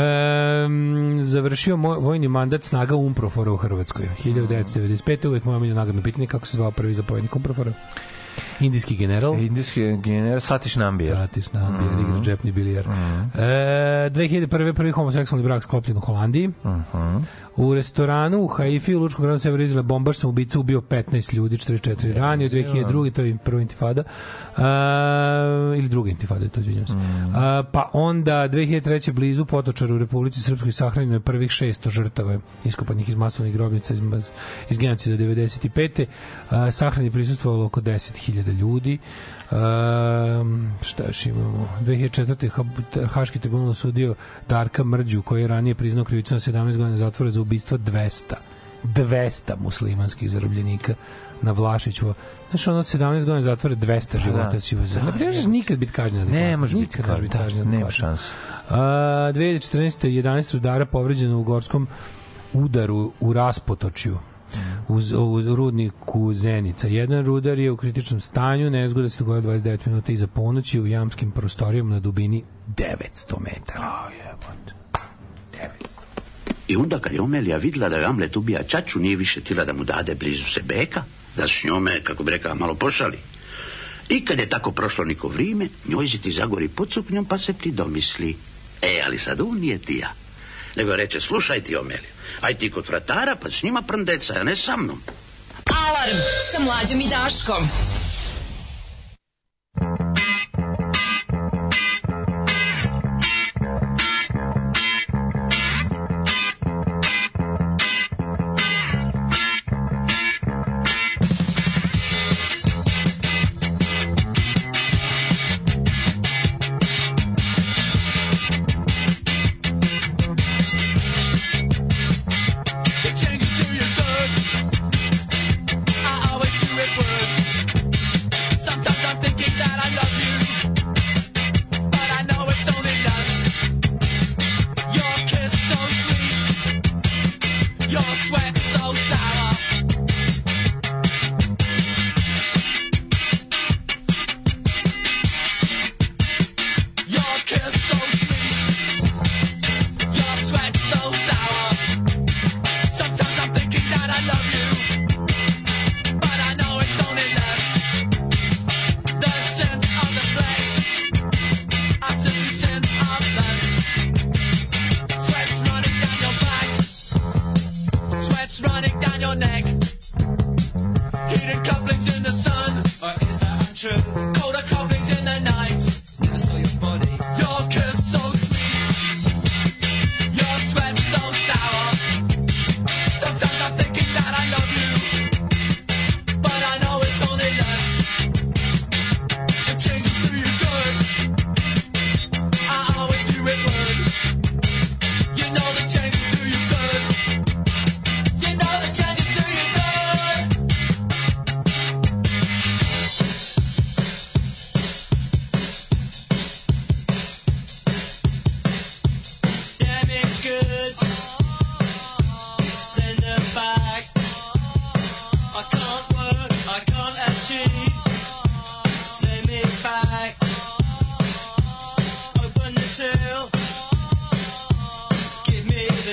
[1.22, 4.10] završio moj, vojni mandat snaga Umprofora u Hrvatskoj.
[4.24, 5.28] 1995.
[5.28, 7.74] uvek moja miljena nagradno pitanje kako se zvao prvi zapovjednik Umprofora.
[8.60, 9.36] Indijski general.
[9.36, 11.16] Indijski general Satiš Nambija.
[11.16, 12.02] Satiš na mm Mhm.
[12.02, 12.86] igra džepni bilijar.
[12.86, 14.74] E, 2001.
[14.74, 16.48] prvi homoseksualni brak sklopljen u Holandiji.
[16.48, 17.18] Mhm.
[17.56, 21.58] U restoranu u Haifi u Lučkom gradu Sever Izraela bombaš sam ubica ubio 15 ljudi,
[21.58, 23.12] 44 ranio, 2002.
[23.12, 24.04] to je prva intifada.
[24.58, 24.62] E,
[25.78, 26.94] ili druga intifada, to izvinjam se.
[26.94, 29.12] E, pa onda 2003.
[29.12, 34.02] blizu Potočar u Republici Srpskoj sahranjeno je prvih 600 žrtava iskopanih iz masovnih grobnica iz,
[34.70, 36.06] iz genocida 95.
[36.68, 39.00] E, sahrani prisustvovalo oko 10.000 ljudi.
[39.52, 41.70] Um, šta još imamo?
[41.82, 42.50] 2004.
[42.50, 44.16] Ha- Haški tribunal osudio
[44.50, 48.34] Darka Mrđu, koji je ranije priznao krivicu na 17 godina zatvora za ubistvo 200.
[48.84, 50.94] 200 muslimanskih zarobljenika
[51.42, 52.14] na Vlašiću.
[52.50, 54.60] Znaš, ono 17 godina zatvora 200 života da.
[54.60, 55.04] si uzeo.
[55.20, 56.28] Ne možeš nikad biti kažnjen.
[56.28, 56.98] Ne može biti
[57.30, 58.24] kažnjen, nema šanse.
[58.70, 58.78] A,
[59.36, 60.08] 2014.
[60.08, 61.88] 11 rudara povređeno u gorskom
[62.54, 64.18] udaru u Raspotočju
[64.88, 66.88] uz, uz rudniku Zenica.
[66.88, 71.32] Jedan rudar je u kritičnom stanju, nezgoda se dogodila 29 minuta iza ponoći u jamskim
[71.32, 74.10] prostorijama na dubini 900 metara.
[76.68, 79.74] I onda kad je Omelija vidjela da je Amlet ubija čaču, nije više tila da
[79.74, 81.04] mu dade blizu se beka,
[81.38, 83.18] da s njome, kako bi rekao, malo pošali.
[84.10, 87.54] I kad je tako prošlo niko vrijeme, njoj se ti zagori pod suknjom pa se
[87.54, 88.36] ti domisli.
[88.82, 90.14] E, ali sad on nije ti ja.
[90.76, 92.12] Nego reče, slušaj ti Omelija,
[92.42, 95.04] aj ti kod vratara pa s njima prndeca, a ne sa mnom.
[95.66, 96.18] Alarm
[96.52, 97.70] sa mlađom i Daškom.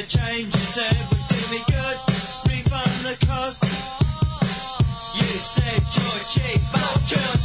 [0.08, 1.98] Me the change you said would do me good.
[2.48, 3.64] Refund the cost.
[5.14, 7.37] You said you're cheap, but you're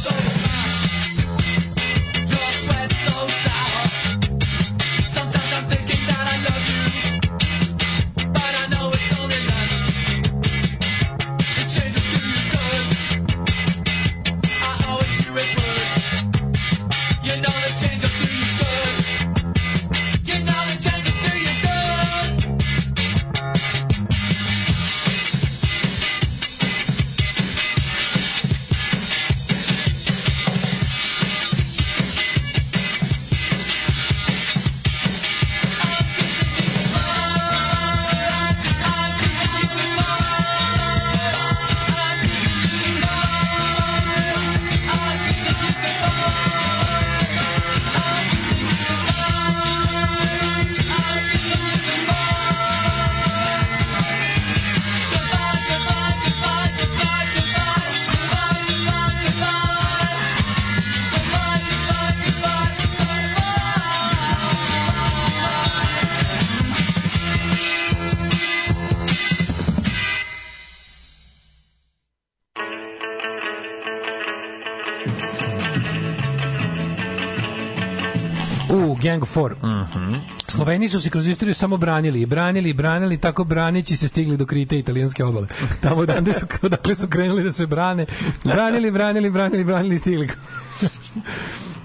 [79.14, 79.54] Gang of Four.
[79.62, 80.14] Mhm.
[80.46, 84.36] Sloveni su se kroz istoriju samo branili i branili i branili, tako branići se stigli
[84.36, 85.46] do krite italijanske obale.
[85.80, 88.06] Tamo odande su, odakle su krenuli da se brane.
[88.44, 90.28] Branili, branili, branili, branili i stigli.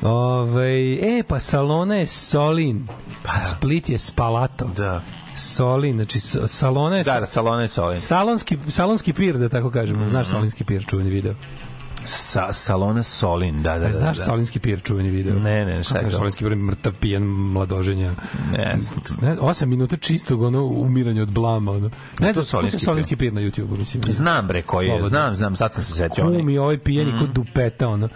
[0.02, 2.88] Ove, e, pa Salona je Solin.
[3.24, 4.66] Pa Split je Spalato.
[4.78, 5.02] Da.
[5.36, 7.04] Solin, znači Salona je...
[7.04, 8.00] Da, salone Solin.
[8.00, 10.00] Salonski, salonski pir, da tako kažemo.
[10.00, 10.10] Mhm.
[10.10, 11.34] Znaš salonski pir, čuveni video.
[12.10, 13.94] Sa, salone Solin, da, da, da.
[13.94, 14.24] Znaš da.
[14.24, 15.36] Salinski pir, čuveni video?
[15.36, 16.12] Ne, ne, šta je to?
[16.12, 18.12] Salinski pir, mrtav, pijan, mladoženja.
[18.52, 18.78] Ne,
[19.22, 21.90] ne, osam minuta čistog ono umiranja od blama ono.
[22.20, 24.04] Ne, to Solinski Solinski, pir na YouTubeu mislim.
[24.08, 26.24] Znam bre koji je, znam, znam, sad sam se setio.
[26.24, 27.20] Kum i ovaj pijeni Mhm.
[27.20, 28.10] kod dupeta ono.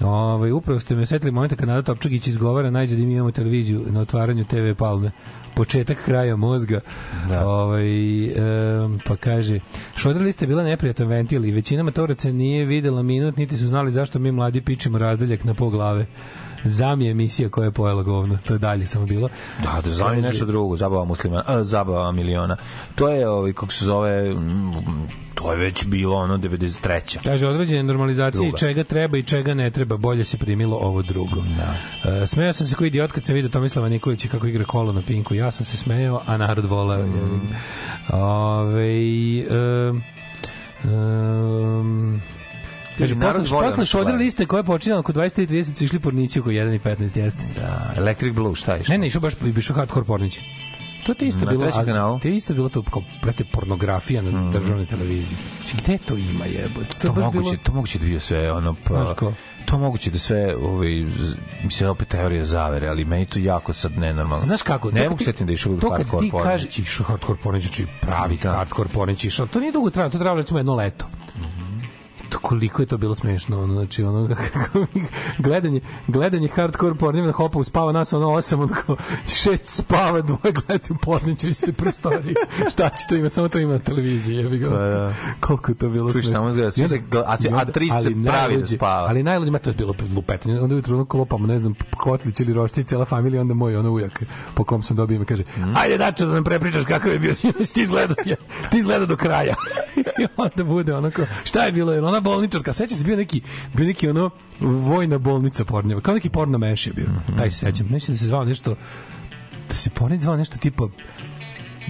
[0.00, 4.00] Ovaj upravo ste me setili momenta kad Nada Topčagić izgovara najzad mi imamo televiziju na
[4.00, 5.10] otvaranju TV Palme
[5.54, 6.80] početak kraja mozga.
[7.28, 7.48] Da.
[7.48, 9.60] Ovaj em, pa kaže
[9.96, 13.92] Šodra lista je bila neprijatan ventil i većina matoraca nije videla minut niti su znali
[13.92, 16.06] zašto mi mladi pičemo razdeljak na po glave.
[16.68, 18.38] Zam je emisija koja je pojela govno.
[18.46, 19.28] To je dalje samo bilo.
[19.62, 22.56] Da, da zove nešto drugo, zabava muslima, a, zabava miliona.
[22.94, 27.18] To je, ovaj, kako se zove, mm, to je već bilo ono 93.
[27.24, 28.58] Kaže, određene normalizacije Druga.
[28.58, 31.42] čega treba i čega ne treba, bolje se primilo ovo drugo.
[31.56, 31.74] Da.
[32.10, 35.02] E, smejao sam se koji idiot kad sam vidio Tomislava Nikolića kako igra kolo na
[35.02, 35.34] Pinku.
[35.34, 37.06] Ja sam se smejao, a narod voleo.
[37.06, 37.40] Mm.
[38.12, 39.02] Ove,
[39.50, 40.02] um,
[40.84, 42.22] um,
[42.98, 46.40] Kaže, Narod posle, posle što šodra liste koja je počinjala oko 23.30 su išli pornici
[46.40, 47.44] oko 1.15 jeste.
[47.56, 48.82] Da, Electric Blue, šta je?
[48.88, 50.40] Ne, ne, išao baš išao hardcore pornići.
[51.06, 52.18] To ti isto Na bilo, kanalu?
[52.18, 55.38] Ti isto bilo to kao prate pornografija na državnoj televiziji.
[55.56, 56.98] Znači, gde to ima jebote?
[56.98, 59.14] To, je baš moguće, bilo- to moguće da bio sve ono pa
[59.64, 61.06] to moguće da sve ovaj
[61.64, 64.44] mislim opet teorija zavere, ali meni to jako sad nenormalno.
[64.44, 64.90] Znaš kako?
[64.90, 66.50] Ne to mogu setim da išao To kad hardcore ti porno.
[66.50, 69.46] kažeš, išao hardcore pornić, znači pravi hardcore pornić išao.
[69.46, 71.06] To nije dugo trajalo, to trajalo recimo jedno leto.
[72.28, 75.04] To koliko je to bilo smešno, ono, znači ono kako mi-
[75.38, 78.96] gledanje, gledanje hardcore pornjeva hopa uspava nas ono osam, ono kao
[79.26, 82.34] šest spava, dvoje gledati u porniću istoj prostoriji.
[82.72, 84.70] Šta će to ima, samo to ima na televiziji, jebi ga.
[84.70, 85.14] Pa da.
[85.40, 86.38] Koliko je to bilo Čuješ smešno.
[86.38, 89.08] samo da svi onda- se a i a tri se pravi da spava.
[89.08, 90.60] Ali najluđe, ma to je bilo lupetanje.
[90.60, 94.22] Onda ujutro ono klopamo, ne znam, Kotlić ili Rošti, cela familija, onda moj ono ujak
[94.54, 95.72] po kom sam dobio ime kaže, Mhm.
[95.76, 98.14] ajde dačo da nam prepričaš kakav je bio sinoć, ti izgleda,
[98.70, 99.54] ti izgleda do kraja.
[100.20, 103.40] I onda bude ono kao, šta je bilo, jer ona bolničarka, seća se bio neki,
[103.74, 104.30] bio neki ono
[104.60, 107.36] vojna bolnica pornjeva, kao neki porno meš je bio, Mhm.
[107.38, 108.74] taj se sećam, neće da se zvao nešto,
[109.70, 110.88] da se pornić zvao nešto tipa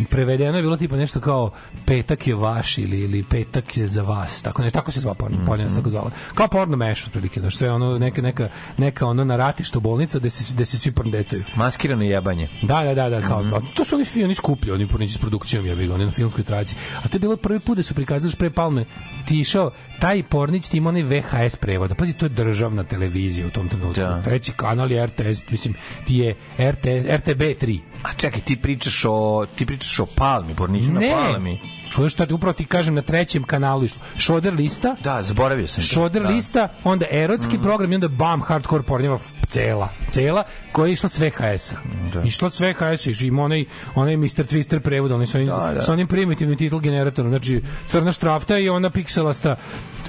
[0.05, 1.51] prevedeno je bilo tipa nešto kao
[1.87, 5.39] petak je vaš ili ili petak je za vas tako ne tako se zvala porno
[5.47, 9.25] porno se tako zvala kao porno meš otprilike da sve ono neka neka neka ono
[9.25, 12.49] naratište bolnica gde se gde se svi porndecaju Maskirano jebanje.
[12.63, 13.55] Da, da, da, da, kao, Mhm.
[13.55, 16.45] a to su oni, oni skuplji, oni pornići s produkcijom, ja bih oni na filmskoj
[16.45, 16.75] traci.
[17.05, 18.85] A to je bilo prvi put da su prikazali pre Palme,
[19.27, 19.71] ti išao,
[20.01, 21.95] taj pornić ti ima onaj VHS prevoda.
[21.95, 24.01] Pazi, to je državna televizija u tom trenutku.
[24.01, 24.23] Da.
[24.23, 25.75] Treći kanal je RTS, mislim,
[26.07, 27.79] ti je RTS, RTB 3.
[28.03, 31.61] A čekaj, ti pričaš o ti pričaš o Palmi, porniću na Palmi.
[31.93, 33.99] čuješ šta ti upravo ti kažem na trećem kanalu išlo.
[34.19, 35.83] Šoder lista, Da, zaboravio sam.
[35.83, 36.29] Šoder da.
[36.29, 39.19] Lista, onda erotski program i onda bam, hardcore pornjeva
[39.49, 40.43] cela, cela,
[40.73, 41.77] koja je išla s VHS-a.
[42.13, 42.23] Da.
[42.23, 43.65] Išla s VHS-a, i ima onaj,
[43.95, 44.27] onaj Mr.
[44.45, 45.83] Twister prevod, onaj sa onim, Da, da.
[45.83, 49.57] sa onim primitivnim titul generatorom, znači crna štrafta i ona pikselasta,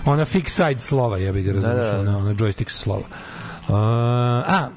[0.06, 2.00] ona fix side slova, ja bih ga razumiješ, da, da.
[2.00, 3.04] ona, ona joystick slova.
[3.68, 4.70] Uh, a,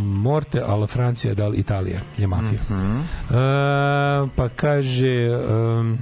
[0.00, 2.60] Morte alla Francija dal Italija je mafija.
[2.70, 2.98] Mhm.
[2.98, 3.04] Uh,
[4.36, 5.98] pa kaže um,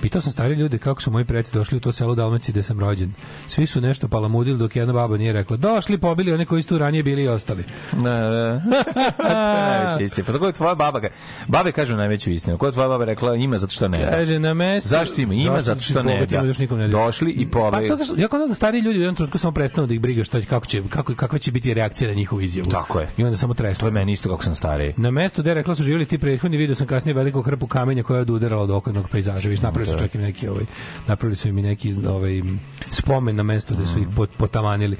[0.00, 2.62] Pitao sam stari ljude kako su moji preci došli u to selo u Dalmaciji gde
[2.62, 3.12] sam rođen.
[3.46, 6.78] Svi su nešto palamudili dok jedna baba nije rekla došli, pobili one koji su tu
[6.78, 7.64] ranije bili i ostali.
[7.92, 8.60] Da, da.
[9.16, 10.26] to je najveća istina.
[10.26, 11.00] Pa tako je tvoja baba,
[11.46, 12.58] babe kažu najveću istinu.
[12.58, 14.10] Ko je tvoja baba rekla ima zato što ne da.
[14.10, 14.88] Kaže na mestu...
[14.88, 15.34] Zašto ima?
[15.34, 16.42] Ima zato što ne da.
[16.88, 17.88] Došli i Pa pobili.
[17.88, 20.24] to što, ja kao da stari ljudi u jednom trenutku samo prestanu da ih briga
[20.24, 22.70] što kako će kako kakva će biti reakcija na njihovu izjavu.
[22.70, 23.08] Tako je.
[23.16, 23.88] I onda samo To tresla.
[23.88, 24.94] je meni isto kako sam stariji.
[24.96, 28.16] Na mestu gde rekla su živjeli ti prethodni video sam kasnije veliku hrpu kamenja koja
[28.16, 29.48] je odudarala od okolnog pejzaža.
[29.48, 30.64] Viš napravili su čak i neki ovaj
[31.06, 32.42] napravili su im i neki ovaj
[32.90, 34.96] spomen na mestu gde su ih pot, potamanili.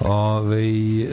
[0.00, 1.08] Ove, e,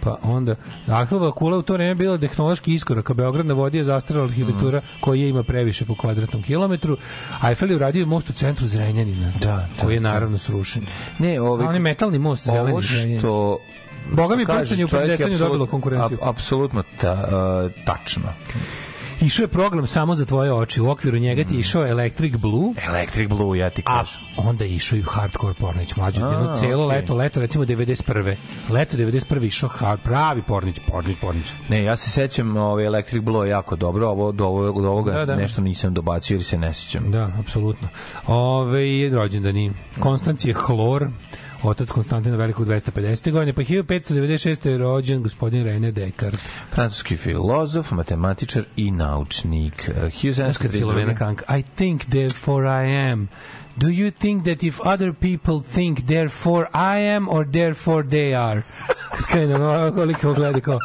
[0.00, 0.54] pa onda
[0.88, 4.80] Ahilova kula u to vreme bila tehnološki iskorak a Beograd na vodi je zastarala arhitektura
[5.00, 6.96] koja ima previše po kvadratnom kilometru
[7.44, 10.12] Eiffel je uradio most u centru Zrenjanina Da, koji je da, da.
[10.12, 10.82] naravno srušen
[11.18, 13.58] Ne, ovaj onaj metalni most zeleni ovo što
[14.12, 16.18] Boga mi prcanje u je predecanju dobilo konkurenciju.
[16.18, 17.28] ap- Apsolutno ta,
[17.66, 18.32] uh, tačno.
[19.20, 20.80] Išao je program samo za tvoje oči.
[20.80, 24.20] U okviru njega ti je išao Electric Blue, Electric Blue, ja ti a kažem.
[24.36, 25.92] onda je išao i hardcore pornić.
[25.92, 26.96] A, jedno celo okej.
[26.96, 28.34] leto, leto recimo 91.
[28.70, 29.44] Leto 91.
[29.44, 31.52] išao hard, pravi pornić, pornić, pornić.
[31.68, 35.12] Ne, ja se sećam ovaj Electric Blue je jako dobro, ovo do ovoga, do ovoga
[35.12, 35.36] Da, da.
[35.36, 37.10] nešto nisam dobacio jer se ne sećam.
[37.10, 37.88] Da, apsolutno.
[38.26, 39.72] Ove, rođendani.
[39.98, 41.08] Konstancije Hlor,
[41.62, 43.30] otac Konstantina Velikog 250.
[43.30, 44.68] godine, pa 1596.
[44.68, 46.40] je rođen gospodin René Descartes.
[46.70, 49.90] Francuski filozof, matematičar i naučnik.
[49.94, 50.70] 1732.
[50.70, 51.42] Filomena Kank.
[51.58, 53.28] I think therefore I am.
[53.76, 58.62] Do you think that if other people think therefore I am or therefore they are?
[59.32, 60.78] Kad ono koliko gleda kao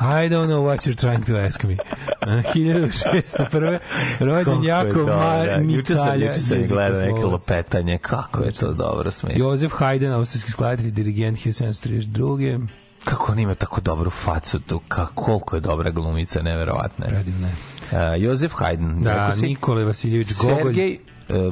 [0.00, 1.76] I don't know what you're trying to ask me.
[2.26, 3.78] Uh, 1601.
[4.20, 5.58] Rođen Kako Jakov da.
[5.68, 7.98] Juče sam, juče sam gledao neke lopetanje.
[7.98, 9.44] Kako je to dobro smešno.
[9.44, 12.66] Jozef Haydn, austrijski skladatelj, dirigent 1732.
[13.04, 17.06] Kako on ima tako dobru facu, tu, ka, koliko je dobra glumica, neverovatna.
[17.06, 17.10] je.
[17.10, 17.54] Predivno je.
[17.92, 19.02] Uh, Jozef Haydn.
[19.02, 20.62] Da, si, Nikole Vasiljević Gogolj.
[20.62, 20.98] Sergej,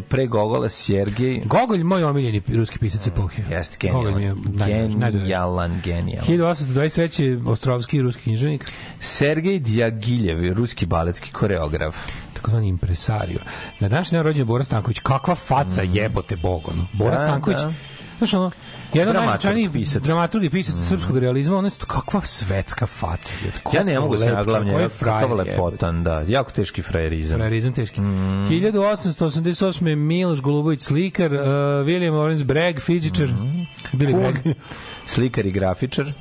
[0.09, 3.43] pre Gogola, Sergej, Gogolj, moj omiljeni ruski pisac epohe.
[3.51, 5.13] Jeste Gogolj mi je genijalan.
[5.13, 6.27] Genijalan, genijalan.
[6.29, 7.49] 1823.
[7.49, 8.71] Ostrovski ruski književnik.
[9.01, 11.97] Sergej Djagiljev, ruski baletski koreograf.
[12.35, 13.39] takozvani impresario.
[13.81, 14.99] Na današnji dan rođen Bora Stanković.
[14.99, 16.87] Kakva faca jebote bog, ono.
[16.93, 17.19] Bora Mm.
[17.19, 17.73] Da, Stanković, da.
[18.19, 18.51] znaš ono,
[18.95, 20.03] jedan najznačajnijih pisac.
[20.03, 23.35] dramaturg i pisac srpskog realizma, ono je kakva svetska faca.
[23.73, 26.25] Ja ne mogu se Koliko naglavnje, koji kakav lepotan, da.
[26.29, 27.37] Jako teški frajerizam.
[27.37, 28.01] Frajerizam teški.
[28.01, 28.49] Mm.
[28.51, 29.97] 1888.
[29.97, 31.41] Miloš Golubović slikar, uh,
[31.87, 33.27] William Lawrence Bragg, fizičar.
[33.27, 33.67] Mm.
[33.93, 34.57] Billy Bragg.
[35.15, 36.07] slikar i grafičar.
[36.07, 36.13] Uh,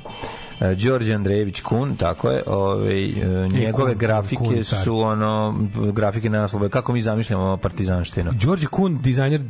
[0.84, 5.54] Đorđe Andrejević Kun, tako je, ovaj, uh, njegove Kun, grafike Kun, su ono,
[5.92, 8.30] grafike na naslove, kako mi zamišljamo partizanštinu.
[8.32, 9.40] Đorđe Kun, dizajner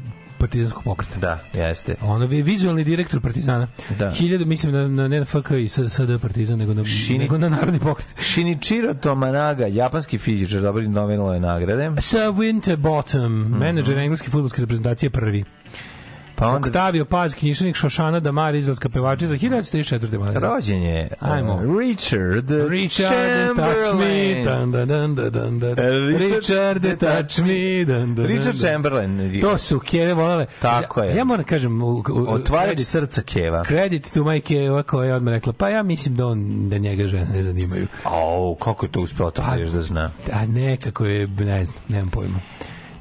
[0.43, 1.19] partizanskog pokreta.
[1.19, 1.95] Da, jeste.
[2.03, 3.69] Ono vi vizualni direktor Partizana.
[3.99, 4.11] Da.
[4.11, 7.49] Hiljadu mislim na na ne na FK i SD Partizan nego na Šini- nego na
[7.49, 8.15] narodni pokret.
[8.19, 11.91] Shinichiro Tomanaga, japanski fizičar, dobili Nobelove nagrade.
[12.01, 13.59] Sir Winterbottom, Mhm.
[13.59, 15.45] menadžer engleske fudbalske reprezentacije prvi.
[16.43, 20.17] Pa onda Octavio Paz, književnik Šošana Damar, izraelska pevačica, 1934.
[20.17, 20.41] godine.
[20.41, 21.63] rođen je uh, Ajmo.
[21.81, 24.45] Richard, Richard, touch me, Chamberlain.
[24.45, 25.75] dun, dun, dun, dun, dun.
[25.77, 28.61] Richard- Richard, touch me, dun, dun, Richard.
[28.61, 29.41] Chamberlain.
[29.41, 30.47] To su kjeve volale.
[30.61, 31.17] Tako je.
[31.17, 33.63] Ja moram kažem, u- u- Otvarač srca Keva.
[33.63, 37.07] Kredit tu majke ova koja je odmah rekla, pa ja mislim da on, da njega
[37.07, 37.87] žene ne zanimaju.
[38.05, 40.11] Au, kako je to uspeo to Pa- još da zna?
[40.33, 42.39] A nekako je, ne znam, nemam pojma.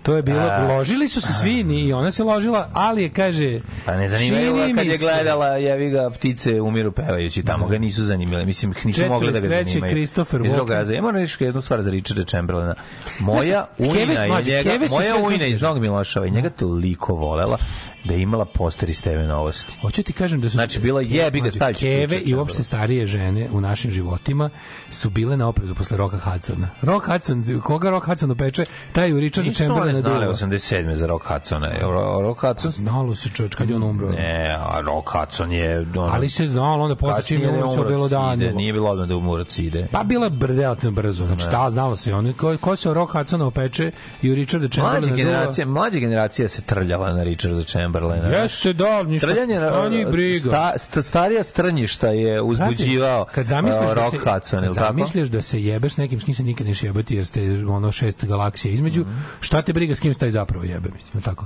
[0.03, 0.67] To je bilo, A.
[0.67, 4.75] ložili su se svi, ni i ona se ložila, ali je, kaže, Pa ne čini
[4.75, 9.31] kad je gledala jevi ga ptice umiru pevajući tamo ga nisu zanimale mislim nisu mogli
[9.31, 9.63] da ga 43.
[9.63, 10.69] zanimaju Christopher Iz Walken.
[10.73, 10.93] razloga.
[10.93, 12.75] ja moram reći jednu stvar za Richarda Chamberlaina
[13.19, 17.57] moja ujna je njega moja ujna iz Novog Miloševa i njega toliko volela
[18.03, 19.77] da je imala poster iz TV novosti.
[19.81, 23.05] Hoću ti kažem da su Znači, bila Ke- jebi ga, ću Keve i uopšte starije
[23.07, 24.49] žene u našim životima
[24.89, 26.67] su bile na oprezu posle Roka Hudsona.
[26.81, 30.33] Rock Hudson, koga Rock Hudson opeče, taj u Richarda Nisu one Chamberlaina znale duva.
[30.33, 30.93] 87.
[30.93, 31.69] za Rock Hudsona.
[31.81, 32.71] Ro- Rock Hudson...
[32.71, 34.09] Znalo se čovječ kad je on umro.
[34.09, 35.79] Ne, a Rock Hudson je...
[35.79, 38.51] Ono, Ali se znalo onda posle čim je umro se obelodanilo.
[38.51, 39.87] Nije bilo odmah da umro od side.
[39.91, 41.25] Pa bila je relativno brzo.
[41.25, 42.13] Znači, ta znalo se.
[42.13, 43.91] On, ko, ko se Rock Hudsona opeče
[44.21, 45.17] i u Richarda Mlađa Chamberlaina duva.
[45.17, 48.27] generacija, mlađa generacija se trljala na Richarda Chamberlaina.
[48.29, 50.49] Jeste, da, ništa, Trljanje šta njih briga.
[50.49, 54.87] sta, sta, starija strnjišta je uzbuđivao Kad zamisliš uh, da Rock se, Hudson, ili tako?
[54.87, 57.91] zamisliš da se jebeš s nekim s kim se nikad neš jebati jer ste ono
[57.91, 59.11] šest galaksija između, Mhm.
[59.39, 61.45] šta te briga s kim se taj zapravo jebe, mislim, tako?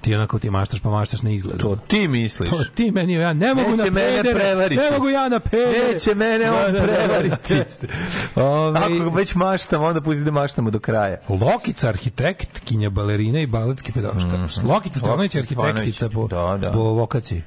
[0.00, 1.58] Ti onako ti maštaš pa maštaš na izgled.
[1.58, 2.50] To ti misliš.
[2.50, 4.82] To ti meni, ja ne mogu Neće na mene pedere, prevariti.
[4.82, 5.92] ne mogu ja na pedere.
[5.92, 7.54] Neće mene on prevariti.
[7.58, 7.88] jeste.
[8.34, 11.16] Ove, Ako već maštamo, onda pusti da maštamo do kraja.
[11.28, 14.20] Lokica, arhitekt, kinja balerina i baletski pedagog.
[14.20, 14.62] Šta?
[14.62, 16.28] Lokica Stefanović je arhitektica po.
[16.28, 16.70] Da, da.
[16.72, 17.42] po vokaciji.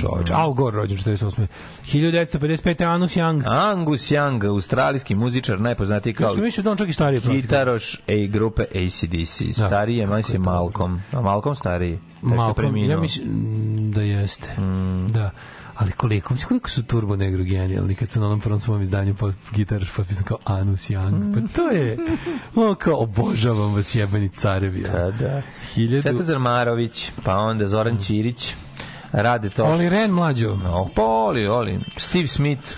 [0.00, 1.46] Čovječ, Al Gore rođen 48.
[1.84, 2.84] 1955.
[2.84, 3.42] Anus Young.
[3.46, 8.26] Angus Young, australijski muzičar, najpoznatiji kao sam mislio da on čak i stariji gitaroš e
[8.26, 9.42] grupe ACDC.
[9.52, 10.98] Stariji je, manj se Malcolm.
[11.12, 11.98] A Malcolm stariji.
[12.22, 14.60] Malcolm, ja mislim mm, da jeste.
[14.60, 15.06] Mm.
[15.12, 15.30] Da.
[15.80, 19.14] Ali koliko, mislim koliko su Turbo Negro genijalni kad su na onom prvom svom izdanju
[19.14, 21.34] po gitar potpisan kao Anus Young.
[21.34, 21.98] Pa to je,
[22.54, 24.82] ono kao obožavam vas jebani carevi.
[24.82, 25.42] Da, da.
[25.74, 26.02] Hiljadu...
[26.02, 28.54] Svetozar Marović, pa onda Zoran Ćirić,
[29.12, 29.64] Rade to.
[29.64, 30.56] Oli Ren mlađo.
[30.56, 31.78] No, pa Oli, Oli.
[31.96, 32.72] Steve Smith.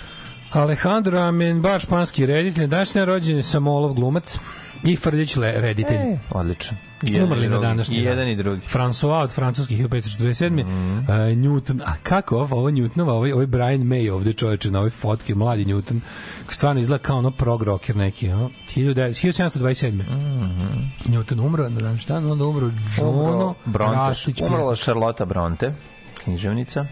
[0.51, 4.37] Alejandro Amenbar, španski reditelj, današnji rođen je Samolov glumac
[4.83, 5.97] i Frljić reditelj.
[5.97, 6.77] E, odličan.
[7.23, 8.09] Umrli i na današnji I dan.
[8.09, 8.61] jedan i drugi.
[8.63, 10.49] François od francuskih 1547.
[10.49, 10.69] Mm
[10.99, 11.05] Mhm.
[11.41, 15.33] Newton, a kako ovo, ovo Newtonova, ovaj, ovaj Brian May ovde čoveče na ovoj fotki,
[15.33, 15.99] mladi Newton,
[16.49, 18.49] stvarno izgleda kao ono prog rocker neki, no?
[18.67, 19.91] 1727.
[20.03, 20.77] Mm Mhm.
[21.07, 23.95] Newton umro na današnji dan, onda umro Jono Umro Bronte.
[23.95, 24.75] Rastić, Umrla.
[24.75, 25.73] Charlotte Bronte,
[26.23, 26.85] književnica.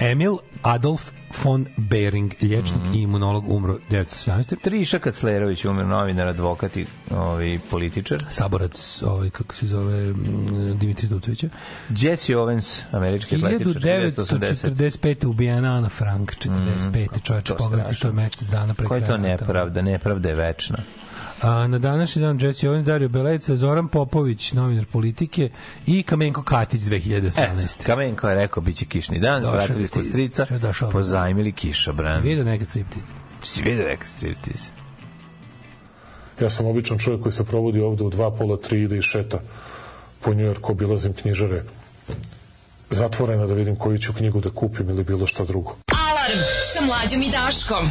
[0.00, 1.10] Emil Adolf
[1.44, 2.94] von Bering, liječnik Mhm.
[2.94, 4.56] i imunolog, umro 1917.
[4.56, 8.24] Triša Kaclerović, umir novinar, advokat i ovaj, političar.
[8.28, 11.48] Saborac, ovaj, kako se zove, mm, Dimitri Tucovića.
[11.90, 14.74] Jesse Owens, američki atletičar, 1980.
[14.74, 15.26] 1945.
[15.26, 17.20] ubijena Ana Frank, 45.
[17.22, 19.82] čovječe, Mm, to pogledajte, to je mesec dana pre Koja je to nepravda?
[19.82, 20.78] Nepravda je večna.
[21.42, 25.50] A, na današnji dan Jesse Owens, Dario Beleca, Zoran Popović, novinar politike
[25.86, 27.38] i Kamenko Katić 2018.
[27.64, 30.90] Eto, Kamenko je rekao, bit će kišni dan, Došao svratili ste strica, Što je došao?
[30.90, 32.22] pozajmili kišobran.
[32.22, 33.02] Vidio nekad striptiz.
[33.42, 34.68] Si vidio nekad striptiz?
[36.40, 39.38] Ja sam običan čovjek koji se provodi ovde u dva pola, tri ide i šeta
[40.20, 41.62] po Njujorku, obilazim knjižare
[42.90, 45.76] zatvorena da vidim koju ću knjigu da kupim ili bilo šta drugo.
[46.10, 46.38] Alarm
[46.74, 47.86] sa mlađom i Daškom.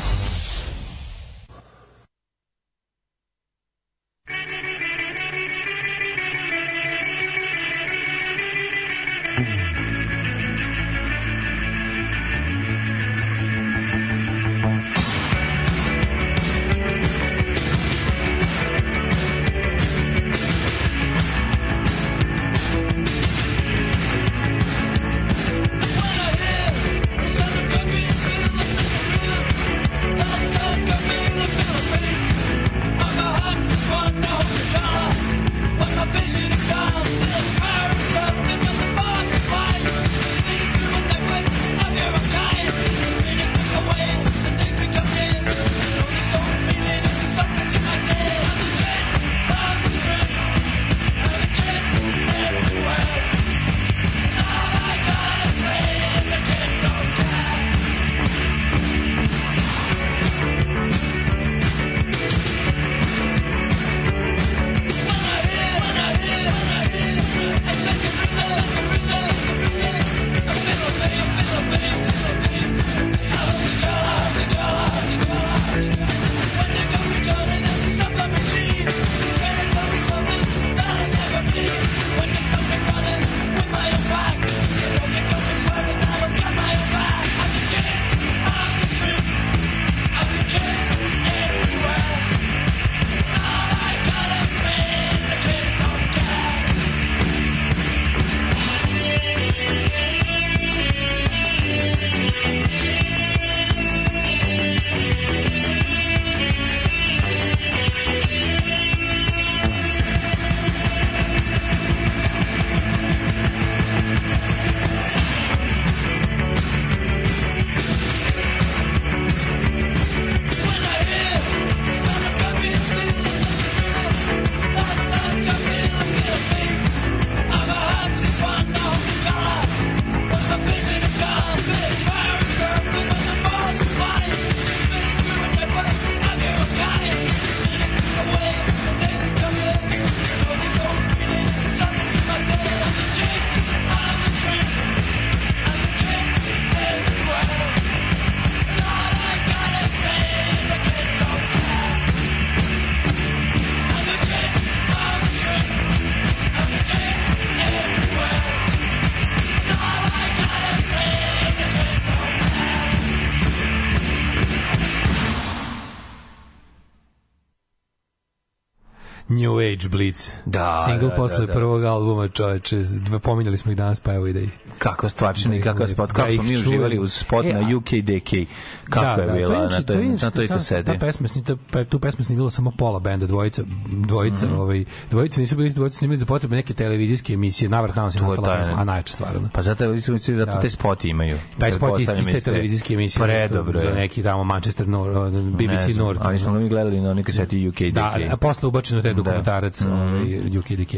[169.63, 170.31] Age Blitz.
[170.45, 171.53] Da, Single da, posle da, da.
[171.53, 172.83] prvog albuma, čoveče.
[173.21, 176.09] Pominjali smo ih danas, pa evo i da ih Kakva stvarčina i Da bude- spot,
[176.09, 178.47] da kako smo ih mi uživali uz spot E, na a- UKDK.
[178.85, 180.85] Kako je bila inače- na toj, inače- na toj kaseti.
[180.85, 181.27] Ta pesma,
[181.71, 184.55] ta, tu pesmu snimila samo pola benda, dvojica, dvojica, Mhm.
[184.55, 188.47] ovaj, dvojica nisu bili, dvojica snimili za potrebe neke televizijske emisije, navrh nam se nastala
[188.47, 189.49] taj- pesma, a najče stvarno.
[189.53, 190.59] Pa zato je mislim da Da.
[190.59, 191.37] te spoti imaju.
[191.59, 195.93] Taj spot je iz te- televizijske emisije Predobro za neki tamo Manchester Nord, BBC Ne
[195.93, 196.19] Nord.
[196.21, 197.91] Ali smo mi gledali na onoj kaseti UKDK.
[197.91, 199.15] Da, a posle ubačeno taj Da.
[199.15, 199.91] dokumentarac Mhm.
[199.91, 200.93] ovaj, UKDK.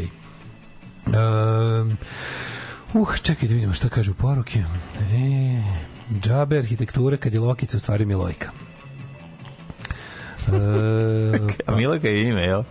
[1.06, 1.96] Um,
[2.94, 4.58] uh, čekaj da vidimo šta kažu poruke.
[4.58, 5.62] E,
[6.20, 8.50] džabe arhitekture kad je Lokica u stvari Milojka.
[10.52, 12.64] E, A Milaka je ime, jel?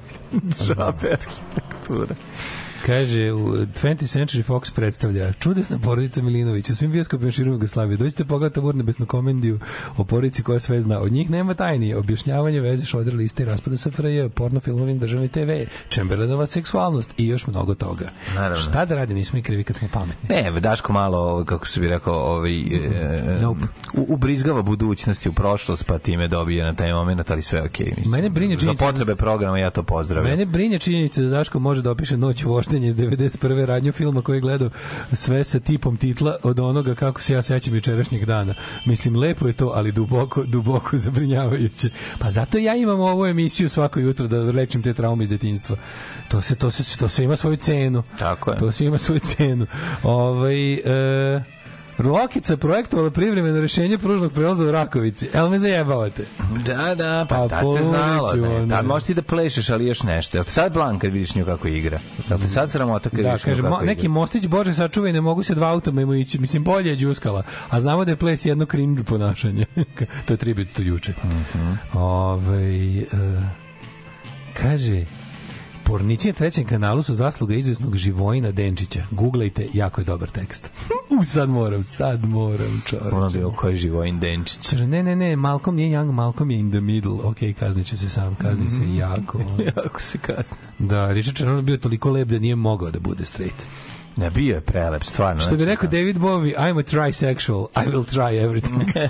[2.86, 3.76] Kaže, u 20th
[4.10, 7.98] Century Fox predstavlja čudesna porodica Milinović u svim bioskopima širom Jugoslavije.
[7.98, 9.60] Dođite pogledati ovu nebesnu komendiju
[9.98, 11.00] o porodici koja sve zna.
[11.00, 11.94] Od njih nema tajni.
[11.94, 15.50] Objašnjavanje veze šodra liste raspada SFRJ, porno filmovim državni TV,
[15.90, 18.10] Čemberlenova seksualnost i još mnogo toga.
[18.36, 18.56] Naravno.
[18.56, 20.30] Šta da radi, nismo i krivi kad smo pametni.
[20.30, 23.62] Ne, Daško malo, kako se bi rekao, ovaj, e, Nope.
[23.94, 27.94] u, ubrizgava budućnosti u prošlost, pa time dobije na taj moment, ali sve okej.
[27.98, 28.12] mislim.
[28.12, 30.32] Mene brine Za činjenica- potrebe programa ja to pozdravljam.
[30.32, 32.44] Mene brinje činjenica da Daško može da opiše Noć
[32.74, 33.66] voštenja iz 91.
[33.66, 34.70] radnju filma koji je gledao
[35.12, 38.54] sve sa tipom titla od onoga kako se ja sećam jučerašnjeg dana.
[38.86, 41.90] Mislim, lepo je to, ali duboko, duboko zabrinjavajuće.
[42.20, 45.78] Pa zato ja imam ovu emisiju svako jutro da lečim te traume iz detinjstva.
[46.28, 48.04] To se, to se, to se ima svoju cenu.
[48.20, 48.58] Tako je.
[48.58, 49.68] To se ima svoju cenu.
[50.04, 51.44] Ovaj, e,
[51.98, 55.30] Rokica projektovala privremeno rešenje pružnog prelaza u Rakovici.
[55.34, 56.26] El me zajebavate.
[56.66, 58.34] Da, da, pa, Pa tad se znalo.
[58.34, 60.38] Ne, tad možeš ti da plešeš, ali još nešto.
[60.38, 62.00] Jel sad blan kad vidiš nju kako igra?
[62.30, 64.12] Jel te sad sramota kad Da, vidiš nju kaže, kako mo, neki igra?
[64.12, 66.40] mostić, bože, sačuvaj, ne mogu se dva auta mimo ići.
[66.40, 67.44] Mislim, bolje je džuskala.
[67.70, 69.66] A znamo da je ples jedno cringe ponašanje.
[70.26, 71.14] to je tribut to juče.
[71.24, 71.72] Mhm.
[71.94, 73.06] Ovaj, e,
[74.54, 75.06] kaže,
[75.86, 79.04] Pornići na trećem kanalu su zasluga izvesnog Živojina Denčića.
[79.12, 80.72] Googlejte, jako je dobar tekst.
[81.20, 83.16] U, sad moram, sad moram, čovječe.
[83.16, 84.70] Ono bio ko je Živojin Denčić.
[84.70, 87.12] Kaže, ne, ne, ne, Malcolm nije young, Malcolm je in the middle.
[87.12, 89.40] Ok, kaznit ću se sam, kazni se jako.
[89.78, 90.58] Jako se kasno.
[90.80, 93.66] Da, Richard je bio toliko lep da nije mogao da bude straight.
[94.16, 95.42] Ne, bio je prelep, stvarno.
[95.42, 99.10] Što bi znači, rekao David Bowie, I'm a trisexual, I will try everything.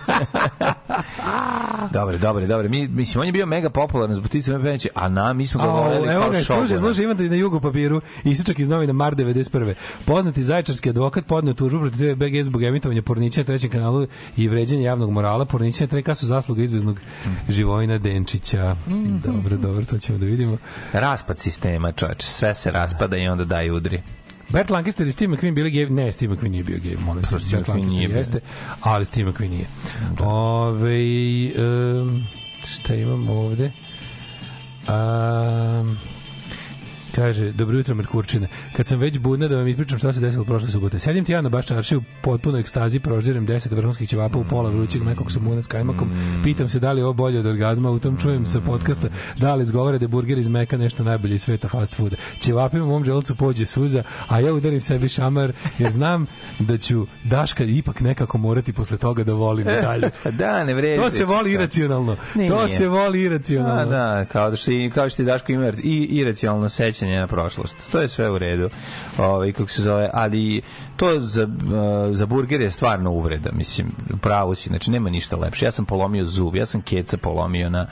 [1.91, 2.69] Dobre, dobre, dobre.
[2.69, 5.67] Mi, mislim, on je bio mega popularan zbog Tice Mepeneće, a na, mi smo ga
[5.67, 9.73] voleli evo kao ga, slušaj, slušaj, imate na jugu papiru, isečak iz novina Mar 91.
[10.05, 14.07] Poznati zaječarski advokat podneo tužbu protiv TV BG zbog emitovanja pornića na trećem kanalu
[14.37, 15.45] i vređanja javnog morala.
[15.45, 16.99] Pornića na treka su zasluga izveznog
[17.49, 18.75] Živojina Denčića.
[19.23, 20.57] Dobro, dobro, to ćemo da vidimo.
[20.93, 22.27] Raspad sistema, čoveče.
[22.27, 24.01] Sve se raspada i onda daj udri.
[24.53, 27.31] Bert Lancaster i Steve McQueen bili gej, ne, Steve McQueen nije bio gej, molim se,
[27.31, 28.39] Pa, Steve Bert Lancaster jeste,
[28.81, 29.65] ali Steve McQueen nije.
[30.19, 30.99] Ove,
[32.01, 32.23] um,
[32.65, 33.71] šta imam ovde?
[34.87, 35.97] Um,
[37.15, 38.47] Kaže, dobro jutro Merkurčine.
[38.75, 40.99] Kad sam već budna da vam ispričam šta se desilo prošle subote.
[40.99, 44.69] Sedim ti ja na baš čaršiju u potpunoj ekstazi, proždirem 10 vrhunskih ćevapa u pola
[44.69, 46.11] vrućeg mekog samuna s kajmakom.
[46.43, 49.07] Pitam se da li je ovo bolje od orgazma, u tom čujem sa podcasta
[49.37, 52.15] da li izgovara da je burger iz meka nešto najbolje iz sveta fast fooda.
[52.39, 56.25] Ćevapima u mom želcu pođe suza, a ja udarim sebi šamar jer znam
[56.59, 60.09] da ću Daška ipak nekako morati posle toga da volim i dalje.
[60.31, 61.01] da, ne vredi.
[61.01, 62.15] To se voli iracionalno.
[62.35, 62.49] Nije.
[62.49, 63.81] To se voli iracionalno.
[63.81, 67.91] A, da, kao da što kao što Daško ima i iracionalno sećanje na prošlost.
[67.91, 68.69] To je sve u redu.
[69.17, 70.61] Ovaj kako se zove, ali
[70.95, 73.87] to za uh, za burger je stvarno uvreda, mislim,
[74.21, 75.65] pravo si, znači nema ništa lepše.
[75.65, 77.87] Ja sam polomio zub, ja sam keca polomio na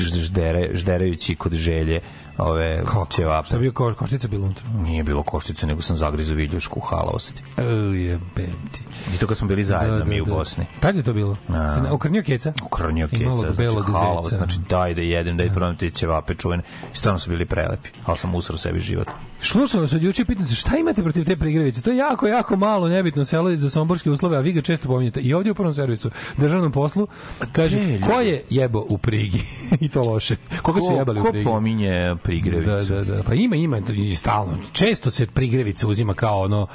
[0.00, 2.00] ždere, žderajući kod želje
[2.42, 3.46] ove ćevape.
[3.46, 4.64] Šta bio ko, koštica bilo unutra?
[4.82, 7.42] Nije bilo koštice, nego sam zagrizo viljušku u halavosti.
[7.56, 7.62] E,
[7.96, 8.82] jebem ti.
[9.14, 10.66] I to kad smo bili zajedno mi u Bosni.
[10.80, 11.36] Tad je to bilo?
[11.48, 11.80] A.
[11.90, 12.52] Okrnio keca?
[12.64, 16.62] Ukrnio I keca, znači belog halavost, znači daj da jedem, daj probam te ćevape čuvene.
[16.94, 19.06] I stvarno su bili prelepi, ali sam usro sebi život.
[19.40, 21.82] Slušam se od juče, pitam se šta imate protiv te prigrevice?
[21.82, 25.20] To je jako, jako malo nebitno selo za somborske uslove, a vi ga često pominjete.
[25.20, 27.06] I ovdje u prvom servisu, državnom poslu,
[27.52, 29.42] kaže, ko je jebo u prigi?
[29.80, 30.36] I to loše.
[30.62, 31.44] Koga su Ko- jebali u ko prigi?
[31.44, 32.94] pominje prigrevicu?
[32.94, 33.22] Da, da, da.
[33.22, 34.58] Pa ima, ima, i stalno.
[34.72, 36.66] Često se prigrevica uzima kao ono,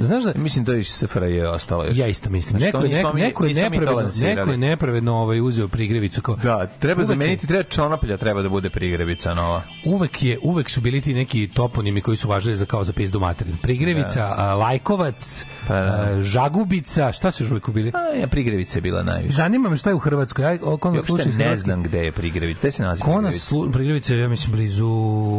[0.00, 1.96] Znaš da Mislim da je iz SFRJ ostalo još.
[1.96, 2.50] Ja isto mislim.
[2.50, 6.36] Znači, Neko je, neko, neko je nepravedno, neko je nepravedno ovaj uzeo prigrevicu kao.
[6.36, 9.62] Da, treba Uvek je- zameniti, treba čonaplja, treba da bude prigrevica nova.
[9.84, 13.20] uvek je uvek su bili ti neki toponimi koji su važili za kao za pizdu
[13.20, 13.56] materin.
[13.56, 15.80] Prigrevica, a, Lajkovac, Pa da.
[15.80, 17.92] a, Žagubica, šta su još uvek bili?
[17.94, 19.34] A, ja, prigrevica je bila najviše.
[19.34, 20.44] Zanima me šta je u Hrvatskoj.
[20.44, 22.60] Aj, o, ko Ja nas sluša ne znam gde je prigrevica.
[22.60, 23.38] Gde se nalazi Ko prigrevica?
[23.38, 23.70] slu...
[23.72, 24.88] Prigrevica je, ja mislim, blizu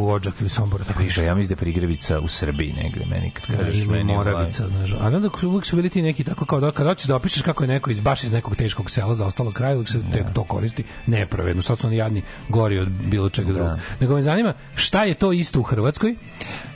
[0.08, 0.84] Odžak ili Sombora.
[0.84, 4.92] Tako ja mislim da je prigrevica u Srbiji negde, meni kad kažeš, meni Moravica, znaš.
[4.92, 7.64] A onda uvijek su bili ti neki tako kao da kad hoćeš da opišeš kako
[7.64, 10.44] je neko iz baš iz nekog teškog sela za ostalo kraj, uvijek se tek to
[10.44, 11.62] koristi nepravedno.
[11.62, 13.78] Sad su oni jadni gori od bilo čega drugog.
[14.00, 16.16] Nego me zanima šta je to isto u Hrvatskoj?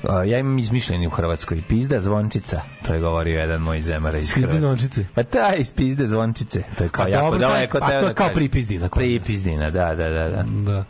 [0.08, 1.62] A, ja imam izmišljeni u Hrvatskoj.
[1.68, 4.66] Pizda zvončica, to je govorio jedan moj zemara iz Pizda Hrvatske.
[4.66, 5.04] zvončice?
[5.14, 6.62] Pa taj iz pizde zvončice.
[6.78, 7.78] To je kao A jako dobro, daleko.
[7.80, 8.88] pa to je kao pripizdina.
[8.88, 10.28] Pripizdina, da, da, da.
[10.28, 10.44] da.
[10.62, 10.84] Da.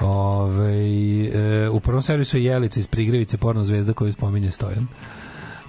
[0.00, 0.74] Ove,
[1.34, 4.86] e, u prvom servisu je Jelica iz Prigrevice, porno zvezda koju spominje Stojan.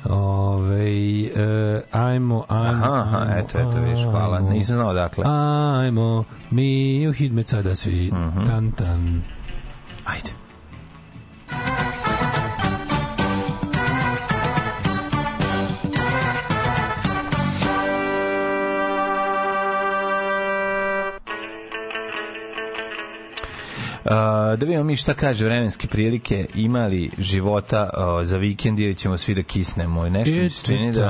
[0.06, 0.90] Ove,
[1.26, 1.32] e,
[1.92, 4.38] ajmo, ajmo, Aha, aha, ajmo, eto, eto, vidiš, hvala.
[4.38, 4.50] ajmo.
[4.50, 5.24] Nisam znao dakle.
[5.28, 6.68] Ajmo, mi
[7.08, 8.46] u Hidmet sada svi, Mhm.
[8.46, 9.22] tan, tan.
[10.06, 10.30] Ajde.
[24.06, 24.12] Uh,
[24.60, 29.36] da vidimo mi šta kaže vremenske prilike, imali života uh, za vikend ili ćemo svi
[29.36, 30.10] da kisnemo.
[30.10, 31.02] Nešto mi se čini da,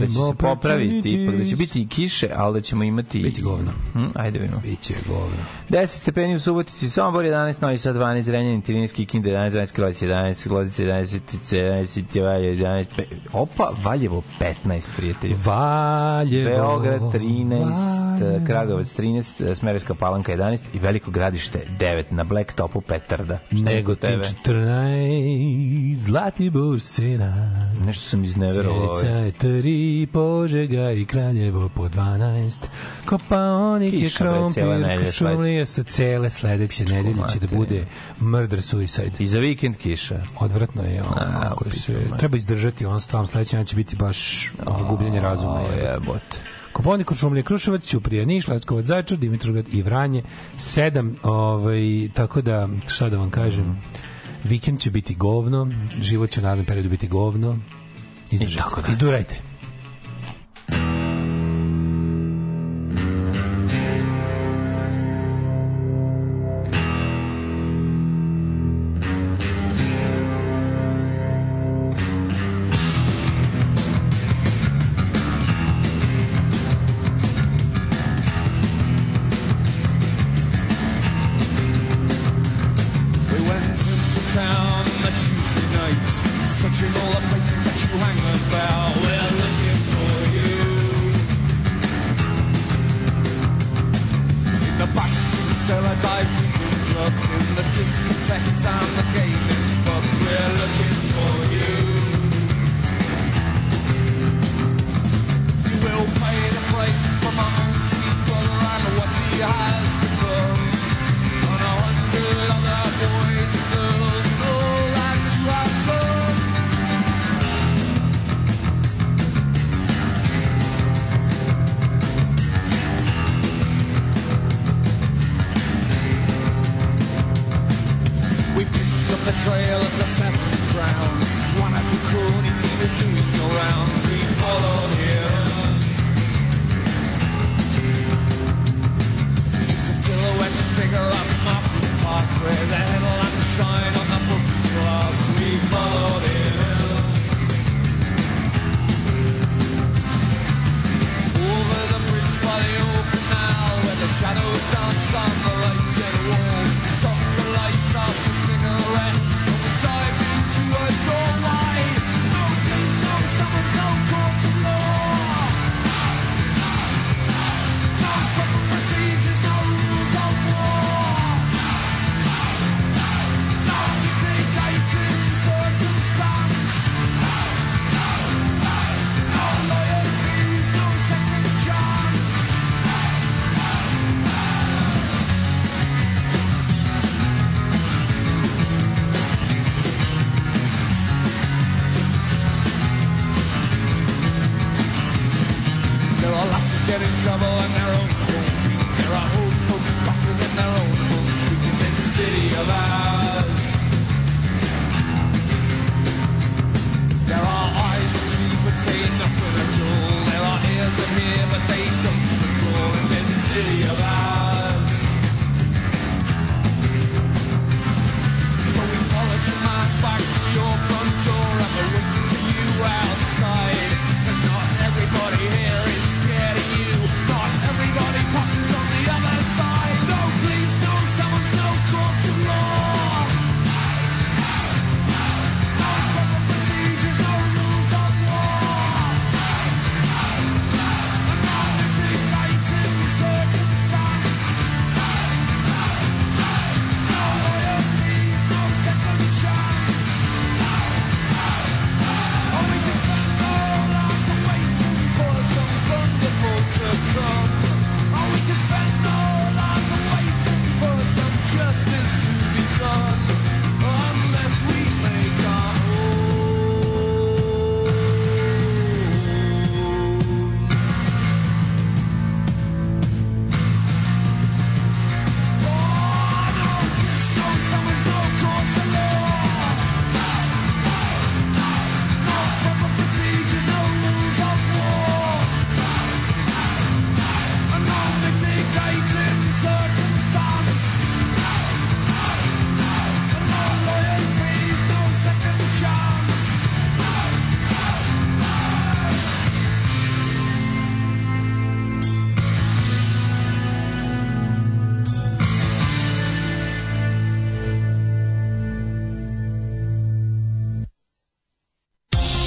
[0.00, 3.22] da će se popraviti, ipak da će biti i kiše, ali da ćemo imati...
[3.22, 3.72] Biće govno.
[3.92, 4.60] Hm, ajde vidimo.
[4.60, 5.36] Biće govno.
[5.70, 10.02] 10 stepeni u Subotici, Sombor 11, Novi Sad 12, Zrenjanin, Tilinski, Kinda 11, 12, Kraljevic
[10.02, 11.20] 11, Lozica 11,
[11.50, 13.02] 11, 11, 11,
[13.32, 14.22] opa, Valjevo
[14.66, 15.36] 15, prijatelji.
[15.44, 16.50] Valjevo.
[16.50, 18.46] Beograd 13, Valjevo.
[18.46, 23.38] Kragovac 13, Smereska palanka 11 i Veliko gradište 9 na Black Topu Petarda.
[23.50, 27.62] Nego ti 14, Zlatibor sena.
[27.86, 29.00] Nešto sam izneverovao.
[29.00, 32.58] Sjeca je tri, Požega i Kraljevo po 12.
[33.04, 34.64] Kopaonik je krompir,
[35.04, 37.86] košumlija sa cele sledeće nedelje će da bude
[38.18, 39.12] murder suicide.
[39.18, 40.20] I za vikend kiša.
[40.40, 44.52] Odvratno je ono, A, kako se, treba izdržati on stvarno sledeće će biti baš
[44.88, 45.60] gubljenje razuma.
[45.60, 46.38] Jebote.
[46.72, 50.22] Koponik, Kočumlje, Kruševac, Ćuprija, Niš, Leskovac, Zajčar, Dimitrovgrad i Vranje.
[50.58, 53.82] Sedam, ovaj, tako da, šta da vam kažem,
[54.44, 55.70] vikend će biti govno,
[56.00, 57.58] život će u narednom periodu biti govno.
[58.30, 59.51] Izdržite, izdurajte.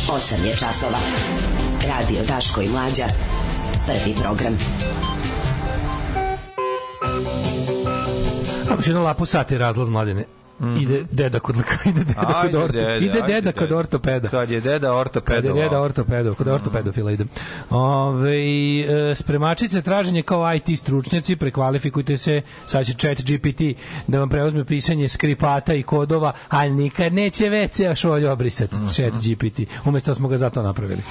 [0.09, 0.99] 8 je časova.
[1.87, 3.05] Radio Daško i Mlađa.
[3.85, 4.57] Prvi program.
[8.69, 10.25] A još jedno lapo sati razlaz mladene.
[10.81, 13.77] Ide deda kod leka, ide deda kod Ajde, orto, deda, ide deda kod deda.
[13.77, 14.29] ortopeda.
[14.29, 15.53] Kad je deda ortopedovao.
[15.53, 17.29] Kad je deda ortopedo, kod ortopedofila idem.
[17.69, 18.35] Ove,
[18.81, 23.61] e, spremačice traženje kao IT stručnjaci, prekvalifikujte se, sad će chat GPT
[24.07, 29.59] da vam preuzme pisanje skripata i kodova, a nikad neće WC šolju obrisati, chat GPT.
[29.85, 31.01] Umesto da smo ga zato napravili.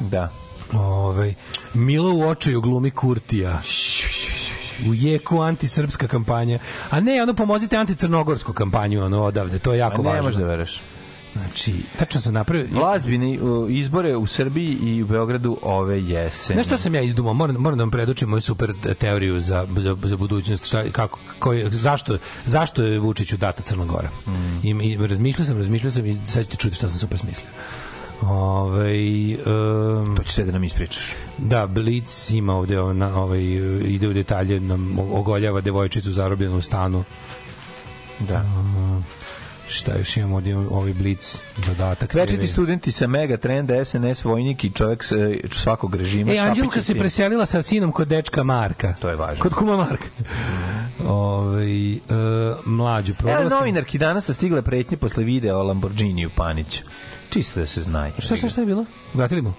[0.00, 0.28] Da.
[0.72, 1.34] Ove,
[1.74, 3.62] Milo u očaju glumi Kurtija.
[4.88, 6.58] U jeku antisrpska kampanja.
[6.90, 10.22] A ne, ono pomozite anticrnogorsku kampanju ono odavde, to je jako ne važno.
[10.22, 10.80] možeš da veruješ.
[11.32, 12.66] Znači, tačno sam napravio...
[12.72, 16.56] Glazbini uh, izbore u Srbiji i u Beogradu ove jeseni.
[16.56, 17.34] Znaš šta sam ja izdumao?
[17.34, 20.66] Moram, moram da vam predočim moju super teoriju za, za, za budućnost.
[20.66, 24.08] Šta, kako, koji, zašto, zašto je Vučiću data Crna Gora?
[24.62, 27.48] I, i razmišljao sam, razmišljao sam i sad ćete čuti šta sam super smislio.
[28.22, 28.94] Ove,
[29.46, 31.14] um, To će sve da nam ispričaš.
[31.38, 33.42] Da, Blitz ima ovde na, ovaj,
[33.84, 37.04] ide u detalje, nam ogoljava devojčicu zarobljenu u stanu.
[38.20, 38.44] Da.
[38.58, 39.04] Um,
[39.68, 42.14] šta još imamo ovdje, ovaj Blitz dodatak.
[42.14, 46.32] Večiti studenti sa Mega Trenda, SNS, vojnik i čovjek e, svakog režima.
[46.32, 48.94] E, Anđelka se preselila sa sinom kod dečka Marka.
[49.00, 49.42] To je važno.
[49.42, 50.06] Kod kuma Marka.
[51.06, 51.98] Ove, e,
[52.64, 53.58] mlađu, Evo, sam...
[53.58, 56.82] novinarki danas sa stigle pretnje posle videa o Lamborghini u Paniću.
[57.36, 58.10] Čisto da se zna.
[58.18, 58.84] Šta, šta, šta je bilo?
[59.14, 59.52] Vratili mu?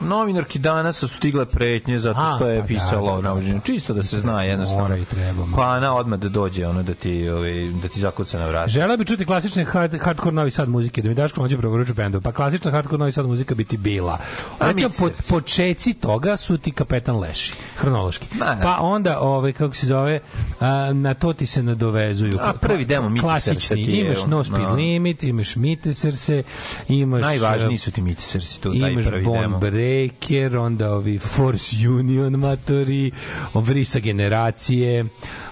[0.00, 3.28] Novinarki danas su stigle pretnje zato A, što je pa da, pisalo da, o da,
[3.28, 3.60] Lamborghini.
[3.64, 4.82] Čisto da se zna jednostavno.
[4.82, 5.46] Mora i treba.
[5.56, 8.68] Pa ona odmah da dođe ono da ti ovaj da ti zakuca na vrat.
[8.68, 12.20] Žela bi čuti klasične hard, hardcore Novi Sad muzike, da mi Daško mlađe preporuču bendov.
[12.20, 14.18] Pa klasična hardcore Novi Sad muzika bi ti bila.
[14.60, 18.26] Recimo, po, počeci toga su ti Kapetan Leši, hronološki.
[18.38, 18.60] Ma, da.
[18.62, 20.20] Pa onda, ovaj, kako se zove,
[20.60, 22.38] a, na to ti se nadovezuju.
[22.40, 24.74] A, prvi demo Klasični, ti je, imaš No Speed no.
[24.74, 26.42] Limit, imaš Mite Srce,
[26.88, 27.22] imaš...
[27.22, 29.58] Najvažniji su ti miti srci tu taj Imaš prvi demo.
[29.86, 33.10] Breaker, onda ovi Force Union matori,
[33.54, 35.04] Vrisa generacije,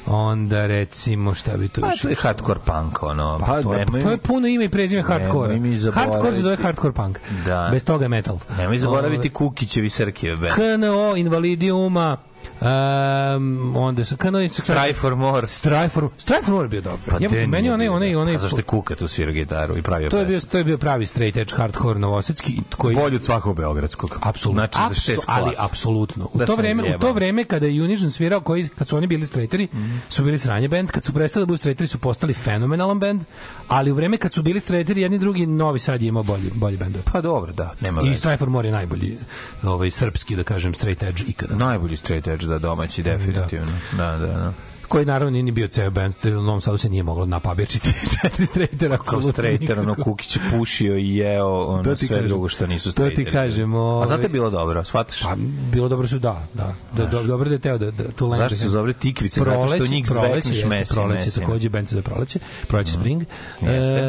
[0.06, 3.38] onda recimo šta bi to Pa još to je hardcore punk ono.
[3.46, 5.60] Pa, to, je, to je puno ime i prezime hardcore.
[5.92, 7.18] Hardcore se zove hardcore punk.
[7.46, 7.68] Da.
[7.72, 8.38] Bez toga je metal.
[8.58, 10.52] Nemoj zaboraviti Kukićevi Srkijeve band.
[10.52, 12.16] KNO, Invalidiuma,
[12.60, 14.48] um, onda sa KNO...
[14.48, 15.48] Strive for more.
[15.48, 17.00] Strive for, Strive for more bio dobro.
[17.06, 18.20] Pa ja, meni onaj, bio.
[18.20, 20.78] onaj, zašto je Kuka tu svira gitaru i pravio to je bio to je bio
[20.78, 24.18] pravi straight edge hardcore novosadski koji Bolji od svakog beogradskog.
[24.22, 24.62] Apsolutno.
[24.62, 26.28] Znači za šest ali apsolutno.
[26.32, 29.06] U Da to vreme, u to vreme kada je Unision svirao, koji kad su oni
[29.06, 29.96] bili straighteri, Mhm.
[30.08, 33.24] su bili sranje band, kad su prestali da budu straighteri su postali fenomenalan band,
[33.68, 36.76] ali u vreme kad su bili straighteri jedni drugi Novi Sad je imao bolji bolji
[36.76, 36.96] bend.
[37.12, 38.18] Pa dobro, da, nema I veze.
[38.18, 39.18] Strive for More je najbolji
[39.62, 41.54] ovaj srpski da kažem straight edge ikada.
[41.56, 43.72] Najbolji straight edge da domaći, definitivno.
[43.92, 44.52] Da, da, da.
[44.88, 47.92] Koji naravno nije ni bio ceo band, u Novom Sadu se nije moglo napabečiti
[48.22, 48.98] četiri straightera.
[48.98, 49.94] Kao straighter, ono.
[49.94, 52.28] Kukić je pušio i jeo ono, To sve kažem.
[52.28, 55.22] drugo što nisu To ti kažem, A ovaj- zato je bilo dobro, shvataš?
[55.22, 55.34] Pa,
[55.72, 56.74] bilo dobro su, da, da.
[56.92, 58.42] da do, dobro da je teo da, da tu lenđe.
[58.48, 59.40] Zašto su dobre tikvice?
[59.40, 61.42] Zato što njih zvekneš jeste, mesim, Proleće, mesim.
[61.44, 62.38] takođe, band se zove Proleće.
[62.68, 63.22] Proleće Spring.
[63.62, 64.00] E, Jeste.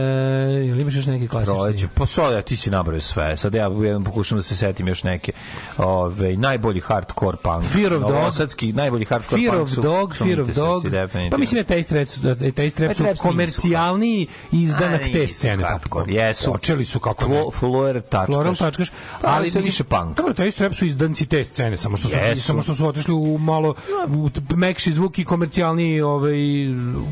[0.69, 1.55] ili imaš još neki klasični?
[1.55, 1.87] Proleće.
[1.93, 3.37] Pa sada ti si nabrao sve.
[3.37, 5.31] Sad ja jedan pokušam da se setim još neke.
[5.77, 7.63] Ove, najbolji hardcore punk.
[7.65, 8.11] Fear of Dog.
[8.11, 10.64] Novosadski, najbolji hardcore Fear punk of su, Dog, Fear of Dog.
[10.83, 11.29] Definitivno.
[11.29, 15.27] Pa mislim da taj strep, da taj strep Pa su Trap nisu komercijalniji izdanak te
[15.27, 15.63] scene.
[15.63, 16.51] hardcore, jesu.
[16.51, 17.25] Počeli su kako.
[17.25, 18.25] Flo, Florer tačkaš.
[18.25, 18.89] Floral tačkaš,
[19.21, 20.17] Pa, ali mislim, više punk.
[20.17, 23.37] Dobro, taj strep su izdanci te scene, samo što su samo što su otišli u
[23.37, 23.75] malo
[24.07, 26.37] u mekši zvuk i komercijalni, ovaj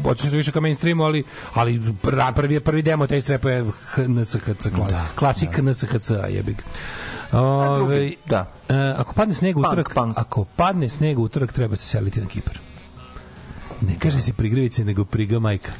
[0.06, 1.24] otišli su više ka mainstreamu, ali
[1.54, 1.82] ali
[2.34, 3.66] prvi prvi demo taj strep je
[4.08, 6.64] NSHC, da, klasik NSHC, jebi ga.
[7.40, 8.52] Ovaj da.
[8.70, 10.18] e, ako padne sneg u Punk, utorak, punk.
[10.18, 12.60] ako padne sneg u utorak treba se seliti na Kipar.
[13.88, 15.72] Ne kaže se prigrevice, nego priga majka.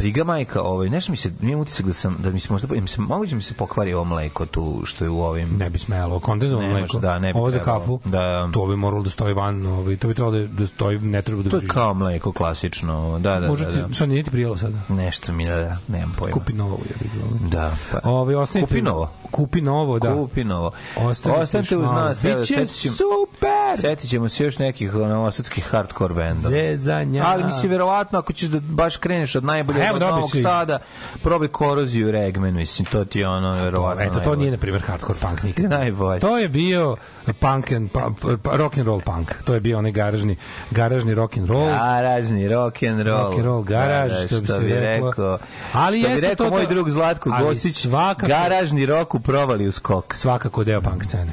[0.00, 2.88] Priga majka, ovaj, nešto mi se, imam utisak da sam, da mi se možda, im
[2.88, 5.56] se, moguće mi se pokvari ovo mleko tu, što je u ovim...
[5.58, 6.98] Ne bi smelo, kondenzovano mleko.
[6.98, 8.00] da, ne bi Ovo za kafu.
[8.04, 8.50] Da.
[8.52, 11.42] To bi moralo da stoji van, ovaj, to bi trebalo da, da stoji, ne treba
[11.42, 13.72] da To je kao mleko klasično, da, da, Možda da.
[13.72, 13.92] ti, da.
[13.92, 14.78] šta nije ti prijelo sada?
[14.88, 16.34] Nešto mi da, da, nemam pojma.
[16.34, 17.10] Kupi novo, je bi
[17.48, 18.00] Da, pa.
[18.04, 19.10] Ove, ostanite, Kupi novo.
[19.30, 20.14] Kupi novo, da.
[20.14, 20.70] Kupi novo.
[20.96, 22.24] Ostanite uz nas.
[22.24, 23.80] Biće super!
[23.80, 26.48] Setit ćemo se još nekih novosadskih hardcore bendova.
[26.48, 27.24] Zezanja.
[27.26, 30.42] Ali mislim, verovatno, ako ćeš da baš kreneš od najboljeg A evo, od Novog si.
[30.42, 30.78] Sada,
[31.22, 35.18] probaj koroziju Regmen, mislim, to ti je ono, verovatno Eto, to nije, na primjer, hardcore
[35.20, 35.64] punk nikad.
[35.70, 36.20] Najbolje.
[36.20, 36.96] To je bio
[37.40, 38.10] punk and, pa,
[38.42, 39.32] pa, rock and roll punk.
[39.44, 40.36] To je bio onaj garažni,
[40.70, 41.66] garažni rock and roll.
[41.66, 43.22] Garažni rock and roll.
[43.22, 45.08] Rock and roll garage, Da, da, što bi se reklo.
[45.08, 45.38] rekao.
[45.72, 49.20] Ali što bi jeste rekao to moj da- drug Zlatko Gostić, svakako- garažni rok u
[49.20, 50.14] provali u skok.
[50.14, 51.32] Svakako deo punk scene.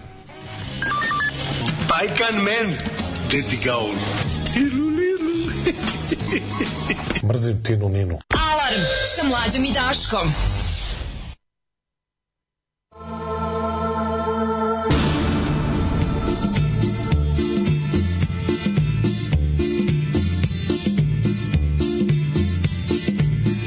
[1.89, 2.75] Pajkan men,
[3.27, 3.95] gde ti ga on?
[7.27, 8.19] mrzim Tinu Ninu.
[8.51, 8.83] Alarm
[9.15, 10.27] sa mlađom i Daškom.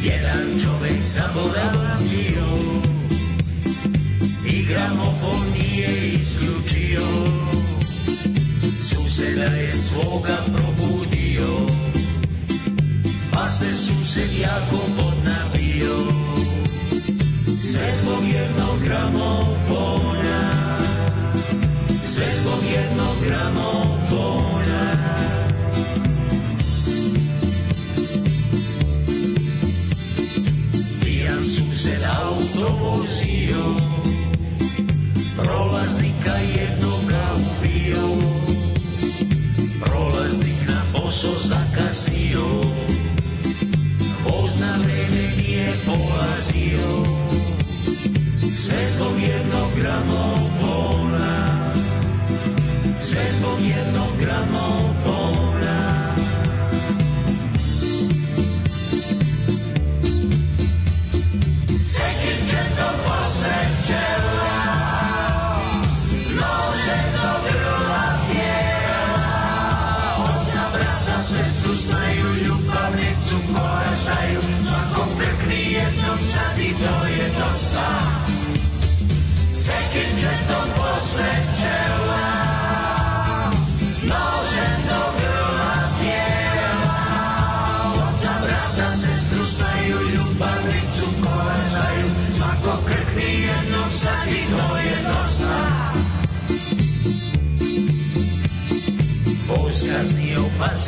[0.04, 2.48] Jedan čovek zaboravio
[4.46, 7.02] i gramofon nije isključio
[8.82, 10.69] suseda je svoga proizvoda
[14.40, 15.96] sused jako podnapio
[17.62, 20.50] Sve zbog jednog gramofona
[22.04, 24.96] Sve zbog jednog gramofona
[31.02, 33.64] Pijan sused auto vozio
[35.36, 38.16] Prolaznika jednoga ubio
[39.84, 42.69] Prolaznik na posao zakasnio
[45.90, 47.04] nije polazio
[48.58, 51.72] Sve zbog jednog gramofona.
[53.02, 54.89] Sve zbog jednog gramofona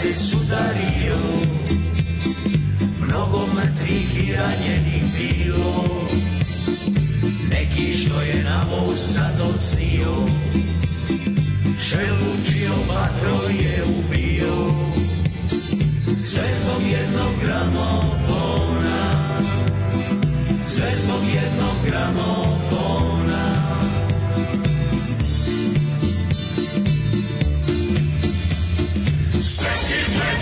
[0.03, 1.19] se sudario.
[3.01, 5.85] Mnogo mrtvih i ranjenih bilo.
[7.51, 10.15] Neki što je na voz sad odsnio.
[11.89, 14.73] Šelučio vatro je ubio.
[16.25, 19.35] Sve zbog jednog gramofona.
[20.69, 23.22] Sve zbog jednog gramofona
[29.63, 30.42] Sveti četok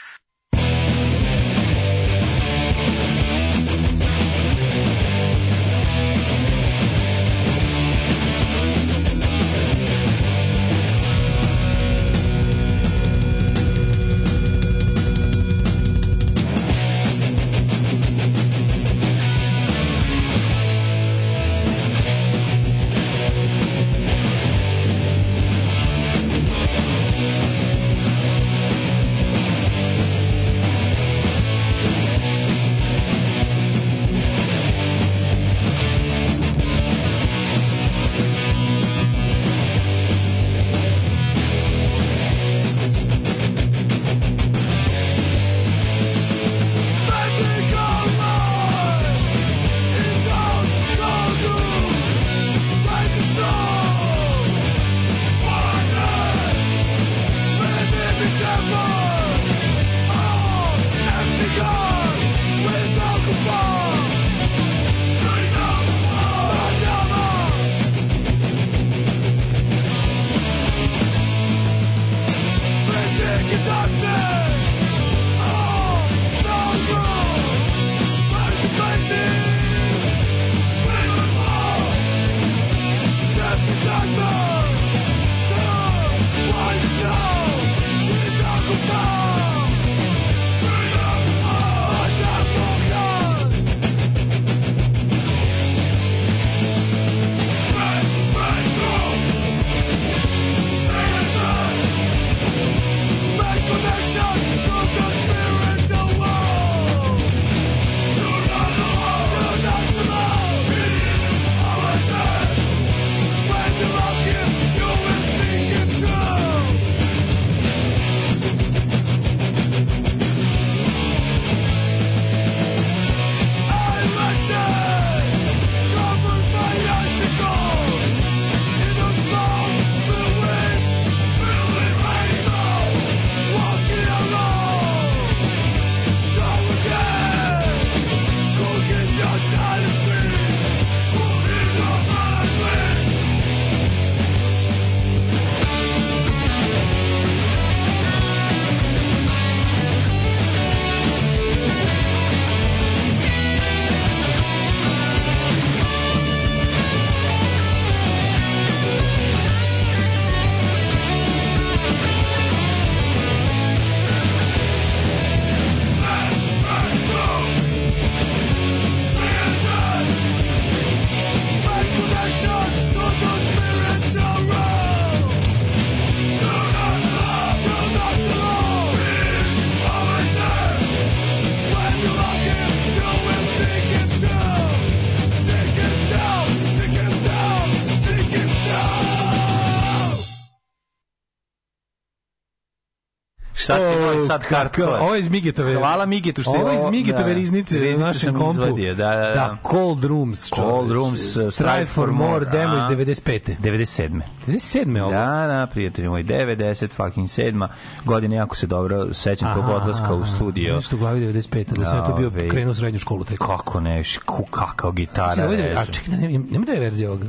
[193.61, 194.87] Šta će O, novi sad kako- hardcore?
[194.91, 195.75] Ovo je iz Migetove.
[195.75, 198.51] Hvala Migetu što je Ovo je iz Migetove da, riznice u riznice našem sam kompu.
[198.53, 199.33] izvadio, da, da, da.
[199.33, 200.49] Da, Cold Rooms.
[200.49, 200.91] Cold.
[200.91, 202.87] Rooms, uh, Strive for More, demo iz a?
[202.87, 203.55] 95.
[203.59, 204.21] 97.
[204.47, 205.01] 97.
[205.01, 205.11] ovo.
[205.11, 205.17] Da,
[205.47, 207.67] da, prijatelji moji, 90 fucking 7.
[208.05, 210.75] godine, jako se dobro sećam tog odlaska u studio.
[210.75, 211.63] Nešto u glavi 95.
[211.69, 213.23] Da sam ja to bio krenuo srednju školu.
[213.23, 213.39] Tek.
[213.39, 214.03] Kako ne,
[214.51, 215.75] kakao gitara Znači, je- reže.
[215.75, 217.25] A čekaj, da, nema, nema dve verzije ovoga.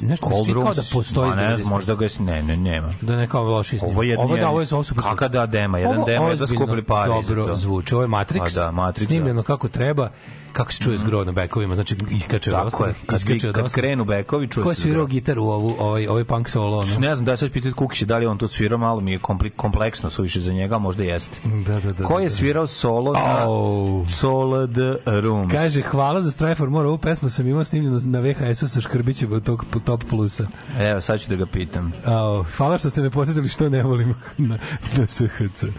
[0.00, 1.68] Nešto se čini kao Rooms, da postoji ne, 95.
[1.68, 2.92] možda ga je, ne, ne, nema.
[3.00, 3.78] Da ne kao loši.
[3.82, 4.94] Ovo je ovo da, ovo je ovo su
[5.28, 7.94] da dema, jedan jedva ozbiljno skupili pare Dobro zvuči.
[7.94, 8.54] Ovo je Matrix.
[8.54, 10.10] Da, Matrix, Snimljeno kako treba.
[10.54, 12.96] Kako se čuje zgro na bekovima, znači iskače od ostalih.
[13.14, 13.72] iskače od ostalih.
[13.72, 15.06] krenu bekovi, čuje Ko je se svirao zgro.
[15.06, 16.78] gitaru u ovu, ovaj, ovaj punk solo?
[16.78, 16.98] Ono?
[16.98, 19.18] Ne znam da sad pitati Kukića da li on to svirao, malo mi je
[19.50, 21.36] kompleksno suviše za njega, možda jeste.
[21.66, 22.04] Da, da, da.
[22.04, 22.30] Ko je da.
[22.30, 24.06] svirao solo na Au.
[24.08, 24.80] Solo the
[25.20, 25.52] Rooms?
[25.52, 29.32] Kaže, hvala za Strive for More, ovu pesmu sam imao snimljenu na VHS-u sa Škrbićem
[29.32, 30.46] od tog Top Plusa.
[30.80, 31.92] Evo, sad ću da ga pitam.
[32.06, 34.58] Ao, hvala što ste me posjetili što ne volim na,
[34.96, 35.62] na SHC.
[35.62, 35.72] Uh,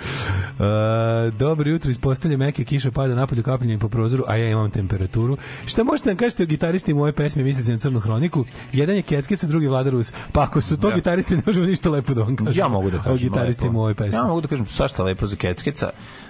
[1.33, 5.37] dobro jutro, ispostavlja meke kiša pada napolju kapljenjem po prozoru, a ja imam temperaturu.
[5.65, 8.45] Šta možete nam kažete o gitaristi moje pesme, mislite na crnu hroniku?
[8.73, 10.13] Jedan je Keckeca, drugi Vlada Rus.
[10.31, 10.95] Pa ako su to Da.
[10.95, 12.55] gitaristi, ne možemo ništa lepo da vam kažemo.
[12.57, 14.17] Ja mogu da kažem O gitaristi moje pesme.
[14.17, 15.89] Ja mogu da kažem svašta lepo za Keckeca.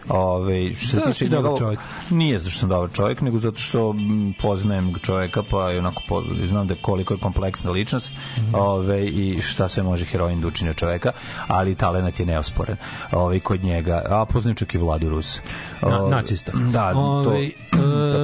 [0.09, 1.79] Ove, što se Da, tiče dobar čovjek.
[2.09, 3.97] Nije zato što sam dobar čovjek, nego zato što mm,
[4.41, 8.55] poznajem čovjeka, pa i onako po, znam da koliko je kompleksna ličnost Mhm.
[8.55, 11.11] ove, i šta sve može heroin da učini od čovjeka,
[11.47, 12.77] ali talenat je neosporen
[13.11, 14.01] ove, kod njega.
[14.07, 15.41] A poznajem čak i Vladu Rus.
[15.81, 16.51] Na- Ove, nacista.
[16.63, 17.51] Da, to, Ovaj, e,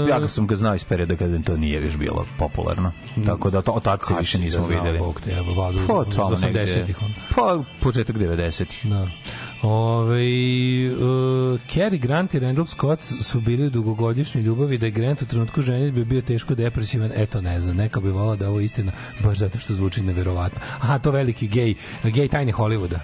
[0.10, 2.92] ja sam ga znao iz perioda kada to nije još bilo popularno.
[3.26, 5.00] Tako da to, od tad se više nismo videli.
[5.00, 6.66] Bog te, evo, Vladu Pa, tamo negde.
[6.66, 7.14] 80-ih, ono.
[7.36, 8.92] Pa, početak 90-ih.
[8.92, 9.08] Da.
[9.62, 15.22] Ove, uh, Cary Grant i Randall Scott su bili u dugogodišnjoj ljubavi da je Grant
[15.22, 18.50] u trenutku ženitbe bi bio teško depresivan, eto ne znam, neka bi volao da je
[18.50, 18.92] ovo istina,
[19.24, 20.60] baš zato što zvuči neverovatno.
[20.80, 23.00] Aha, to veliki gej, gej tajne Hollywooda.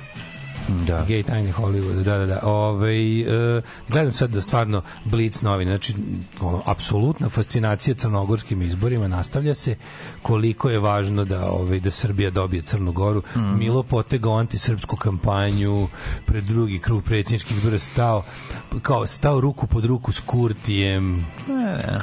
[0.67, 1.05] Da.
[1.05, 2.39] Gej tajni Hollywood, da, da, da.
[2.43, 5.93] Ove, e, gledam sad da stvarno Blitz novine, znači
[6.41, 9.75] ono, apsolutna fascinacija crnogorskim izborima nastavlja se
[10.21, 13.23] koliko je važno da ovaj da Srbija dobije Crnu Goru.
[13.31, 13.57] Mhm.
[13.57, 15.87] Milo potegao antisrpsku kampanju
[16.25, 18.23] pred drugi krug predsjedničkih izbora stao
[18.81, 21.25] kao stao ruku pod ruku s Kurtijem.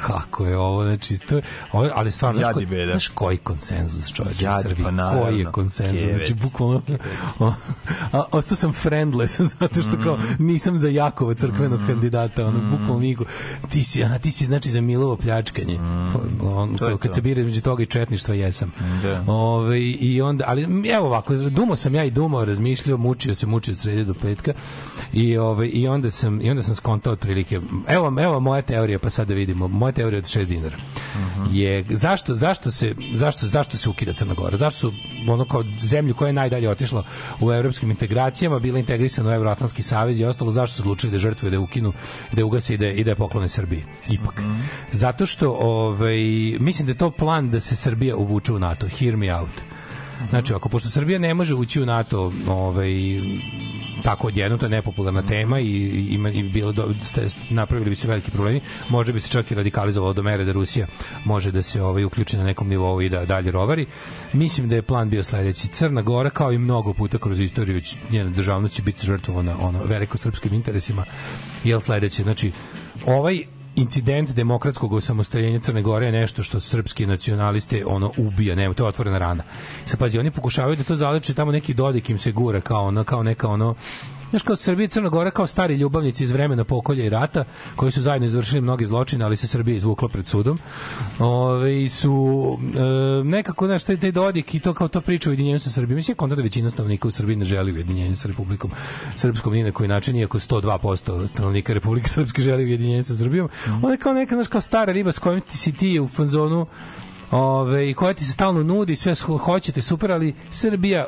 [0.01, 4.51] Kako je ovo, znači to ovo, ali stvarno znaš, koji- znaš koji konsenzus čoveče u
[4.51, 4.85] Jadi, Srbiji?
[4.85, 6.09] pa koji je konsenzus?
[6.15, 6.81] Znači bukvalno
[7.39, 7.53] a,
[8.11, 9.39] a, ostao sam friendless?
[9.59, 10.45] Zato što kao Mhm.
[10.45, 13.25] nisam za Jakova crkvenog kandidata ono bukvalno niko
[13.69, 15.79] ti si a ti si znači za Milovo pljačkanje.
[16.41, 16.75] On, Mhm.
[16.75, 18.71] To kad se bira između toga i četništva jesam.
[19.03, 19.23] Da.
[19.27, 23.71] Ove, i onda ali evo ovako dumo sam ja i dumo razmišljao mučio se mučio
[23.71, 24.53] od srede do petka
[25.13, 29.09] i ove i onda sam i onda sam skontao otprilike evo evo moja teorija pa
[29.09, 30.77] sad da vidimo moja teorija od 6 dinara.
[31.51, 34.57] Je zašto zašto se zašto zašto se ukida Crna Gora?
[34.57, 34.91] Zašto su
[35.27, 37.03] ono kao zemlju koja je najdalje otišla
[37.41, 41.51] u evropskim integracijama bila integrisana u Evroatlantski savez i ostalo zašto su odlučili da žrtvuju
[41.51, 41.93] da ukinu
[42.31, 44.41] da ugase i da i da je poklone Srbiji ipak.
[44.91, 46.17] Zato što ovaj
[46.59, 49.63] mislim da je to plan da se Srbija uvuče u NATO hear me out
[50.29, 52.91] Znači, ako pošto Srbija ne može ući u NATO, ovaj
[54.03, 58.07] tako odjedno, to je nepopularna tema i, i, i bilo do, ste, napravili bi se
[58.07, 58.61] veliki problemi.
[58.89, 60.87] Može bi se čak i radikalizovalo do mere da Rusija
[61.25, 63.85] može da se ovaj uključi na nekom nivou i da dalje rovari.
[64.33, 65.67] Mislim da je plan bio sledeći.
[65.67, 67.81] Crna Gora, kao i mnogo puta kroz istoriju,
[68.11, 71.05] njena državnost će biti žrtvovana ono, veliko srpskim interesima.
[71.63, 72.23] Jel sledeće?
[72.23, 72.51] Znači,
[73.05, 78.83] ovaj incident demokratskog osamostaljenja Crne Gore je nešto što srpski nacionaliste ono ubija, nema, to
[78.83, 79.43] je otvorena rana.
[79.85, 83.03] Sad pazi, oni pokušavaju da to zaleče tamo neki Dodik im se gura kao ono,
[83.03, 83.75] kao neka ono
[84.29, 87.43] Znaš, kao Srbija i Crna Gora kao stari ljubavnici iz vremena pokolja i rata,
[87.75, 90.59] koji su zajedno izvršili mnoge zločine, ali se Srbija izvukla pred sudom.
[91.19, 95.59] Ove, su e, nekako, znaš, taj, taj Dodik i to kao to priča o ujedinjenju
[95.59, 95.95] sa Srbijom.
[95.95, 98.71] Mislim, konta da većina stanovnika u Srbiji ne želi ujedinjenje sa Republikom
[99.15, 103.49] Srpskom ni na koji način, iako 102% stanovnika Republike Srpske želi ujedinjenje sa Srbijom.
[103.83, 106.65] Ona je kao neka, znaš, kao stara riba s kojom ti si ti u fanzonu
[107.31, 111.05] Ove, i koja ti se stalno nudi, sve hoćete, super, ali Srbija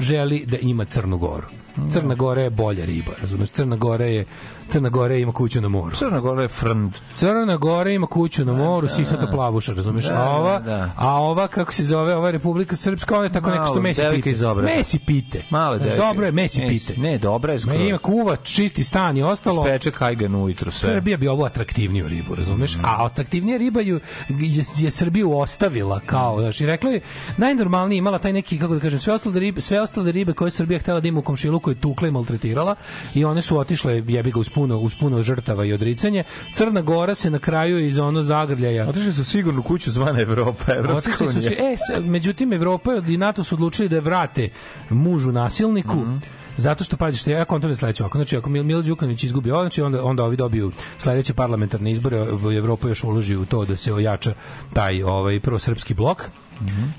[0.00, 1.61] želi da ima Crnu Goru.
[1.92, 3.50] Crna Gora je bolja riba, razumeš?
[3.50, 4.24] Crna Gora je
[4.72, 5.96] Crna Gora ima kuću na moru.
[5.96, 6.92] Crna Gora je frnd.
[7.14, 10.04] Crna Gora ima kuću na moru, sisata plavuša, razumeš?
[10.04, 10.92] Da, a ova, da, da.
[10.96, 14.02] a ova kako se zove, ova Republika Srpska, ona je tako neka što Malo, mesi
[14.14, 14.30] pite.
[14.30, 14.76] iz Obrata.
[14.76, 15.44] Mesi pite.
[15.50, 15.96] Male devojke.
[15.96, 16.86] dobro je, mesi Mesi.
[16.86, 17.00] pite.
[17.00, 17.58] Ne, dobra je.
[17.66, 19.64] Ma ima kuva, čisti stan i ostalo.
[19.64, 20.88] Speče kajgan ujutru sve.
[20.88, 22.76] Srbija bi ovo atraktivniju ribu, razumeš?
[22.82, 27.00] A atraktivnija riba ju je, je Srbiju ostavila kao, znaš, i rekla je
[27.36, 30.50] najnormalnije imala taj neki kako da kažem, sve ostale ribe, sve ostale ribe koje je
[30.50, 32.74] Srbija htela da ima u komšiluku je tukla i maltretirala
[33.14, 36.24] i one su otišle jebi ga uz puno uz puno žrtava i odricanje.
[36.54, 41.12] Crna Gora se na kraju iz ono zagrljaja Otišli su sigurno kuću zvana Evropa, Evropska
[41.12, 41.42] su unija.
[41.42, 41.56] se,
[41.94, 44.48] e, međutim, Evropa i NATO su odlučili da je vrate
[44.90, 46.14] mužu nasilniku, Mhm.
[46.56, 48.18] Zato što pazi što ja kontroliram sledeće ovako.
[48.18, 52.16] Znači ako Mil Milo Đukanović izgubi ovo, znači onda onda ovi dobiju sledeće parlamentarne izbore,
[52.58, 54.34] Evropa još uloži u to da se ojača
[54.72, 56.22] taj ovaj prosrpski blok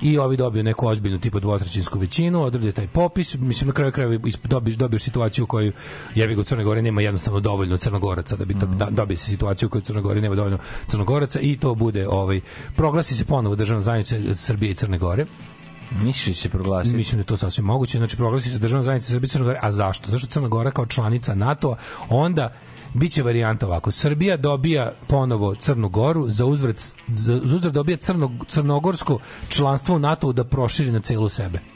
[0.02, 4.30] i ovi dobiju neku ozbiljnu tipu dvotrećinsku većinu, odrade taj popis, mislim na kraju krajeva
[4.44, 5.72] dobiješ dobiješ situaciju u kojoj
[6.16, 9.30] jebi ga u Crnoj Gori nema jednostavno dovoljno Crnogoraca da bi to da, dobije se
[9.30, 10.58] situaciju u kojoj u Crnoj Gori nema dovoljno
[10.88, 12.42] Crnogoraca i to bude ovaj
[12.76, 15.26] proglasi se ponovo državna zajednica Srbije i Crne Gore.
[16.02, 16.98] Misliš da će proglasiti?
[16.98, 17.98] Mislim da je to sasvim moguće.
[17.98, 19.60] Znači, proglasi se državna zajednica Srbije i Crne Gore.
[19.62, 20.10] A zašto?
[20.10, 21.76] Zašto Crna Gora kao članica NATO-a
[22.10, 22.54] onda
[22.94, 23.92] biće varijanta ovako.
[23.92, 30.00] Srbija dobija ponovo Crnu Goru, za uzvrat, za, za uzvrat dobija crno, crnogorsko članstvo u
[30.00, 31.73] NATO-u da proširi na celu sebe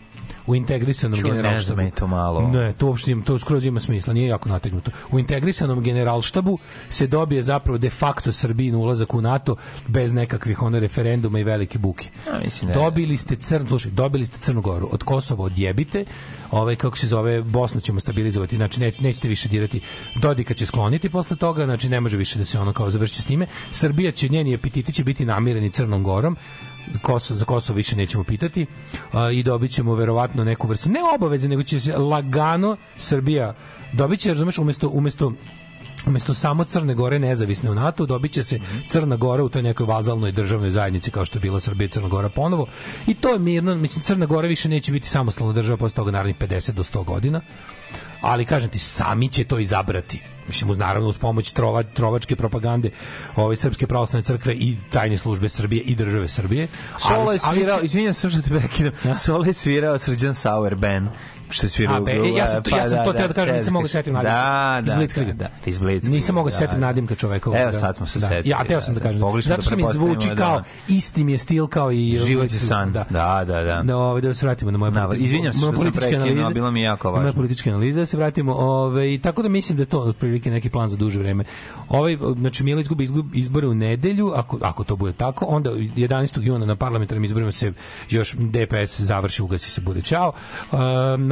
[0.47, 1.77] u integrisanom ne generalštabu.
[1.77, 2.47] meni to malo.
[2.47, 4.91] Ne, to uopšte ima, to skroz ima smisla, nije jako nategnuto.
[5.11, 6.57] U integrisanom generalštabu
[6.89, 9.55] se dobije zapravo de facto Srbijin ulazak u NATO
[9.87, 12.09] bez nekakvih ono referenduma i velike buke.
[12.31, 16.05] A, mislim da- dobili ste Crnu, slušaj, dobili ste Crnu Goru, od Kosova odjebite,
[16.51, 19.81] ovaj kako se zove Bosnu ćemo stabilizovati, znači neć, nećete više dirati.
[20.15, 23.25] Dodika će skloniti posle toga, znači ne može više da se ono kao završi s
[23.25, 23.47] time.
[23.71, 26.37] Srbija će njeni epiteti će biti namireni Crnom Gorom.
[27.01, 28.65] Kosovo, za Kosovo više nećemo pitati
[29.11, 33.55] a, i dobit ćemo verovatno neku vrstu, ne obaveze, nego će se lagano Srbija
[33.93, 35.33] dobit će, razumeš, umesto, umesto
[36.07, 39.85] umesto samo Crne Gore nezavisne u NATO, dobit će se Crna Gora u toj nekoj
[39.85, 42.67] vazalnoj državnoj zajednici kao što je bila Srbija i Crna Gora ponovo.
[43.07, 46.35] I to je mirno, mislim Crna Gora više neće biti samostalna država posle toga narednih
[46.37, 47.41] 50 do 100 godina.
[48.21, 50.21] Ali kažem ti, sami će to izabrati.
[50.47, 52.89] Mislim, uz, naravno uz pomoć trova, trovačke propagande
[53.35, 56.67] ove Srpske pravoslavne crkve i tajne službe Srbije i države Srbije.
[56.99, 60.75] Solo je ali će- svirao, izvinjam se što te prekidam, Solo je svirao Srđan Sauer
[60.75, 61.07] band
[61.49, 63.73] što je svirao A, e, ja sam to, ja sam to teo da kažem, nisam
[63.73, 64.33] mogao setim nadimka.
[64.33, 65.31] Da, iz da, Blitzkriga.
[65.33, 66.15] da, da, iz Blitzkriga.
[66.15, 66.87] Nisam mogao se da, setim da.
[66.87, 67.49] nadimka čoveka.
[67.51, 68.27] Evo, sad smo se da.
[68.27, 69.21] setili, Ja, teo sam da da, kažem.
[69.21, 69.41] da.
[69.41, 72.17] Zato da što mi zvuči da- kao, isti mi je stil kao i...
[72.17, 72.91] Život je san.
[72.91, 73.81] Da, da, da.
[73.83, 76.49] Da, ovaj, da se vratimo na moje Da, politi- izvinjam se što sam političke prekinuo,
[76.49, 77.35] bilo mi jako Na Moje važno.
[77.35, 78.53] političke analize, da se vratimo.
[78.53, 81.43] Ovaj, tako da mislim da je to otprilike neki plan za duže vreme.
[81.89, 86.07] Ovaj, znači, Milo izgubi izgub- izbore u nedelju, ako, ako to bude tako, onda 11.
[86.37, 87.73] juna na parlamentarnim izborima se
[88.09, 90.31] još DPS završi, ugasi se, bude čao.
[90.71, 90.77] Uh,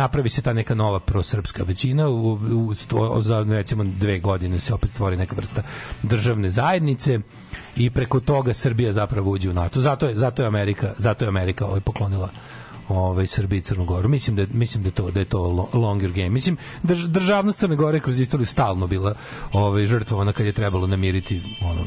[0.06, 4.74] napravi se ta neka nova prosrpska većina, u, u, stvo- za recimo dve godine se
[4.74, 5.64] opet stvori neka vrsta
[6.04, 7.20] državne zajednice
[7.76, 9.82] i preko toga Srbija zapravo uđe u NATO.
[9.82, 12.30] Zato je, zato je Amerika, zato je Amerika ovaj, poklonila
[12.90, 14.10] ovaj Srbiji i Crnu Goru.
[14.10, 16.30] Mislim da mislim da je to da je to lo- longer game.
[16.30, 19.16] Mislim drž, državnost Crne Gore kroz istoriju stalno bila
[19.54, 21.86] ovaj žrtvovana kad je trebalo namiriti ono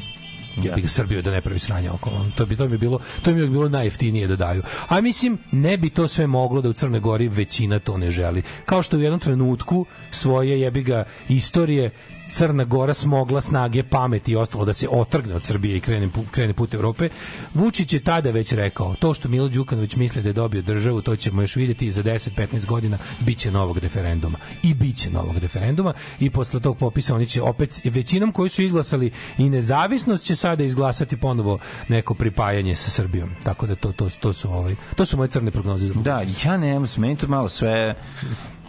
[0.64, 2.26] ja bih Srbiju da ne pravi sranja okolo.
[2.36, 4.62] To bi to bi bilo to bi bilo najjeftinije da daju.
[4.88, 8.42] A mislim ne bi to sve moglo da u Crnoj Gori većina to ne želi.
[8.66, 11.90] Kao što u jednom trenutku svoje jebi ga istorije
[12.30, 16.52] Crna Gora smogla snage, pameti i ostalo da se otrgne od Srbije i krene, krene
[16.52, 17.08] put Evrope.
[17.54, 21.16] Vučić je tada već rekao, to što Milo Đukanović misli da je dobio državu, to
[21.16, 24.38] ćemo još vidjeti i za 10-15 godina biće novog referenduma.
[24.62, 29.10] I biće novog referenduma i posle tog popisa oni će opet, većinom koji su izglasali
[29.38, 33.30] i nezavisnost će sada izglasati ponovo neko pripajanje sa Srbijom.
[33.44, 36.56] Tako da to, to, to su ovaj, to su moje crne prognoze za Da, ja
[36.56, 37.94] ne znam, meni to malo sve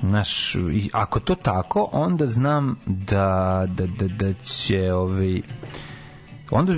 [0.02, 0.56] Naš,
[0.94, 5.42] ako to tako, onda znam da, da, da, da će ovaj,
[6.52, 6.74] onda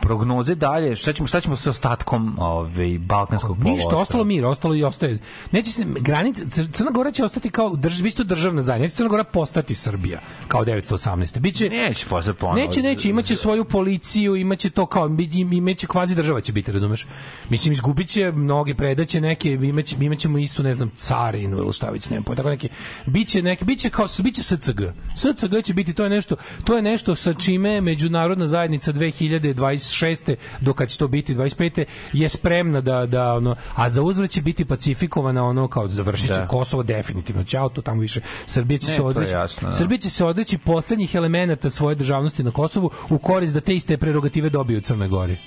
[0.00, 4.00] prognoze dalje, šta ćemo, šta ćemo sa ostatkom ovaj, Balkanskog Ništa, poluostrva?
[4.00, 5.18] ostalo mir, ostalo i ostaje.
[5.52, 8.84] Neće se granice Cr- Crna Gora će ostati kao drž, isto državna zajednica.
[8.84, 11.38] Neće Crna Gora postati Srbija kao 918.
[11.38, 12.58] Biće Neće posle ponovo.
[12.58, 17.06] Neće, neće, imaće svoju policiju, imaće to kao im- imaće kvazi država će biti, razumeš?
[17.50, 22.20] Mislim izgubiće mnoge predaće neke, imaće imaćemo isto, ne znam, carinu ili šta već, ne
[22.20, 22.68] znam, tako neki
[23.06, 24.80] biće neke biće kao biće SCG.
[25.16, 28.92] SCG će biti to je nešto, to je nešto sa čime međunarodna zajednica
[29.76, 30.34] 2026.
[30.60, 31.84] do kad će to biti 25.
[32.12, 36.32] je spremna da da ono, a za uzvrat će biti pacifikovana ono kao završit će
[36.34, 36.48] Da.
[36.48, 37.44] Kosovo definitivno.
[37.44, 38.20] Ćao, to tamo više.
[38.46, 39.32] Srbija će Ne, se odreći.
[39.32, 39.74] jasno, da.
[39.74, 43.96] Srbija će se odreći poslednjih elemenata svoje državnosti na Kosovu u korist da te iste
[43.96, 45.38] prerogative dobiju u Crnoj Gori.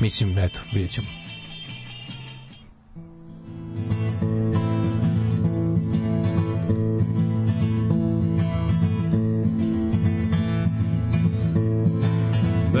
[0.00, 1.06] Mislim, eto, vidjet ćemo.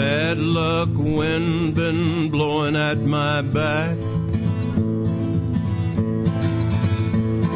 [0.00, 3.98] Bad luck wind been blowing at my back.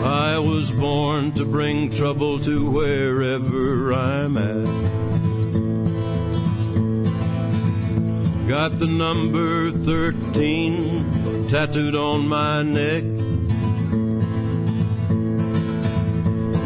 [0.05, 4.67] I was born to bring trouble to wherever I'm at.
[8.47, 13.05] Got the number 13 tattooed on my neck.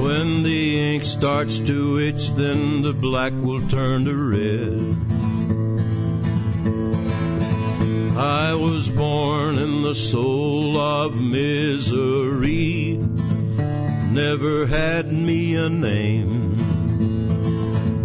[0.02, 5.07] When the ink starts to itch, then the black will turn to red.
[8.18, 12.96] I was born in the soul of misery.
[14.10, 16.56] Never had me a name.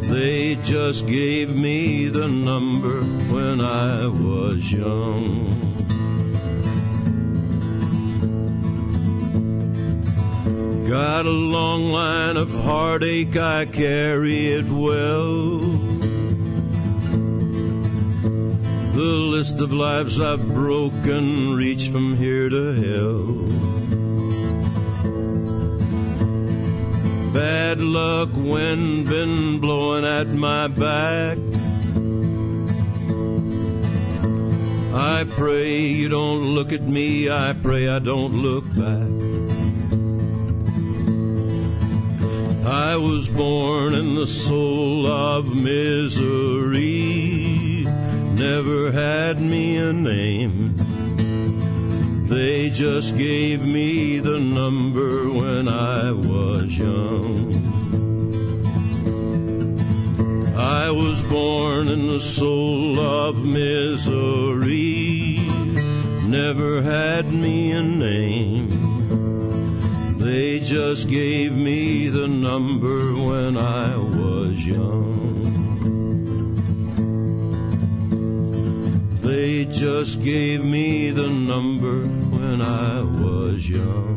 [0.02, 3.02] They just gave me the number
[3.34, 5.50] when I was young.
[10.88, 15.73] Got a long line of heartache, I carry it well.
[19.04, 23.26] The list of lives I've broken reach from here to hell.
[27.34, 31.38] Bad luck, wind been blowing at my back.
[34.94, 39.12] I pray you don't look at me, I pray I don't look back.
[42.66, 47.33] I was born in the soul of misery,
[48.34, 50.76] never had me a name.
[52.28, 57.54] They just gave me the number when I was young.
[60.58, 65.38] I was born in the soul of misery,
[66.26, 68.70] never had me a name.
[70.18, 75.33] They just gave me the number when I was young.
[79.66, 84.13] Just gave me the number when I was young.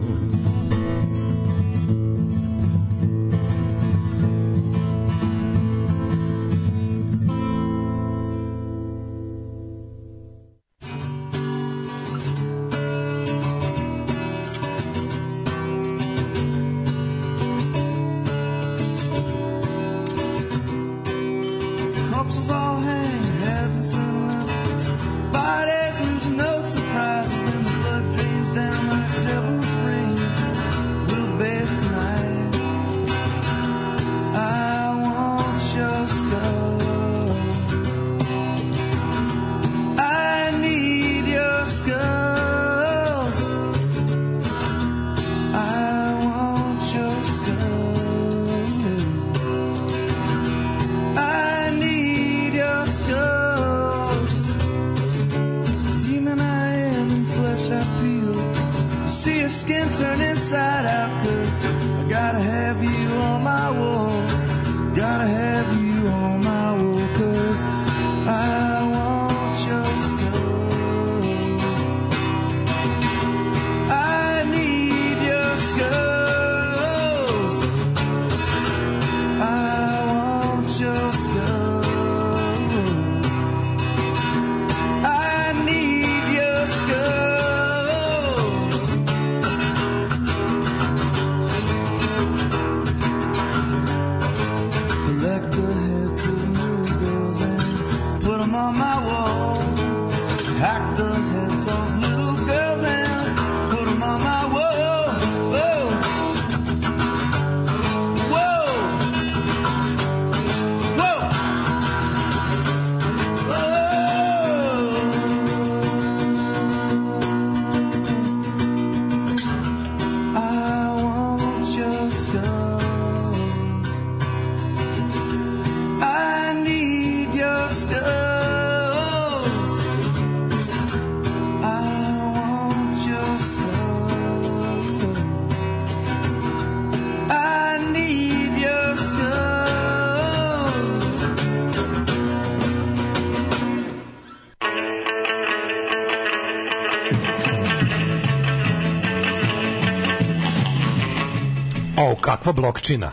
[152.27, 153.13] Kakva blokčina.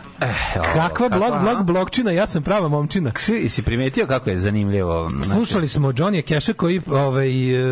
[0.74, 3.12] kakva blok, blok, blokčina, ja sam prava momčina.
[3.16, 5.08] Si, si primetio kako je zanimljivo?
[5.08, 7.64] znači, Slušali smo Johnny Keša koji ovaj, e,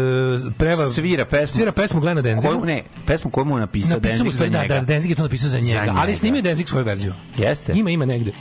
[0.59, 1.55] preva, svira pesmu.
[1.55, 2.53] svira pesmu Glena Denziga.
[2.53, 4.75] Koju, ne, pesmu koju mu napisao Napisao mu za da, njega.
[4.75, 5.95] da, Denzig je to napisao za njega, njega.
[5.97, 7.15] ali snimio Denzig svoju verziju.
[7.37, 7.73] Jeste.
[7.73, 8.33] Ima, ima negde.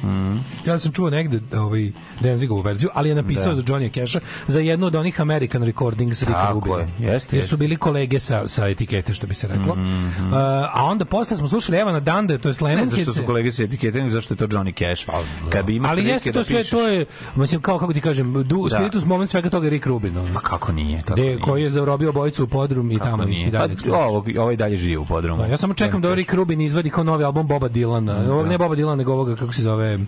[0.65, 3.55] Ja sam čuo negde ovaj, Denzigovu verziju, ali je napisao Da.
[3.55, 6.77] za Johnny Keša za jednu od onih American Recordings Tako Rubina.
[6.77, 9.75] je, jeste, Jer su bili kolege sa, sa etikete, što bi se reklo.
[9.75, 10.27] Mhm.
[10.27, 10.33] Uh,
[10.73, 13.07] a onda posle smo slušali Evana Dande, to je Ne Lemonheads.
[13.07, 15.05] zašto su kolege sa etiketom, zašto je to Johnny Cash.
[15.49, 17.05] Kad bi imaš Ali jeste da to sve, pišeš- to je,
[17.35, 18.69] mislim, kao kako ti kažem, du, Da.
[18.71, 20.13] spiritus moment svega toga je Rick Rubin.
[20.33, 21.01] Pa kako nije?
[21.07, 21.39] Gde, nije?
[21.39, 23.51] koji je zarobio bojicu u podrum i Kako tamo ih i nije?
[23.51, 23.75] dalje.
[23.89, 25.37] Pa, ovo, ovaj dalje živi u podrumu.
[25.37, 28.29] Da, ja samo čekam da ovaj Rick Rubin izvadi kao novi album Boba Dylana.
[28.29, 29.99] Ovog ne Boba Dylana, nego ovoga, kako se zove,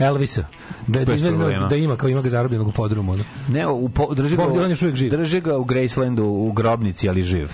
[0.00, 0.44] Elvisa.
[0.86, 1.66] Da, da, izvadi, problema.
[1.66, 3.18] da ima, kao ima ga zarobljenog u podrumu.
[3.48, 5.10] Ne, u, po, drži, ga, Bob Dylan još uvijek živ.
[5.10, 7.48] drži ga u Gracelandu u grobnici, ali živ.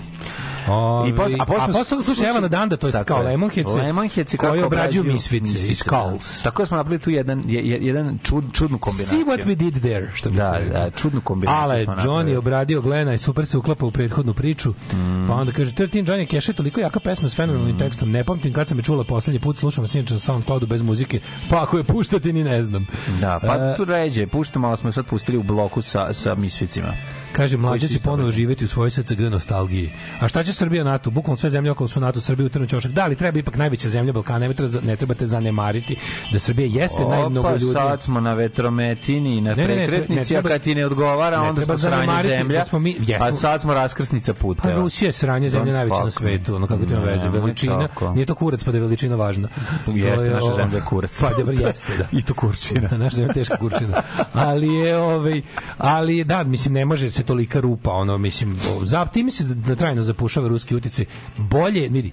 [0.67, 3.23] Ovi, I posle, a posle, a posle slušaj Evana Danda, to jest Tako kao je.
[3.25, 6.43] Lemonheadse, Lemonheadse koji kako obrađuju Misfits i Skulls.
[6.43, 9.17] Tako da smo napravili tu jedan, je- je- jedan čud, čudnu kombinaciju.
[9.17, 12.37] See what we did there, što bi Da, se da, čudnu kombinaciju Ale, Johnny je
[12.37, 14.69] obradio Glena i super se uklapa u prethodnu priču.
[14.69, 15.27] Mm.
[15.27, 18.11] Pa onda kaže, 13 Johnny Cash je toliko jaka pesma s fenomenalnim tekstom.
[18.11, 21.19] Ne pamtim kad sam je čula poslednji put, slušam inače na SoundCloudu bez muzike,
[21.49, 22.87] pa ako je puštati ni ne znam.
[23.21, 26.93] Da, pa E, tu ređe, puštamo, ali smo sad pustili u bloku sa, sa misficima.
[27.35, 29.91] Kaže, mlađa su će ponovo živeti u svojoj SCG nostalgiji.
[30.19, 31.09] A šta će Srbija NATO?
[31.09, 32.91] Bukvalno sve zemlje okolo su NATO, Srbija u trnu ćošak.
[32.91, 35.95] Da, ali treba ipak najveća zemlja Balkana, ne, treba, ne trebate zanemariti
[36.31, 37.73] da Srbija jeste Opa, najmnogoljudnija.
[37.73, 40.85] sad smo na vetrometini, na Ne, ne, ne, prekretnici, ne a treba- kad ti ne
[40.85, 44.33] odgovara, ne onda smo sranje zanemariti zemlja, da smo mi- jesmo- a sad smo raskrsnica
[44.33, 44.61] puta.
[44.61, 47.87] Pa Rusija je sranje zemlja Don't najveća na svetu, ono kako to ima veze, veličina,
[48.13, 49.47] nije to kurac pa da je veličina važna.
[49.87, 51.11] Jeste, naša zemlja je kurac.
[51.21, 52.05] Pa dobro, jeste, da.
[52.11, 52.89] I to kurčina.
[52.89, 54.01] naša zemlja je teška kurčina.
[54.33, 55.41] Ali je, ovaj,
[55.77, 60.01] ali da, mislim, ne može se tolika rupa, ono, mislim, za, time se da trajno
[60.01, 61.05] zapušava ruski uticaj.
[61.39, 62.11] Bolje, vidi,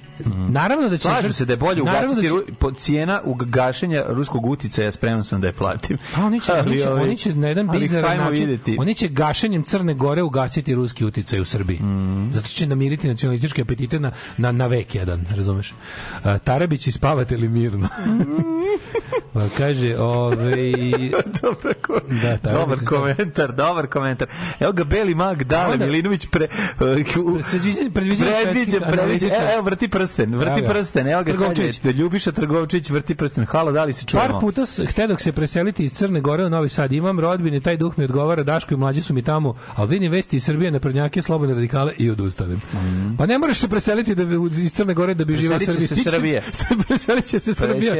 [0.48, 1.02] naravno da će...
[1.02, 5.24] Slažem se da je bolje naravno ugasiti će- ru- po- cijena gašenja ruskog uticaja, spreman
[5.24, 5.98] sam da je platim.
[6.16, 8.76] A oni će, oni Ali, će, ovaj, oni će na jedan ali bizaran način, videti.
[8.78, 11.80] oni će gašenjem Crne Gore ugasiti ruski uticaj u Srbiji.
[12.32, 15.74] Zato što će namiriti nacionalističke apetite na, na, na vek jedan, razumeš?
[16.24, 17.88] A, Tarabić spavate li mirno?
[19.32, 20.72] pa kaže, ovaj...
[21.42, 24.28] Dobar, ko- Da, dobar komentar, dobar komentar.
[24.60, 26.78] Evo ga Beli mag Dale Onda- Milinović pre, uh,
[27.94, 29.52] predviđa, predviđa, analitičar.
[29.54, 31.80] evo vrti prsten, vrti Evo prsten, evo ga sad je, Trgovčević.
[31.80, 33.46] da Ljubiša Trgovčić vrti prsten.
[33.46, 34.28] Halo, da li se čujemo?
[34.28, 36.92] Par puta htedok se preseliti iz Crne Gore u Novi Sad.
[36.92, 40.36] Imam rodbine, taj duh mi odgovara, Daško i mlađi su mi tamo, ali vidim vesti
[40.36, 42.60] iz Srbije na prednjake, slobodne radikale i odustanem.
[43.18, 44.22] Pa ne moraš se preseliti da
[44.62, 46.42] iz Crne Gore da bi živao u se Srbije.
[46.88, 47.94] preselit će se Srbija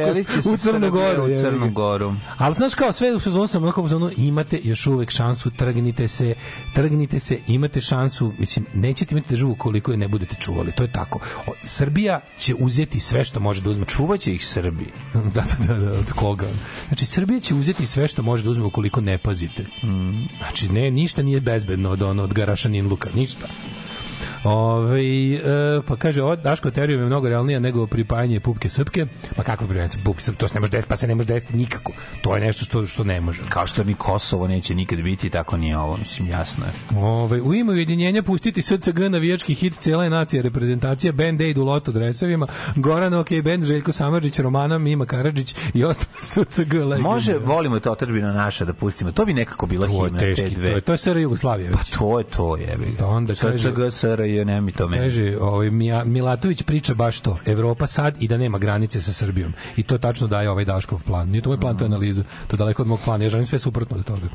[0.53, 1.23] u Crnu Goru.
[1.23, 1.41] u.
[1.41, 2.13] Crnu Goru.
[2.37, 3.87] Ali znaš kao sve u fazonu sam onako
[4.17, 6.35] imate još uvek šansu, trgnite se,
[6.73, 6.82] trgnite
[7.19, 11.19] se, imate šansu, mislim, nećete imati državu koliko je ne budete čuvali, to je tako.
[11.47, 13.85] O, Srbija će uzeti sve što može da uzme.
[13.85, 14.91] Čuvaće ih Srbiji.
[15.35, 16.47] da, da, da, da, od koga?
[16.87, 19.65] Znači, Srbija će uzeti sve što može da uzme ukoliko ne pazite.
[20.37, 23.47] Znači, ne, ništa nije bezbedno od, ono, od Garaša Ninluka, ništa.
[24.43, 25.39] Ove, e,
[25.87, 29.05] pa kaže, o, Daško teorija je mnogo realnija nego pripajanje pupke srpke.
[29.37, 30.39] Ma kako pripajanje pupke srpke?
[30.39, 31.93] To se ne može desiti, pa se ne može desiti nikako.
[32.21, 33.41] To je nešto što, što ne može.
[33.49, 36.99] Kao što ni Kosovo neće nikad biti, tako ni ovo, mislim, jasno je.
[36.99, 41.63] Ove, u ime ujedinjenja pustiti SCG navijački hit cijela je nacija reprezentacija Band Aid u
[41.63, 47.09] loto dresovima Goran OK Band, Željko Samadžić, Romana Mima Karadžić i ostalo SCG legende.
[47.09, 49.11] Može, volimo to otadžbina naša da pustimo.
[49.11, 51.71] To bi nekako bila To je himna te teški, to je, to je SR Jugoslavija.
[51.71, 52.95] Pa to je to, jebi.
[52.99, 53.91] Pa onda SCG,
[54.33, 55.03] SRJ, nema mi to meni.
[55.03, 55.69] Kaže, ovaj,
[56.05, 57.37] Milatović priča baš to.
[57.45, 59.53] Evropa sad i da nema granice sa Srbijom.
[59.77, 61.29] I to tačno daje ovaj Daškov plan.
[61.29, 62.23] Nije to moj plan, to je analiza.
[62.47, 63.23] To je daleko od mog plana.
[63.23, 64.27] Ja želim sve suprotno od toga.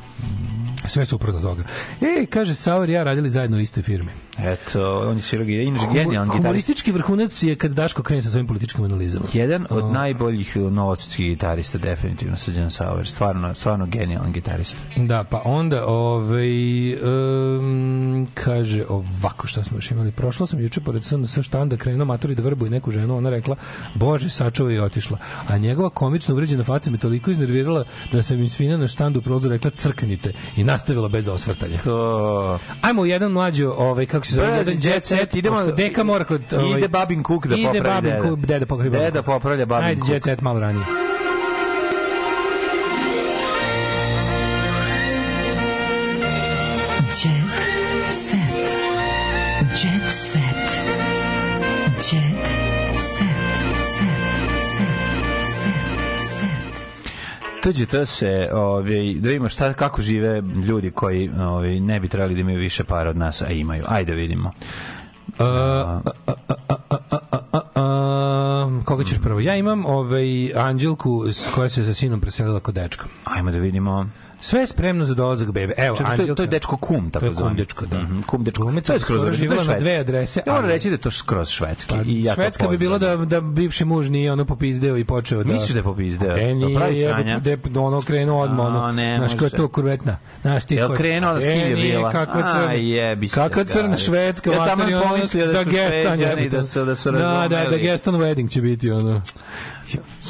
[0.85, 1.63] Sve suprotno od toga.
[2.01, 4.11] E, kaže, Sauer i ja radili zajedno u istoj firmi.
[4.43, 6.43] Eto, on je svirao gitaru, inače genijalan gitarist.
[6.43, 9.25] Humoristički vrhunac je kad Daško krene sa svojim političkim analizama.
[9.33, 13.07] Jedan od najboljih novosadskih gitarista, definitivno, Srđan Sauer.
[13.07, 14.77] Stvarno, stvarno genijalan gitarista.
[14.95, 20.11] Da, pa onda ovaj, um, kaže ovako šta smo još imali.
[20.11, 23.55] Prošla sam juče pored SNS štanda, krenuo maturi da vrbu i neku ženu, ona rekla,
[23.95, 25.17] bože, sačuva i otišla.
[25.47, 29.49] A njegova komično uvređena faca me toliko iznervirala da sam im svina na štandu prolazu
[29.49, 31.77] rekla crknite i nastavila bez osvrtanja.
[31.83, 32.59] To...
[32.81, 36.41] Ajmo jedan mlađo, ovaj, kako se zove, jedan jet set, idemo- deka mora kod...
[36.53, 38.23] Ovaj, Ide Babin Cook da ide popravi Babin deda.
[38.23, 40.85] Cook, deda popravi Babin Deda popravlja Babin Ajde, jet set malo ranije.
[57.69, 62.33] otuđi to se, ovaj, da vidimo šta, kako žive ljudi koji ovaj, ne bi trebali
[62.33, 63.83] da imaju više para od nas, a imaju.
[63.87, 64.51] Ajde vidimo.
[65.39, 65.45] Uh,
[68.85, 69.39] koga ćeš prvo?
[69.39, 71.23] Ja imam ovaj Anđelku
[71.55, 73.05] koja se sa sinom preselila kod dečka.
[73.23, 74.09] Ajmo da vidimo.
[74.41, 75.73] Sve je spremno za dolazak bebe.
[75.77, 76.35] Evo, Čekaj, Anđelka.
[76.35, 77.55] to je dečko kum, tako To je kum zvani.
[77.55, 77.99] dečko, da.
[77.99, 78.61] Mhm, kum dečko.
[78.61, 81.49] Glumica To je skroz živjela na dve adrese, Ja moram reći da je to skroz
[81.49, 81.89] švedski.
[81.89, 85.43] Pa, I ja Švedska bi bilo da, da bivši muž nije ono popizdeo i počeo
[85.43, 85.53] da...
[85.53, 86.29] Misliš da je popizdeo?
[86.29, 87.39] Da nije, pravi jebote, sranja?
[87.39, 90.17] da je ono krenuo odmah, ono, ne znaš ko je to kurvetna.
[90.41, 92.11] Znaš ti ko je- krenuo da s kim je E, bila?
[92.11, 96.49] Kakva crna, A, jebi se, kakva crna švedska, Ja ono, pomislio da su Šveđani, jebote.
[96.49, 97.81] da su- da su Da, da, da, razumeli.
[97.81, 99.21] Gestan wedding će biti, ono.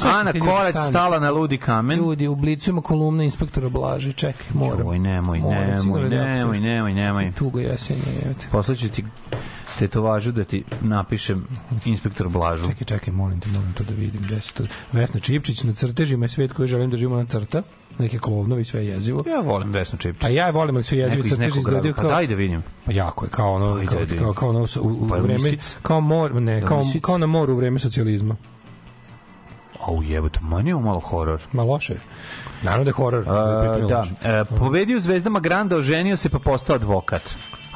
[0.04, 1.98] Ana Korać stala na ludi kamen.
[1.98, 4.86] Ljudi, u blicu ima kolumna inspektora Blaži, čekaj, moram.
[4.86, 7.32] Oj, nemoj, Moram, nemoj, da nemoj, nemoj, nemoj.
[7.32, 8.00] Tugo jesenje.
[8.50, 9.04] Poslaću ti
[9.78, 11.46] tetovažu da ti napišem
[11.84, 12.66] inspektor Blažu.
[12.66, 14.22] Čekaj, čekaj, molim te, moram to da vidim.
[14.22, 14.64] Gde se to...
[14.92, 17.62] Vesna Čipčić na crtežima je svet koji želim da živimo na crta.
[17.98, 19.24] neke Klovnovi, sve je jezivo.
[19.26, 20.20] Ja volim Vesnu Čipić.
[20.20, 22.02] Pa ja je volim, ali su jezivi crteži izgledaju grada.
[22.02, 22.10] kao...
[22.10, 22.62] Pa daj da vidim.
[22.84, 26.00] Pa jako je, kao ono, Ajde, kao, kao, kao ono u, u Pa vreme, kao
[26.00, 28.36] mor, ne, Je kao, kao na moru u vreme socijalizma.
[29.86, 31.40] Au jebote, manje malo horor.
[31.52, 31.94] Ma loše.
[32.62, 33.24] Naravno da je horor.
[33.28, 37.22] A, da, e, pobedio Zvezdama Granda, oženio se pa postao advokat.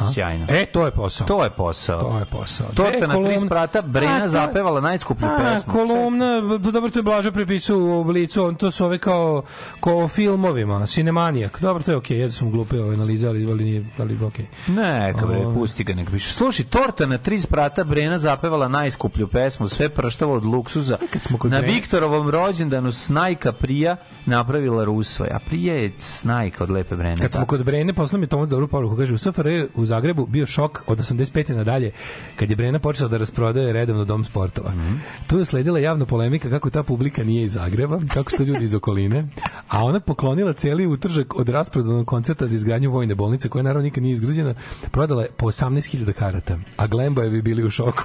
[0.05, 0.47] Sjajno.
[0.49, 1.27] E, to je posao.
[1.27, 2.01] To je posao.
[2.01, 2.67] To je posao.
[2.67, 5.73] Torta Dve na tri sprata, A, Brena zapevala najskuplju A, pesmu.
[5.73, 6.41] kolumna,
[6.73, 9.43] dobro, to je Blaža prepisao u oblicu, on to su ove kao,
[9.81, 11.61] kao o filmovima, Cinemanijak.
[11.61, 14.47] Dobro, to je okej, ja sam glupe ove analize, ali, ali nije, ali okej.
[14.67, 16.31] Neka bre, pusti ga, neka piše.
[16.31, 20.99] Slušaj, torta na tri sprata, Brena zapevala najskuplju pesmu, sve prštavo od luksuza.
[21.39, 23.97] kod Na Brene- Viktorovom rođendanu Snajka Prija
[24.27, 27.17] napravila Rusvaj, a Prija je Snajka od Lepe Brene.
[27.17, 30.47] Kad smo kod Brene, poslao mi Tomac dobru poruku, kaže, u SFRJ u Zagrebu bio
[30.47, 31.55] šok od 85.
[31.55, 31.93] nadalje,
[32.37, 34.71] kad je Brena počela da rasprodaje redovno dom sportova.
[34.71, 34.95] Mhm.
[35.27, 38.65] Tu je sledila javna polemika kako ta publika nije iz Zagreba, kako su to ljudi
[38.65, 39.29] iz okoline,
[39.69, 44.03] a ona poklonila cijeli utržak od rasprodanog koncerta za izgradnju vojne bolnice, koja naravno nikad
[44.03, 44.55] nije izgrađena,
[44.91, 48.03] prodala je po 18.000 karata, a Glembojevi bili u šoku.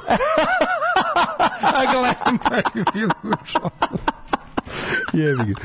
[1.80, 3.97] a Glembojevi bili u šoku.
[5.14, 5.61] Jebi ga.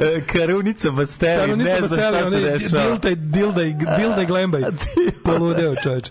[0.00, 2.82] E, Karunica Basteli, Karunica ne znam šta se dešava.
[2.84, 4.62] Dilda, i- Dilda, i- Dilda i Glembaj.
[5.24, 6.10] Poludeo čovječ.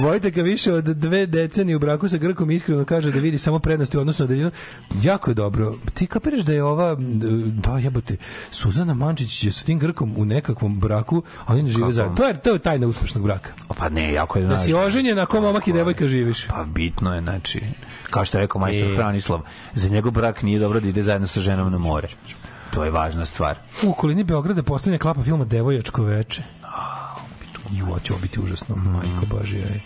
[0.00, 3.96] Vojteka više od dve decenije u braku sa Grkom iskreno kaže da vidi samo prednosti
[3.96, 4.50] u odnosu na Deljinu.
[5.02, 5.74] Jako je dobro.
[5.94, 6.96] Ti kapiraš da je ova,
[7.46, 8.16] da jebote,
[8.50, 12.16] Suzana Mančić je sa tim Grkom u nekakvom braku, a oni žive zajedno.
[12.16, 13.50] To je, to je tajna uspešnog braka.
[13.68, 16.46] Pa ne, jako je Da si oženjen, ako momak i devojka živiš.
[16.46, 17.62] Pa bitno je, znači,
[18.04, 18.96] kao što je rekao majstor E.
[18.96, 19.40] Hranislav,
[19.74, 22.08] za njegov brak nije dobro da ide zajedno sa ženom na more.
[22.74, 23.58] To je važna stvar.
[23.82, 26.42] U okolini Beograda postavlja klapa filma Devojačko veče.
[27.70, 29.66] Ju, ovo će ovo biti užasno, majko Božija.
[29.66, 29.80] je.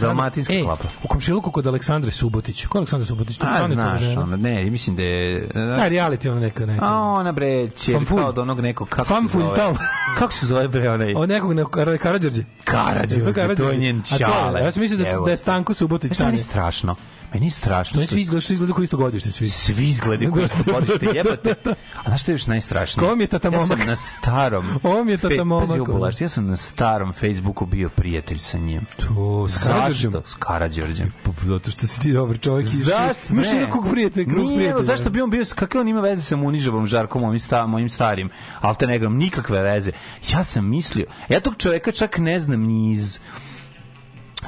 [0.00, 0.84] dalmatinska e, klapa?
[1.02, 2.66] U komšiluku kod Aleksandre Subotić.
[2.66, 3.38] Ko Aleksandra Subotić?
[3.38, 5.48] To A, znaš, ono, ne, mislim da je...
[5.76, 6.84] Taj reality ona neka neka.
[6.84, 8.24] A ona bre, čerka Fanful.
[8.24, 9.44] od onog nekog, kako Fan se zove?
[9.48, 9.74] Funtal.
[10.18, 11.14] Kako se zove bre onaj?
[11.16, 11.72] Od nekog nekog
[12.02, 12.42] Karadžorđe.
[12.64, 14.60] Karađorđe, to je njen čale.
[14.60, 16.12] Ja sam mislio da, da je Stanko Subotić.
[16.12, 16.96] Znaš, meni je strašno.
[17.36, 18.00] Meni je strašno.
[18.00, 19.48] Što- svi izgleda što izgleda koji isto godište svi.
[19.48, 21.54] Svi izgledi koji su godište jebate.
[21.96, 23.08] A znaš što je još najstrašnije?
[23.08, 23.66] Ko mi je tata Ja momak?
[23.68, 24.66] sam na starom...
[25.04, 28.86] Mi je tata momak, Pazi, obulaš, ja sam na starom Facebooku bio prijatelj sa njim.
[28.98, 30.12] To, s Karađorđem.
[30.12, 30.22] Zašto?
[30.26, 31.12] S Karađorđem.
[31.22, 32.66] Pa, Zato što si ti dobar čovjek.
[32.66, 33.20] Zašto?
[33.30, 33.60] Imaš Ne.
[33.60, 34.84] nekog prijatelja, Nije, prijatelja.
[34.84, 38.30] zašto bi on bio, kakve on ima veze sa Munižavom Žarkom, mojim, sta, mojim starim
[38.60, 39.92] alternegram, nikakve veze.
[40.30, 43.20] Ja sam mislio, ja tog čoveka čak ne znam ni iz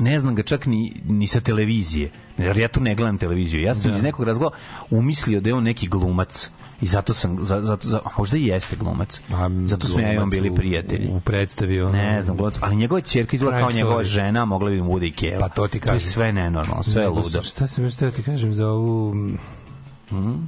[0.00, 3.62] ne znam ga čak ni, ni sa televizije, jer ja tu ne gledam televiziju.
[3.62, 3.96] Ja sam Da.
[3.96, 4.56] iz nekog razloga
[4.90, 6.50] umislio da je on neki glumac.
[6.80, 9.20] I zato sam, za, zato, za, a možda i jeste glumac.
[9.64, 11.08] zato smo ja i on bili u- prijatelji.
[11.08, 11.92] U predstavi ono.
[11.92, 15.06] Ne znam, glumac, ali njegova ćerka izgleda kao njegova žena, a mogla bi mu bude
[15.06, 15.38] i keva.
[15.40, 16.00] Pa to ti To je kažem.
[16.02, 17.42] sve nenormalno, sve je ludo.
[17.42, 19.14] Šta sam još teo ti kažem za ovu...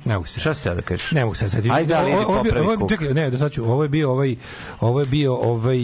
[0.05, 0.41] Ne mogu se.
[0.41, 1.13] Šta si teo da kažeš?
[1.13, 1.67] Ne mogu se sad.
[1.67, 2.89] Ajde, ali Ovo- ovo ovo kuk.
[2.91, 3.65] Čekaj, ne, da sad ću.
[3.65, 4.37] Ovo je bio ovaj
[4.81, 5.79] ovo je bio ovaj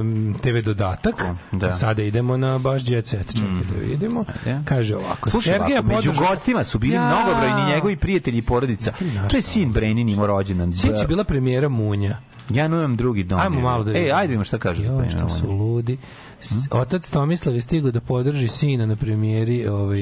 [0.00, 1.24] um, TV dodatak.
[1.52, 1.72] Da.
[1.72, 3.34] Sada idemo na baš jet set.
[3.34, 4.24] Čekaj da vidimo.
[4.64, 7.06] Kaže ovako, Slušaj, Sergeja ovako, među podržao- gostima su bili Ja.
[7.08, 8.92] mnogobrojni njegovi prijatelji i porodica.
[9.30, 10.72] To je sin Brenin imao rođendan.
[10.72, 12.18] Sinoć je bila premijera Munja.
[12.50, 13.40] Ja nujem drugi dom.
[13.40, 14.16] Ajmo malo da Ej, vidimo.
[14.16, 14.84] ajde vidimo šta kaže.
[14.84, 15.98] Jo, što su ludi.
[16.40, 20.00] S- Otac Tomislav je stigao da podrži sina na premijeri ovaj,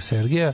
[0.00, 0.52] Sergeja.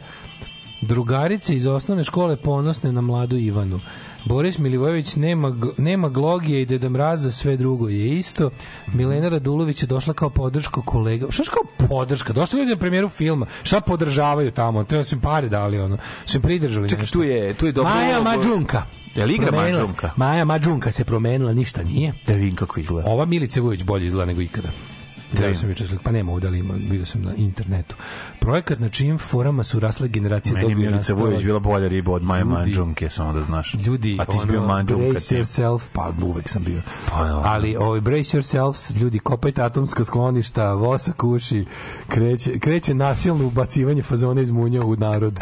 [0.82, 3.80] Drugarice iz osnovne škole ponosne na mladu Ivanu.
[4.24, 8.50] Boris Milivojević nema, nema glogije i Deda Mraza, sve drugo je isto.
[8.94, 11.26] Milena Radulović je došla kao podrško kolega.
[11.30, 12.32] Šta je kao podrška?
[12.32, 13.46] Došli ljudi na premijeru filma.
[13.62, 14.84] Šta podržavaju tamo?
[14.84, 15.98] Treba su im pare dali, ono.
[16.26, 17.18] Su im pridržali Čekaj, nešto.
[17.18, 17.94] tu je, tu je dobro.
[17.94, 18.82] Maja Mađunka.
[19.14, 19.82] Je li igra Promenila se.
[19.82, 20.10] Mađunka?
[20.16, 22.14] Maja Mađunka se promenila, ništa nije.
[22.26, 23.10] Da vidim kako izgleda.
[23.10, 24.68] Ova Milica Vujović bolje izgleda nego ikada.
[25.32, 25.60] Gledao vidim.
[25.60, 27.96] sam juče sliku, pa nema ovdje, ali ima, vidio sam na internetu.
[28.40, 32.22] Projekat na čijim forama su rasle generacije Meni dobio Milica Vujović bila bolja riba od
[32.22, 33.74] Ljudi- Manđunke, samo da znaš.
[33.76, 35.10] Ljudi, A ti si bio ono, Manđunka.
[35.10, 35.34] brace ti.
[35.34, 36.82] yourself, pa uvek sam bio.
[37.10, 37.42] Pa, da.
[37.44, 41.64] Ali ovaj brace yourselves, ljudi kopajte atomska skloništa, vosa kuši,
[42.08, 45.40] kreće, kreće nasilno ubacivanje fazona iz munja u narod.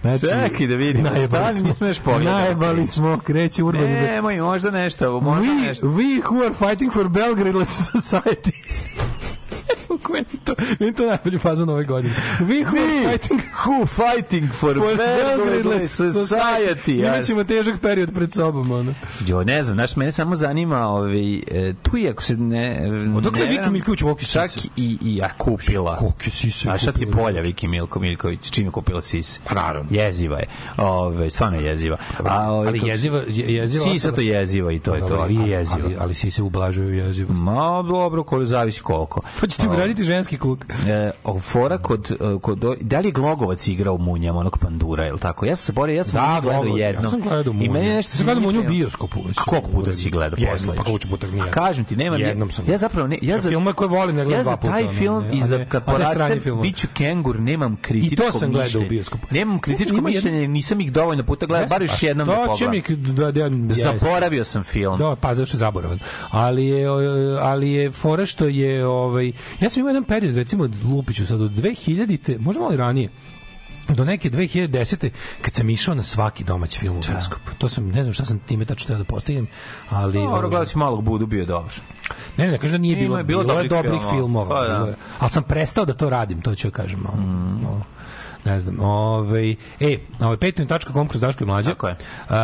[0.00, 1.68] Znači, Čekaj da najebali stani, smo.
[1.68, 2.24] nismo još pogledali.
[2.26, 3.86] Najebali smo, kreće urbani.
[3.86, 5.86] Nemoj, možda nešto, možda we, nešto.
[5.86, 8.52] we who are fighting for Belgrade society.
[10.80, 12.14] Meni to, najbolji fazon ove godine.
[12.40, 17.06] We who are fighting Who fighting for, for Belgrade society.
[17.06, 18.94] Imat ćemo težak period pred sobom, ono.
[19.26, 22.90] Jo, ne znam, znaš, mene samo zanima, ovaj, e, tu je, ako se ne...
[23.16, 24.68] Odakle Viki Milković Čak sise?
[24.76, 25.96] i, i ja kupila.
[25.96, 28.50] Kolike sise A šta ti polja Viki Milko Miljković?
[28.50, 29.40] Čim je kupila sis?
[29.48, 29.90] Pa naravno.
[29.90, 30.46] Jeziva je.
[30.76, 31.96] Ove, stvarno je jeziva.
[32.24, 35.54] A, ovaj, ali jeziva, je- jeziva Sisa to jeziva i to je to, ali.
[35.54, 37.42] Ali, ali si se ublažuju jezivost.
[37.42, 39.20] Ma, dobro, koliko zavisi koliko.
[39.40, 40.64] Hoćete Ovaj, Raditi ženski kuk.
[40.88, 45.04] E, o, fora kod, e, kod da li je Glogovac igrao u Munjama onog pandura,
[45.04, 45.46] je li tako?
[45.46, 47.04] Ja sam se borio, ja sam Da, gledao jednom.
[47.04, 47.72] ja sam gledao I Munju.
[47.72, 49.38] meni nešto Ja sam gledao Munju u bioskopu već.
[49.38, 50.76] A koliko puta si gledao posle?
[50.76, 51.42] pa koliko puta nije.
[51.42, 52.64] A kažem ti, nema Jednom sam.
[52.68, 54.82] Ja zapravo ne, ja za filmove koje volim ne gledam ja za dva puta, taj
[54.82, 56.62] ono, film ne, i za kad porastem filmove.
[56.62, 58.86] biću kengur, nemam kritičko I to sam gledao u mišljenje.
[58.86, 59.26] bioskopu.
[59.30, 62.68] Nemam kritičko jedno- mišljenje, nisam ih dovoljno puta gledao, bar još jednom da To će
[62.68, 63.14] mi pogledam.
[63.16, 64.98] da, da, da, Zaboravio sam film.
[64.98, 65.98] Da, pa zašto zaboravan.
[66.30, 66.86] Ali je
[67.40, 71.50] ali je fora što je ovaj ja sam imao jedan period recimo Lupiću sad od
[71.50, 73.08] 2000-te, možda malo i ranije
[73.88, 75.10] do neke 2010.
[75.42, 77.50] kad sam išao na svaki domaći film u bioskopu.
[77.58, 79.46] To sam, ne znam šta sam time tačno teo da postignem,
[79.88, 80.12] ali...
[80.12, 81.72] Dobro, ovaj, gledao si malog Budu, bio dobar.
[82.36, 84.10] Ne, ne, kažem da nije bilo, bilo bilo, dobrih dobrih filmova.
[84.10, 84.48] filmova.
[84.48, 84.74] Pa da.
[84.74, 84.94] bilo je.
[85.18, 87.00] Ali sam prestao da to radim, to ću joj kažem.
[87.00, 87.62] Malo, Mm.
[87.62, 87.82] malo,
[88.44, 88.80] ne znam.
[88.80, 89.50] Ovaj
[89.80, 91.70] e, ovaj patreon.com kroz Daško i mlađe.
[91.70, 91.92] Tako je.
[91.92, 92.34] Uh,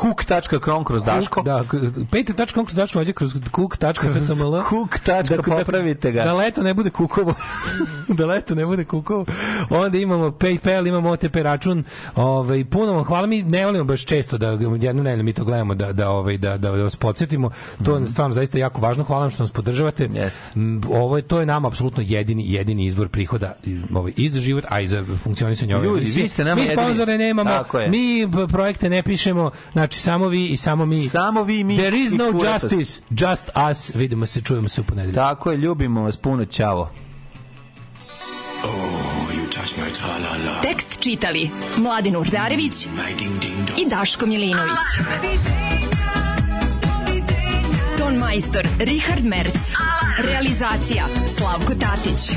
[0.00, 1.42] Cook.com kroz Daško.
[1.42, 1.64] Da,
[2.10, 4.56] patreon.com kroz Daško i mlađe kroz cook.html.
[4.70, 6.24] Cook tačka, popravite ga.
[6.24, 7.34] Da leto ne bude kukovo.
[8.18, 9.24] da leto ne bude kukovo.
[9.70, 11.84] Onda imamo PayPal, imamo OTP račun.
[12.14, 14.48] Ovaj puno vam hvala mi ne volimo baš često da
[14.80, 17.50] jednu nedelju mi to gledamo da da ovaj da da, da vas podsetimo.
[17.84, 19.04] To je stvarno zaista jako važno.
[19.04, 20.08] Hvala vam što nas podržavate.
[20.54, 23.54] M, Ovo je to je nama apsolutno jedini jedini izvor prihoda
[23.94, 25.04] ovaj i za život, a i za
[25.38, 26.22] funkcionisanje ove Ljudi, emisije.
[26.22, 27.50] vi ste nama mi jedini- sponzore nemamo,
[27.88, 31.08] mi projekte ne pišemo, znači samo vi i samo mi.
[31.08, 33.94] Samo vi, mi There is no justice, just us.
[33.94, 35.14] Vidimo se, čujemo se u ponedeljak.
[35.16, 36.90] Tako je, ljubimo vas puno, ćao.
[40.62, 42.86] Tekst čitali Mladin Urdarević
[43.78, 44.76] i Daško Milinović.
[47.98, 49.54] Ton majstor Richard Merc.
[50.18, 52.36] Realizacija Slavko Tatić.